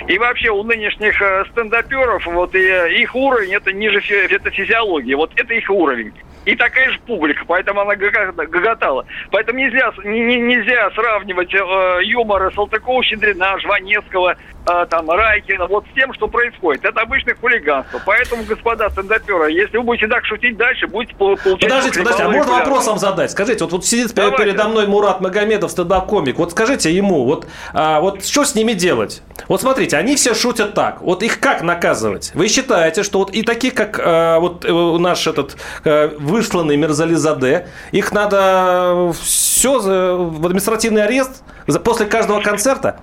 И 0.08 0.18
вообще 0.18 0.50
у 0.50 0.64
нынешних 0.64 1.22
э, 1.22 1.44
стендаперов 1.52 2.26
вот 2.26 2.56
и, 2.56 2.60
э, 2.60 2.94
их 2.94 3.14
уровень 3.16 3.54
это 3.54 3.74
ниже 3.74 4.00
это 4.00 4.50
физиологии. 4.50 5.14
Вот 5.14 5.32
это 5.36 5.54
их 5.54 5.70
уровень 5.70 6.14
и 6.46 6.56
такая 6.56 6.92
же 6.92 7.00
публика, 7.06 7.44
поэтому 7.48 7.82
она 7.82 7.96
гоготала. 7.96 9.06
Поэтому 9.32 9.60
нельзя, 9.60 9.92
не, 10.04 10.38
нельзя 10.40 10.90
сравнивать 10.92 11.54
э, 11.54 12.00
юмор 12.04 12.52
Салтыкова, 12.54 13.04
Щедрина, 13.04 13.60
Жванецкого, 13.60 14.36
э, 14.66 14.86
там, 14.90 15.10
Райкина, 15.10 15.68
вот 15.68 15.86
с 15.92 15.94
тем, 15.94 16.14
что 16.14 16.28
происходит. 16.28 16.84
Это 16.84 17.02
обычное 17.02 17.36
хулиганство. 17.36 18.02
Поэтому, 18.06 18.44
господа 18.44 18.90
стендаперы, 18.90 19.52
если 19.52 19.78
вы 19.78 19.84
будете 19.84 20.08
так 20.08 20.26
шутить 20.26 20.58
дальше, 20.58 20.88
будете 20.88 21.16
получать... 21.16 21.62
Подождите, 21.62 22.00
подождите, 22.00 22.24
а 22.24 22.30
можно 22.30 22.54
вопрос 22.54 22.88
вам 22.88 22.98
задать? 22.98 23.32
Скажите, 23.32 23.64
вот, 23.64 23.74
вот 23.74 23.86
сидит 23.86 24.14
Давайте. 24.14 24.44
передо 24.44 24.68
мной 24.68 24.88
Мурат 24.88 25.22
Магомедов, 25.22 25.72
стендап-комик, 25.72 26.38
вот 26.38 26.52
скажите 26.52 26.92
ему, 26.92 27.26
вот, 27.26 27.48
а, 27.74 28.00
вот 28.00 28.26
что 28.26 28.46
с 28.46 28.56
ними 28.56 28.74
делать? 28.74 29.22
Вот 29.48 29.62
смотрите, 29.62 29.98
они 29.98 30.16
все 30.16 30.34
шутят 30.34 30.74
так, 30.74 31.02
вот 31.02 31.24
их 31.24 31.40
как 31.40 31.62
наказывать? 31.62 32.32
Вы 32.34 32.48
считаете, 32.48 33.04
что 33.04 33.20
вот 33.20 33.32
и 33.32 33.44
таких, 33.44 33.74
как 33.74 34.00
а, 34.04 34.40
вот 34.40 34.66
э, 34.66 34.72
наш 34.72 35.28
этот 35.28 35.58
а, 35.86 36.10
высланный 36.32 36.78
Мерзализаде, 36.78 37.68
их 37.92 38.12
надо 38.12 39.14
все 39.22 39.80
в 39.80 40.46
административный 40.46 41.04
арест 41.04 41.44
после 41.84 42.06
каждого 42.08 42.42
концерта? 42.42 43.00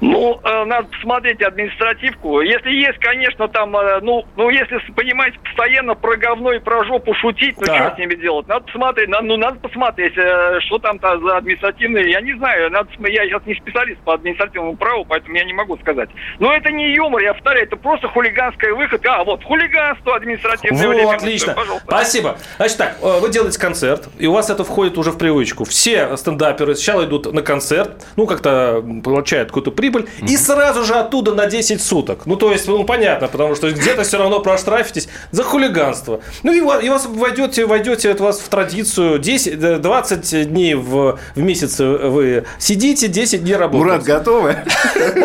Ну, 0.00 0.40
э, 0.44 0.64
надо 0.64 0.88
посмотреть 0.88 1.42
административку. 1.42 2.40
Если 2.40 2.70
есть, 2.70 2.98
конечно, 2.98 3.48
там, 3.48 3.76
э, 3.76 4.00
ну, 4.00 4.24
ну, 4.36 4.48
если, 4.48 4.78
понимаете, 4.92 5.38
постоянно 5.40 5.94
про 5.94 6.16
говно 6.16 6.52
и 6.52 6.60
про 6.60 6.84
жопу 6.84 7.14
шутить, 7.14 7.56
ну, 7.58 7.66
да. 7.66 7.76
что 7.76 7.96
с 7.96 7.98
ними 7.98 8.14
делать? 8.14 8.46
Надо 8.46 8.64
посмотреть, 8.66 9.08
ну, 9.08 9.36
надо 9.36 9.58
посмотреть, 9.58 10.16
э, 10.16 10.60
что 10.60 10.78
там-то 10.78 11.18
за 11.18 11.38
административные, 11.38 12.10
я 12.10 12.20
не 12.20 12.34
знаю, 12.34 12.70
надо, 12.70 12.88
я 13.08 13.24
сейчас 13.24 13.44
не 13.46 13.54
специалист 13.56 14.00
по 14.02 14.14
административному 14.14 14.76
праву, 14.76 15.04
поэтому 15.04 15.34
я 15.36 15.44
не 15.44 15.52
могу 15.52 15.76
сказать. 15.78 16.10
Но 16.38 16.52
это 16.52 16.70
не 16.70 16.94
юмор, 16.94 17.20
я 17.20 17.34
повторяю, 17.34 17.66
это 17.66 17.76
просто 17.76 18.08
хулиганская 18.08 18.74
выход. 18.74 19.04
А, 19.06 19.24
вот, 19.24 19.42
хулиганство 19.42 20.14
административное. 20.14 21.04
Во, 21.06 21.12
отлично. 21.12 21.54
Пожалуйста. 21.54 21.86
Спасибо. 21.88 22.38
Значит 22.56 22.78
так, 22.78 22.98
вы 23.00 23.28
делаете 23.30 23.58
концерт, 23.58 24.08
и 24.18 24.26
у 24.26 24.32
вас 24.32 24.48
это 24.48 24.62
входит 24.62 24.96
уже 24.96 25.10
в 25.10 25.18
привычку. 25.18 25.64
Все 25.64 26.16
стендаперы 26.16 26.76
сначала 26.76 27.04
идут 27.04 27.32
на 27.32 27.42
концерт, 27.42 28.06
ну, 28.16 28.26
как-то 28.26 28.84
получают 29.02 29.48
какую-то 29.48 29.72
прибыль, 29.72 29.87
прибыль, 29.90 30.08
mm-hmm. 30.20 30.28
и 30.28 30.36
сразу 30.36 30.84
же 30.84 30.94
оттуда 30.94 31.34
на 31.34 31.46
10 31.46 31.80
суток. 31.80 32.26
Ну, 32.26 32.36
то 32.36 32.52
есть, 32.52 32.66
ну, 32.68 32.84
понятно, 32.84 33.28
потому 33.28 33.54
что 33.54 33.70
где-то 33.70 34.02
все 34.02 34.18
равно 34.18 34.40
проштрафитесь 34.40 35.08
за 35.30 35.42
хулиганство. 35.42 36.20
Ну, 36.42 36.52
и, 36.52 36.86
и 36.86 36.88
вас 36.88 37.06
войдете, 37.06 37.66
войдете 37.66 38.12
у 38.12 38.22
вас 38.22 38.40
в 38.40 38.48
традицию 38.48 39.18
10, 39.18 39.80
20 39.80 40.48
дней 40.48 40.74
в, 40.74 41.18
в 41.34 41.40
месяц 41.40 41.78
вы 41.78 42.44
сидите, 42.58 43.08
10 43.08 43.42
дней 43.42 43.56
работаете. 43.56 43.84
Мурат, 43.84 44.02
готовы? 44.02 44.56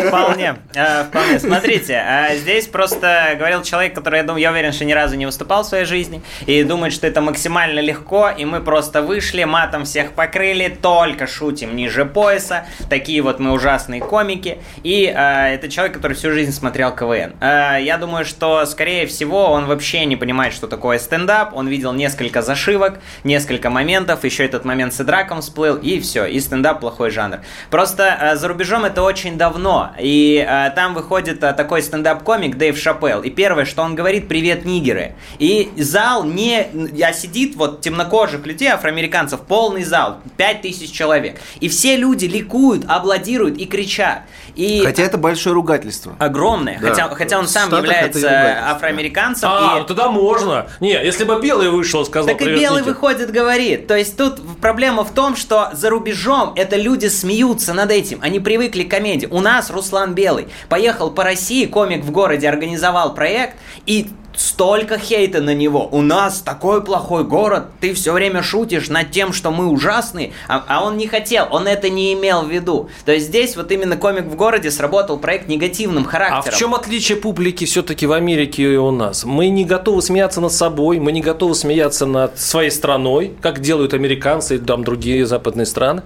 Вполне. 0.08 0.56
Э, 0.74 1.04
вполне. 1.04 1.38
Смотрите, 1.38 2.02
э, 2.06 2.36
здесь 2.38 2.66
просто 2.66 3.34
говорил 3.38 3.62
человек, 3.62 3.94
который, 3.94 4.18
я 4.18 4.22
думаю, 4.22 4.40
я 4.40 4.50
уверен, 4.50 4.72
что 4.72 4.84
ни 4.84 4.92
разу 4.92 5.16
не 5.16 5.26
выступал 5.26 5.64
в 5.64 5.66
своей 5.66 5.84
жизни, 5.84 6.22
и 6.46 6.62
думает, 6.62 6.92
что 6.92 7.06
это 7.06 7.20
максимально 7.20 7.80
легко, 7.80 8.30
и 8.30 8.44
мы 8.44 8.60
просто 8.60 9.02
вышли, 9.02 9.44
матом 9.44 9.84
всех 9.84 10.12
покрыли, 10.12 10.76
только 10.80 11.26
шутим 11.26 11.76
ниже 11.76 12.04
пояса, 12.04 12.66
такие 12.88 13.22
вот 13.22 13.40
мы 13.40 13.52
ужасные 13.52 14.00
комики, 14.00 14.53
И 14.82 15.04
э, 15.04 15.54
это 15.54 15.68
человек, 15.68 15.94
который 15.94 16.14
всю 16.14 16.32
жизнь 16.32 16.52
смотрел 16.52 16.94
КВН. 16.94 17.34
Э, 17.40 17.78
я 17.80 17.98
думаю, 17.98 18.24
что, 18.24 18.64
скорее 18.66 19.06
всего, 19.06 19.46
он 19.46 19.66
вообще 19.66 20.04
не 20.04 20.16
понимает, 20.16 20.52
что 20.52 20.66
такое 20.66 20.98
стендап, 20.98 21.54
он 21.54 21.68
видел 21.68 21.92
несколько 21.92 22.42
зашивок, 22.42 23.00
несколько 23.24 23.70
моментов, 23.70 24.24
еще 24.24 24.44
этот 24.44 24.64
момент 24.64 24.94
с 24.94 25.00
Идраком 25.00 25.40
всплыл, 25.40 25.76
и 25.76 26.00
все, 26.00 26.24
и 26.24 26.40
стендап 26.40 26.80
плохой 26.80 27.10
жанр. 27.10 27.40
Просто 27.70 28.18
э, 28.20 28.36
за 28.36 28.48
рубежом 28.48 28.84
это 28.84 29.02
очень 29.02 29.36
давно, 29.38 29.92
и 29.98 30.44
э, 30.46 30.70
там 30.74 30.94
выходит 30.94 31.42
э, 31.42 31.52
такой 31.52 31.82
стендап-комик 31.82 32.56
Дэйв 32.56 32.78
Шапел, 32.78 33.22
и 33.22 33.30
первое, 33.30 33.64
что 33.64 33.82
он 33.82 33.94
говорит, 33.94 34.28
привет, 34.28 34.64
нигеры. 34.64 35.14
И 35.38 35.70
зал 35.76 36.24
не... 36.24 36.68
А 37.02 37.12
сидит 37.12 37.56
вот 37.56 37.80
темнокожих 37.80 38.46
людей, 38.46 38.68
афроамериканцев, 38.68 39.40
полный 39.40 39.84
зал, 39.84 40.18
5000 40.36 40.90
человек. 40.90 41.40
И 41.60 41.68
все 41.68 41.96
люди 41.96 42.26
ликуют, 42.26 42.84
аплодируют 42.88 43.58
и 43.58 43.66
кричат. 43.66 44.22
И 44.54 44.82
Хотя 44.84 45.02
это 45.02 45.18
большое 45.18 45.54
ругательство. 45.54 46.14
огромное. 46.18 46.78
Да. 46.80 46.88
Хотя, 46.88 47.08
хотя 47.08 47.38
он 47.38 47.48
сам 47.48 47.68
Штатах 47.68 47.84
является 47.84 48.70
афроамериканцем. 48.70 49.48
А, 49.50 49.80
и... 49.82 49.86
тогда 49.86 50.08
можно. 50.10 50.66
Не, 50.80 50.92
если 50.92 51.24
бы 51.24 51.40
белый 51.40 51.70
вышел 51.70 52.04
сказал 52.04 52.28
Так 52.28 52.40
и 52.40 52.44
«Привет, 52.44 52.60
белый 52.60 52.82
Нигер». 52.82 52.94
выходит, 52.94 53.30
говорит. 53.30 53.86
То 53.86 53.96
есть 53.96 54.16
тут 54.16 54.40
проблема 54.60 55.04
в 55.04 55.12
том, 55.12 55.36
что 55.36 55.70
за 55.72 55.90
рубежом 55.90 56.52
это 56.56 56.76
люди 56.76 57.06
смеются 57.06 57.74
над 57.74 57.90
этим. 57.90 58.18
Они 58.22 58.40
привыкли 58.40 58.84
к 58.84 58.90
комедии. 58.90 59.26
У 59.30 59.40
нас 59.40 59.70
Руслан 59.70 60.14
Белый 60.14 60.48
поехал 60.68 61.10
по 61.10 61.24
России, 61.24 61.66
комик 61.66 62.04
в 62.04 62.10
городе 62.10 62.48
организовал 62.48 63.14
проект, 63.14 63.56
и 63.86 64.08
столько 64.36 64.98
хейта 64.98 65.40
на 65.40 65.54
него. 65.54 65.88
У 65.90 66.00
нас 66.02 66.40
такой 66.40 66.82
плохой 66.84 67.24
город, 67.24 67.64
ты 67.80 67.94
все 67.94 68.12
время 68.12 68.42
шутишь 68.42 68.88
над 68.88 69.10
тем, 69.10 69.32
что 69.32 69.50
мы 69.50 69.66
ужасные, 69.66 70.32
а, 70.48 70.64
а 70.66 70.84
он 70.84 70.96
не 70.96 71.06
хотел, 71.06 71.48
он 71.50 71.66
это 71.66 71.88
не 71.88 72.12
имел 72.14 72.42
в 72.42 72.50
виду. 72.50 72.88
То 73.04 73.12
есть 73.12 73.26
здесь 73.26 73.56
вот 73.56 73.70
именно 73.72 73.96
комик 73.96 74.24
в 74.24 74.36
городе 74.36 74.70
сработал 74.70 75.18
проект 75.18 75.48
негативным 75.48 76.04
А 76.06 76.08
характером. 76.08 76.56
в 76.56 76.58
чем 76.58 76.74
отличие 76.74 77.16
публики 77.18 77.64
все-таки 77.64 78.06
в 78.06 78.12
Америке 78.12 78.62
и 78.62 78.76
у 78.76 78.90
нас? 78.90 79.24
Мы 79.24 79.48
не 79.48 79.64
готовы 79.64 80.02
смеяться 80.02 80.40
над 80.40 80.52
собой, 80.52 80.98
мы 80.98 81.12
не 81.12 81.20
готовы 81.20 81.54
смеяться 81.54 82.06
над 82.06 82.38
своей 82.38 82.70
страной, 82.70 83.32
как 83.40 83.60
делают 83.60 83.94
американцы 83.94 84.56
и 84.56 84.58
там 84.58 84.84
другие 84.84 85.26
западные 85.26 85.66
страны. 85.66 86.02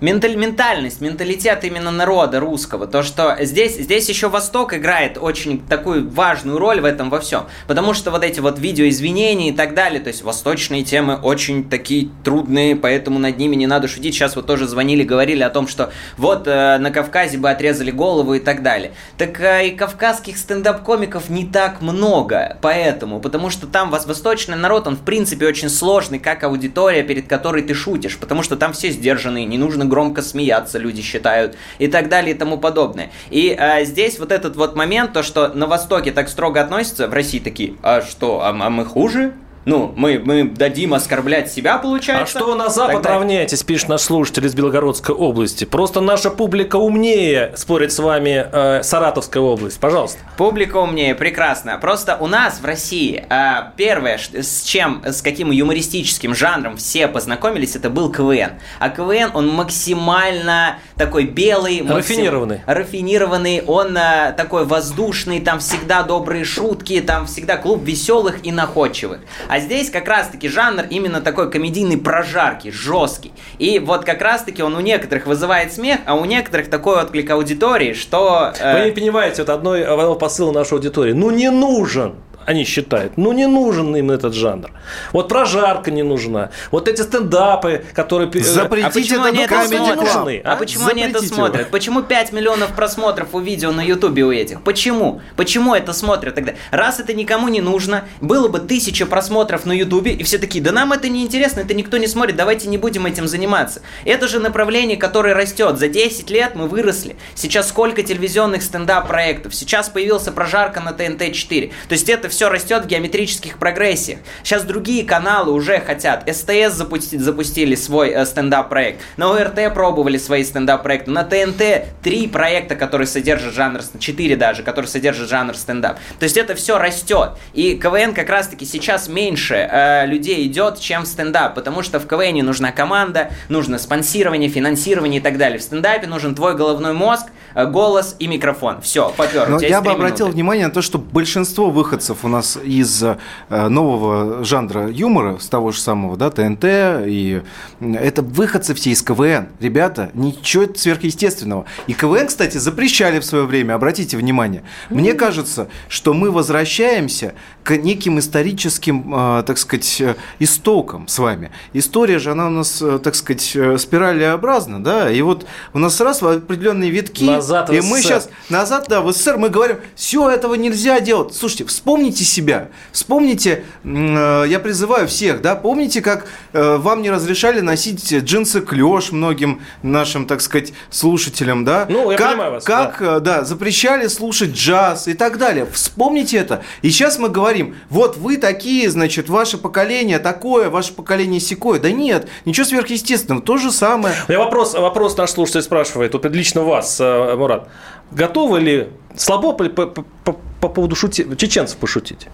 Менталь, 0.00 0.36
ментальность, 0.36 1.00
менталитет 1.00 1.64
именно 1.64 1.90
народа 1.90 2.38
русского. 2.38 2.86
То, 2.86 3.02
что 3.02 3.36
здесь, 3.40 3.76
здесь 3.76 4.08
еще 4.08 4.28
Восток 4.28 4.72
играет 4.72 5.18
очень 5.20 5.60
такую 5.60 6.08
важную 6.08 6.58
роль 6.58 6.80
в 6.80 6.84
этом 6.84 7.10
во 7.10 7.18
всем. 7.18 7.46
Потому 7.66 7.94
что 7.94 8.12
вот 8.12 8.22
эти 8.22 8.38
вот 8.38 8.60
видеоизвинения 8.60 9.50
и 9.50 9.52
так 9.52 9.74
далее, 9.74 10.00
то 10.00 10.06
есть 10.06 10.22
восточные 10.22 10.84
темы 10.84 11.16
очень 11.16 11.68
такие 11.68 12.10
трудные, 12.22 12.76
поэтому 12.76 13.18
над 13.18 13.38
ними 13.38 13.56
не 13.56 13.66
надо 13.66 13.88
шутить. 13.88 14.14
Сейчас 14.14 14.36
вот 14.36 14.46
тоже 14.46 14.68
звонили, 14.68 15.02
говорили 15.02 15.42
о 15.42 15.50
том, 15.50 15.66
что 15.66 15.90
вот 16.16 16.46
э, 16.46 16.78
на 16.78 16.92
Кавказе 16.92 17.38
бы 17.38 17.50
отрезали 17.50 17.90
голову 17.90 18.34
и 18.34 18.38
так 18.38 18.62
далее. 18.62 18.92
Так 19.16 19.40
э, 19.40 19.66
и 19.66 19.70
кавказских 19.72 20.38
стендап-комиков 20.38 21.28
не 21.28 21.44
так 21.44 21.80
много, 21.80 22.56
поэтому, 22.62 23.18
потому 23.18 23.50
что 23.50 23.66
там 23.66 23.92
вос- 23.92 24.06
восточный 24.06 24.56
народ, 24.56 24.86
он 24.86 24.96
в 24.96 25.00
принципе 25.00 25.48
очень 25.48 25.68
сложный, 25.68 26.20
как 26.20 26.44
аудитория, 26.44 27.02
перед 27.02 27.26
которой 27.26 27.62
ты 27.64 27.74
шутишь, 27.74 28.16
потому 28.16 28.44
что 28.44 28.56
там 28.56 28.72
все 28.72 28.90
сдержанные, 28.90 29.44
не 29.44 29.58
нужно 29.58 29.87
громко 29.88 30.22
смеяться, 30.22 30.78
люди 30.78 31.02
считают, 31.02 31.56
и 31.78 31.88
так 31.88 32.08
далее, 32.08 32.34
и 32.34 32.38
тому 32.38 32.58
подобное. 32.58 33.10
И 33.30 33.54
а, 33.58 33.84
здесь 33.84 34.18
вот 34.18 34.32
этот 34.32 34.56
вот 34.56 34.76
момент, 34.76 35.12
то, 35.12 35.22
что 35.22 35.48
на 35.48 35.66
Востоке 35.66 36.12
так 36.12 36.28
строго 36.28 36.60
относятся, 36.60 37.08
в 37.08 37.12
России 37.12 37.38
такие, 37.38 37.74
а 37.82 38.02
что, 38.02 38.42
а, 38.42 38.50
а 38.50 38.70
мы 38.70 38.84
хуже? 38.84 39.34
Ну, 39.68 39.92
мы, 39.96 40.18
мы 40.24 40.44
дадим 40.44 40.94
оскорблять 40.94 41.52
себя, 41.52 41.78
получается. 41.78 42.38
А 42.38 42.40
что 42.40 42.50
вы 42.50 42.56
на 42.56 42.68
Запад 42.68 43.02
Тогда- 43.02 43.14
равняетесь, 43.18 43.62
пишет 43.62 43.88
наш 43.88 44.00
слушатель 44.00 44.46
из 44.46 44.54
Белгородской 44.54 45.14
области? 45.14 45.64
Просто 45.64 46.00
наша 46.00 46.30
публика 46.30 46.76
умнее 46.76 47.52
спорит 47.56 47.92
с 47.92 47.98
вами 47.98 48.46
э, 48.50 48.82
Саратовская 48.82 49.42
область. 49.42 49.78
Пожалуйста. 49.78 50.18
Публика 50.36 50.78
умнее, 50.78 51.14
прекрасно. 51.14 51.78
Просто 51.78 52.16
у 52.18 52.26
нас 52.26 52.60
в 52.60 52.64
России 52.64 53.24
а, 53.28 53.72
первое, 53.76 54.18
с 54.18 54.62
чем, 54.62 55.02
с 55.04 55.20
каким 55.22 55.50
юмористическим 55.50 56.34
жанром 56.34 56.76
все 56.76 57.06
познакомились, 57.08 57.76
это 57.76 57.90
был 57.90 58.10
КВН. 58.10 58.52
А 58.78 58.88
КВН, 58.88 59.30
он 59.34 59.48
максимально 59.48 60.78
такой 60.96 61.24
белый. 61.24 61.82
максим- 61.82 61.96
Рафинированный. 61.96 62.60
Рафинированный, 62.66 63.62
он 63.66 63.96
а, 63.96 64.32
такой 64.32 64.64
воздушный, 64.64 65.40
там 65.40 65.58
всегда 65.60 66.02
добрые 66.02 66.44
шутки, 66.44 67.00
там 67.00 67.26
всегда 67.26 67.56
клуб 67.56 67.82
веселых 67.84 68.44
и 68.46 68.52
находчивых. 68.52 69.20
А 69.48 69.57
здесь 69.60 69.90
как 69.90 70.08
раз-таки 70.08 70.48
жанр 70.48 70.84
именно 70.90 71.20
такой 71.20 71.50
комедийный 71.50 71.98
прожарки, 71.98 72.70
жесткий. 72.70 73.32
И 73.58 73.78
вот 73.78 74.04
как 74.04 74.22
раз-таки 74.22 74.62
он 74.62 74.74
у 74.76 74.80
некоторых 74.80 75.26
вызывает 75.26 75.72
смех, 75.72 76.00
а 76.06 76.14
у 76.14 76.24
некоторых 76.24 76.68
такой 76.70 77.00
отклик 77.00 77.30
аудитории, 77.30 77.92
что... 77.92 78.52
э, 78.58 78.78
Вы 78.80 78.86
не 78.86 78.92
понимаете, 78.92 79.42
вот 79.42 79.50
одной, 79.50 79.84
одного 79.84 80.14
посыла 80.14 80.52
нашей 80.52 80.74
аудитории. 80.74 81.12
Ну 81.12 81.30
не 81.30 81.50
нужен 81.50 82.14
они 82.46 82.64
считают, 82.64 83.16
ну 83.16 83.32
не 83.32 83.46
нужен 83.46 83.94
им 83.94 84.10
этот 84.10 84.32
жанр. 84.34 84.70
Вот 85.12 85.28
прожарка 85.28 85.90
не 85.90 86.02
нужна. 86.02 86.50
Вот 86.70 86.88
эти 86.88 87.02
стендапы, 87.02 87.84
которые... 87.92 88.30
Запретите 88.42 88.88
а 88.88 88.90
почему 88.90 89.20
это 89.20 89.28
они 89.28 89.42
это 89.42 89.66
смотрят? 89.68 89.96
Нужны, 89.96 90.42
А, 90.44 90.52
а? 90.52 90.56
почему 90.56 90.86
они 90.86 91.02
это 91.02 91.12
Запретите 91.14 91.34
смотрят? 91.34 91.60
его. 91.60 91.70
Почему 91.70 92.02
5 92.02 92.32
миллионов 92.32 92.72
просмотров 92.74 93.34
у 93.34 93.40
видео 93.40 93.70
на 93.72 93.82
Ютубе 93.82 94.24
у 94.24 94.32
этих? 94.32 94.62
Почему? 94.62 95.20
Почему 95.36 95.74
это 95.74 95.92
смотрят 95.92 96.34
тогда? 96.34 96.54
Раз 96.70 97.00
это 97.00 97.12
никому 97.12 97.48
не 97.48 97.60
нужно, 97.60 98.04
было 98.20 98.48
бы 98.48 98.60
тысяча 98.60 99.04
просмотров 99.04 99.66
на 99.66 99.72
Ютубе, 99.72 100.12
и 100.12 100.22
все 100.22 100.38
такие, 100.38 100.64
да 100.64 100.72
нам 100.72 100.92
это 100.92 101.08
не 101.08 101.22
интересно, 101.24 101.60
это 101.60 101.74
никто 101.74 101.98
не 101.98 102.06
смотрит, 102.06 102.36
давайте 102.36 102.68
не 102.68 102.78
будем 102.78 103.04
этим 103.04 103.28
заниматься. 103.28 103.82
Это 104.04 104.26
же 104.26 104.38
направление, 104.38 104.96
которое 104.96 105.34
растет. 105.34 105.78
За 105.78 105.88
10 105.88 106.30
лет 106.30 106.54
мы 106.54 106.66
выросли. 106.66 107.16
Сейчас 107.34 107.68
сколько 107.68 108.02
телевизионных 108.02 108.62
стендап-проектов? 108.62 109.54
Сейчас 109.54 109.88
появился 109.90 110.32
прожарка 110.32 110.80
на 110.80 110.90
ТНТ-4. 110.90 111.72
То 111.88 111.92
есть 111.92 112.08
это 112.08 112.28
все 112.28 112.37
растет 112.46 112.84
в 112.84 112.86
геометрических 112.86 113.58
прогрессиях. 113.58 114.20
Сейчас 114.44 114.62
другие 114.62 115.04
каналы 115.04 115.52
уже 115.52 115.80
хотят. 115.80 116.28
СТС 116.32 116.74
запустить, 116.74 117.20
запустили 117.20 117.74
свой 117.74 118.10
э, 118.10 118.24
стендап-проект. 118.24 119.00
На 119.16 119.30
ОРТ 119.30 119.74
пробовали 119.74 120.18
свои 120.18 120.44
стендап-проекты. 120.44 121.10
На 121.10 121.24
ТНТ 121.24 121.86
три 122.02 122.28
проекта, 122.28 122.76
которые 122.76 123.06
содержат 123.06 123.54
жанр, 123.54 123.80
четыре 123.98 124.36
даже, 124.36 124.62
которые 124.62 124.88
содержат 124.88 125.28
жанр 125.28 125.56
стендап. 125.56 125.98
То 126.18 126.24
есть 126.24 126.36
это 126.36 126.54
все 126.54 126.78
растет. 126.78 127.30
И 127.54 127.74
КВН 127.74 128.14
как 128.14 128.28
раз-таки 128.28 128.64
сейчас 128.64 129.08
меньше 129.08 129.54
э, 129.54 130.06
людей 130.06 130.46
идет, 130.46 130.78
чем 130.78 131.02
в 131.02 131.06
стендап. 131.06 131.54
Потому 131.54 131.82
что 131.82 131.98
в 131.98 132.06
КВН 132.06 132.44
нужна 132.44 132.70
команда, 132.72 133.30
нужно 133.48 133.78
спонсирование, 133.78 134.48
финансирование 134.48 135.20
и 135.20 135.22
так 135.22 135.38
далее. 135.38 135.58
В 135.58 135.62
стендапе 135.62 136.06
нужен 136.06 136.34
твой 136.34 136.54
головной 136.54 136.92
мозг, 136.92 137.26
э, 137.54 137.66
голос 137.66 138.14
и 138.18 138.26
микрофон. 138.26 138.80
Все, 138.82 139.12
попер. 139.16 139.48
Но 139.48 139.60
я 139.60 139.80
бы 139.80 139.90
обратил 139.90 140.28
внимание 140.28 140.66
на 140.66 140.72
то, 140.72 140.82
что 140.82 140.98
большинство 140.98 141.70
выходцев 141.70 142.17
у 142.22 142.28
нас 142.28 142.58
из 142.62 143.02
э, 143.02 143.16
нового 143.48 144.44
жанра 144.44 144.88
юмора, 144.90 145.38
с 145.38 145.48
того 145.48 145.72
же 145.72 145.80
самого, 145.80 146.16
да, 146.16 146.30
ТНТ, 146.30 146.64
и 147.06 147.42
это 147.80 148.22
выходцы 148.22 148.74
все 148.74 148.90
из 148.90 149.02
КВН. 149.02 149.48
Ребята, 149.60 150.10
ничего 150.14 150.66
сверхъестественного. 150.74 151.64
И 151.86 151.94
КВН, 151.94 152.26
кстати, 152.26 152.58
запрещали 152.58 153.20
в 153.20 153.24
свое 153.24 153.44
время, 153.44 153.74
обратите 153.74 154.16
внимание. 154.16 154.62
Мне 154.90 155.14
кажется, 155.14 155.68
что 155.88 156.14
мы 156.14 156.30
возвращаемся 156.30 157.34
к 157.62 157.76
неким 157.76 158.18
историческим, 158.18 159.14
э, 159.14 159.42
так 159.46 159.58
сказать, 159.58 160.00
э, 160.00 160.14
истокам 160.38 161.08
с 161.08 161.18
вами. 161.18 161.50
История 161.72 162.18
же, 162.18 162.32
она 162.32 162.48
у 162.48 162.50
нас, 162.50 162.82
так 163.02 163.14
сказать, 163.14 163.56
спиралеобразна, 163.80 164.82
да, 164.82 165.10
и 165.10 165.20
вот 165.22 165.46
у 165.72 165.78
нас 165.78 166.00
раз 166.00 166.22
определенные 166.22 166.90
витки, 166.90 167.24
Назад 167.24 167.70
и 167.70 167.80
мы 167.80 168.00
сейчас 168.00 168.28
назад, 168.48 168.86
да, 168.88 169.00
в 169.00 169.12
СССР 169.12 169.36
мы 169.36 169.48
говорим, 169.48 169.78
все, 169.94 170.30
этого 170.30 170.54
нельзя 170.54 171.00
делать. 171.00 171.34
Слушайте, 171.34 171.64
вспомните 172.08 172.24
себя, 172.24 172.68
вспомните, 172.92 173.64
э, 173.84 174.44
я 174.48 174.58
призываю 174.60 175.06
всех, 175.08 175.42
да, 175.42 175.54
помните, 175.54 176.00
как 176.00 176.26
э, 176.52 176.76
вам 176.76 177.02
не 177.02 177.10
разрешали 177.10 177.60
носить 177.60 178.12
джинсы 178.12 178.60
клеш 178.60 179.12
многим 179.12 179.60
нашим, 179.82 180.26
так 180.26 180.40
сказать, 180.40 180.72
слушателям, 180.90 181.64
да? 181.64 181.86
Ну, 181.88 182.10
я 182.10 182.16
как, 182.16 182.30
понимаю 182.30 182.52
вас, 182.52 182.64
Как, 182.64 183.02
э, 183.02 183.20
да, 183.20 183.44
запрещали 183.44 184.06
слушать 184.06 184.50
джаз 184.50 185.08
и 185.08 185.14
так 185.14 185.38
далее. 185.38 185.66
Вспомните 185.70 186.38
это. 186.38 186.62
И 186.82 186.90
сейчас 186.90 187.18
мы 187.18 187.28
говорим, 187.28 187.76
вот 187.90 188.16
вы 188.16 188.36
такие, 188.36 188.88
значит, 188.90 189.28
ваше 189.28 189.58
поколение 189.58 190.18
такое, 190.18 190.70
ваше 190.70 190.94
поколение 190.94 191.40
секое. 191.40 191.78
Да 191.80 191.90
нет, 191.90 192.28
ничего 192.44 192.66
сверхъестественного, 192.66 193.42
то 193.42 193.58
же 193.58 193.70
самое. 193.70 194.14
У 194.28 194.32
меня 194.32 194.42
вопрос, 194.42 194.74
вопрос 194.74 195.16
наш 195.16 195.30
слушатель 195.30 195.62
спрашивает, 195.62 196.14
вот 196.14 196.24
лично 196.24 196.62
вас, 196.62 196.98
Мурат. 197.00 197.68
Готовы 198.10 198.60
ли 198.60 198.88
слабо 199.18 199.52
по, 199.52 199.68
по- 199.68 199.86
по- 200.24 200.36
по 200.60 200.68
поводу 200.68 200.94
шути... 200.96 201.26
чеченцев 201.36 201.78
пошутить? 201.78 202.26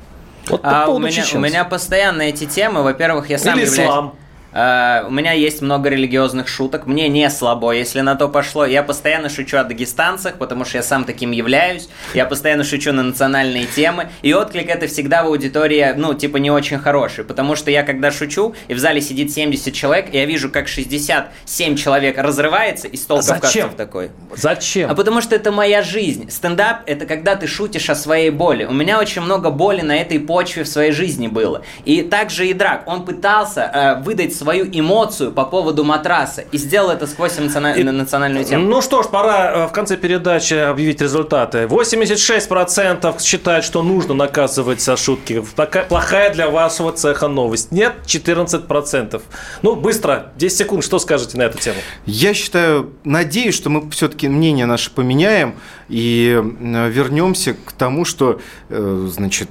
Вот 0.48 0.62
по 0.62 0.84
А 0.84 0.86
у 0.88 0.98
меня, 0.98 1.08
у 1.08 1.10
чеченцев. 1.10 1.40
меня 1.40 1.64
постоянно 1.64 2.22
эти 2.22 2.44
темы. 2.44 2.82
Во-первых, 2.82 3.30
я 3.30 3.38
сам 3.38 3.58
Или 3.58 3.66
являюсь... 3.66 3.88
ислам. 3.90 4.14
Э, 4.54 5.04
у 5.06 5.10
меня 5.10 5.32
есть 5.32 5.60
много 5.60 5.88
религиозных 5.88 6.48
шуток. 6.48 6.86
Мне 6.86 7.08
не 7.08 7.28
слабо, 7.28 7.72
если 7.72 8.00
на 8.00 8.14
то 8.14 8.28
пошло. 8.28 8.64
Я 8.64 8.82
постоянно 8.82 9.28
шучу 9.28 9.56
о 9.56 9.64
дагестанцах, 9.64 10.36
потому 10.38 10.64
что 10.64 10.78
я 10.78 10.82
сам 10.82 11.04
таким 11.04 11.32
являюсь. 11.32 11.88
Я 12.14 12.24
постоянно 12.24 12.62
шучу 12.64 12.92
на 12.92 13.02
национальные 13.02 13.66
темы. 13.66 14.08
И 14.22 14.32
отклик 14.32 14.68
это 14.68 14.86
всегда 14.86 15.24
в 15.24 15.26
аудитории, 15.26 15.94
ну, 15.96 16.14
типа, 16.14 16.36
не 16.36 16.50
очень 16.50 16.78
хороший. 16.78 17.24
Потому 17.24 17.56
что 17.56 17.70
я, 17.70 17.82
когда 17.82 18.12
шучу, 18.12 18.54
и 18.68 18.74
в 18.74 18.78
зале 18.78 19.00
сидит 19.00 19.32
70 19.32 19.74
человек, 19.74 20.14
и 20.14 20.18
я 20.18 20.24
вижу, 20.24 20.48
как 20.50 20.68
67 20.68 21.76
человек 21.76 22.16
разрывается, 22.18 22.86
и 22.86 22.96
стол 22.96 23.18
А 23.18 23.22
кавказцев 23.22 23.74
такой. 23.74 24.10
Зачем? 24.36 24.90
А 24.90 24.94
потому 24.94 25.20
что 25.20 25.34
это 25.34 25.50
моя 25.50 25.82
жизнь. 25.82 26.30
Стендап– 26.30 26.82
это 26.86 27.06
когда 27.06 27.34
ты 27.34 27.48
шутишь 27.48 27.90
о 27.90 27.96
своей 27.96 28.30
боли. 28.30 28.64
У 28.64 28.72
меня 28.72 29.00
очень 29.00 29.22
много 29.22 29.50
боли 29.50 29.80
на 29.80 29.96
этой 29.96 30.20
почве 30.20 30.62
в 30.62 30.68
своей 30.68 30.92
жизни 30.92 31.26
было. 31.26 31.62
И 31.84 32.02
также 32.02 32.46
и 32.46 32.54
Драк. 32.54 32.84
Он 32.86 33.04
пытался 33.04 33.62
э, 33.62 34.02
выдать 34.02 34.34
свою 34.44 34.66
эмоцию 34.70 35.32
по 35.32 35.44
поводу 35.46 35.84
матраса 35.84 36.42
и 36.52 36.58
сделал 36.58 36.90
это 36.90 37.06
сквозь 37.06 37.38
эмоциона- 37.38 37.74
национальную 37.92 38.44
тему. 38.44 38.68
Ну 38.68 38.82
что 38.82 39.02
ж, 39.02 39.06
пора 39.06 39.52
э, 39.64 39.66
в 39.68 39.72
конце 39.72 39.96
передачи 39.96 40.52
объявить 40.52 41.00
результаты. 41.00 41.64
86% 41.64 43.22
считают, 43.22 43.64
что 43.64 43.82
нужно 43.82 44.12
наказывать 44.14 44.82
за 44.82 44.96
шутки. 44.98 45.42
Плохая 45.88 46.32
для 46.34 46.48
вашего 46.50 46.92
цеха 46.92 47.28
новость. 47.28 47.72
Нет, 47.72 47.94
14%. 48.06 49.22
Ну, 49.62 49.76
быстро, 49.76 50.32
10 50.36 50.58
секунд, 50.58 50.84
что 50.84 50.98
скажете 50.98 51.38
на 51.38 51.42
эту 51.44 51.56
тему? 51.58 51.78
Я 52.04 52.34
считаю, 52.34 52.90
надеюсь, 53.04 53.54
что 53.54 53.70
мы 53.70 53.90
все-таки 53.92 54.28
мнение 54.28 54.66
наше 54.66 54.90
поменяем 54.90 55.54
и 55.88 56.38
э, 56.38 56.90
вернемся 56.90 57.54
к 57.54 57.72
тому, 57.72 58.04
что, 58.04 58.40
э, 58.68 59.08
значит, 59.10 59.48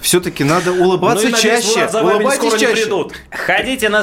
все-таки 0.00 0.44
надо 0.44 0.72
улыбаться 0.72 1.24
Ну 1.24 1.30
и, 1.30 1.32
надеюсь, 1.32 1.64
чаще. 1.64 1.86
Влад, 1.86 2.04
Улыбайтесь 2.16 2.52
чаще. 2.60 2.82
придут. 2.82 3.12
Ходите 3.30 3.88
на 3.88 4.02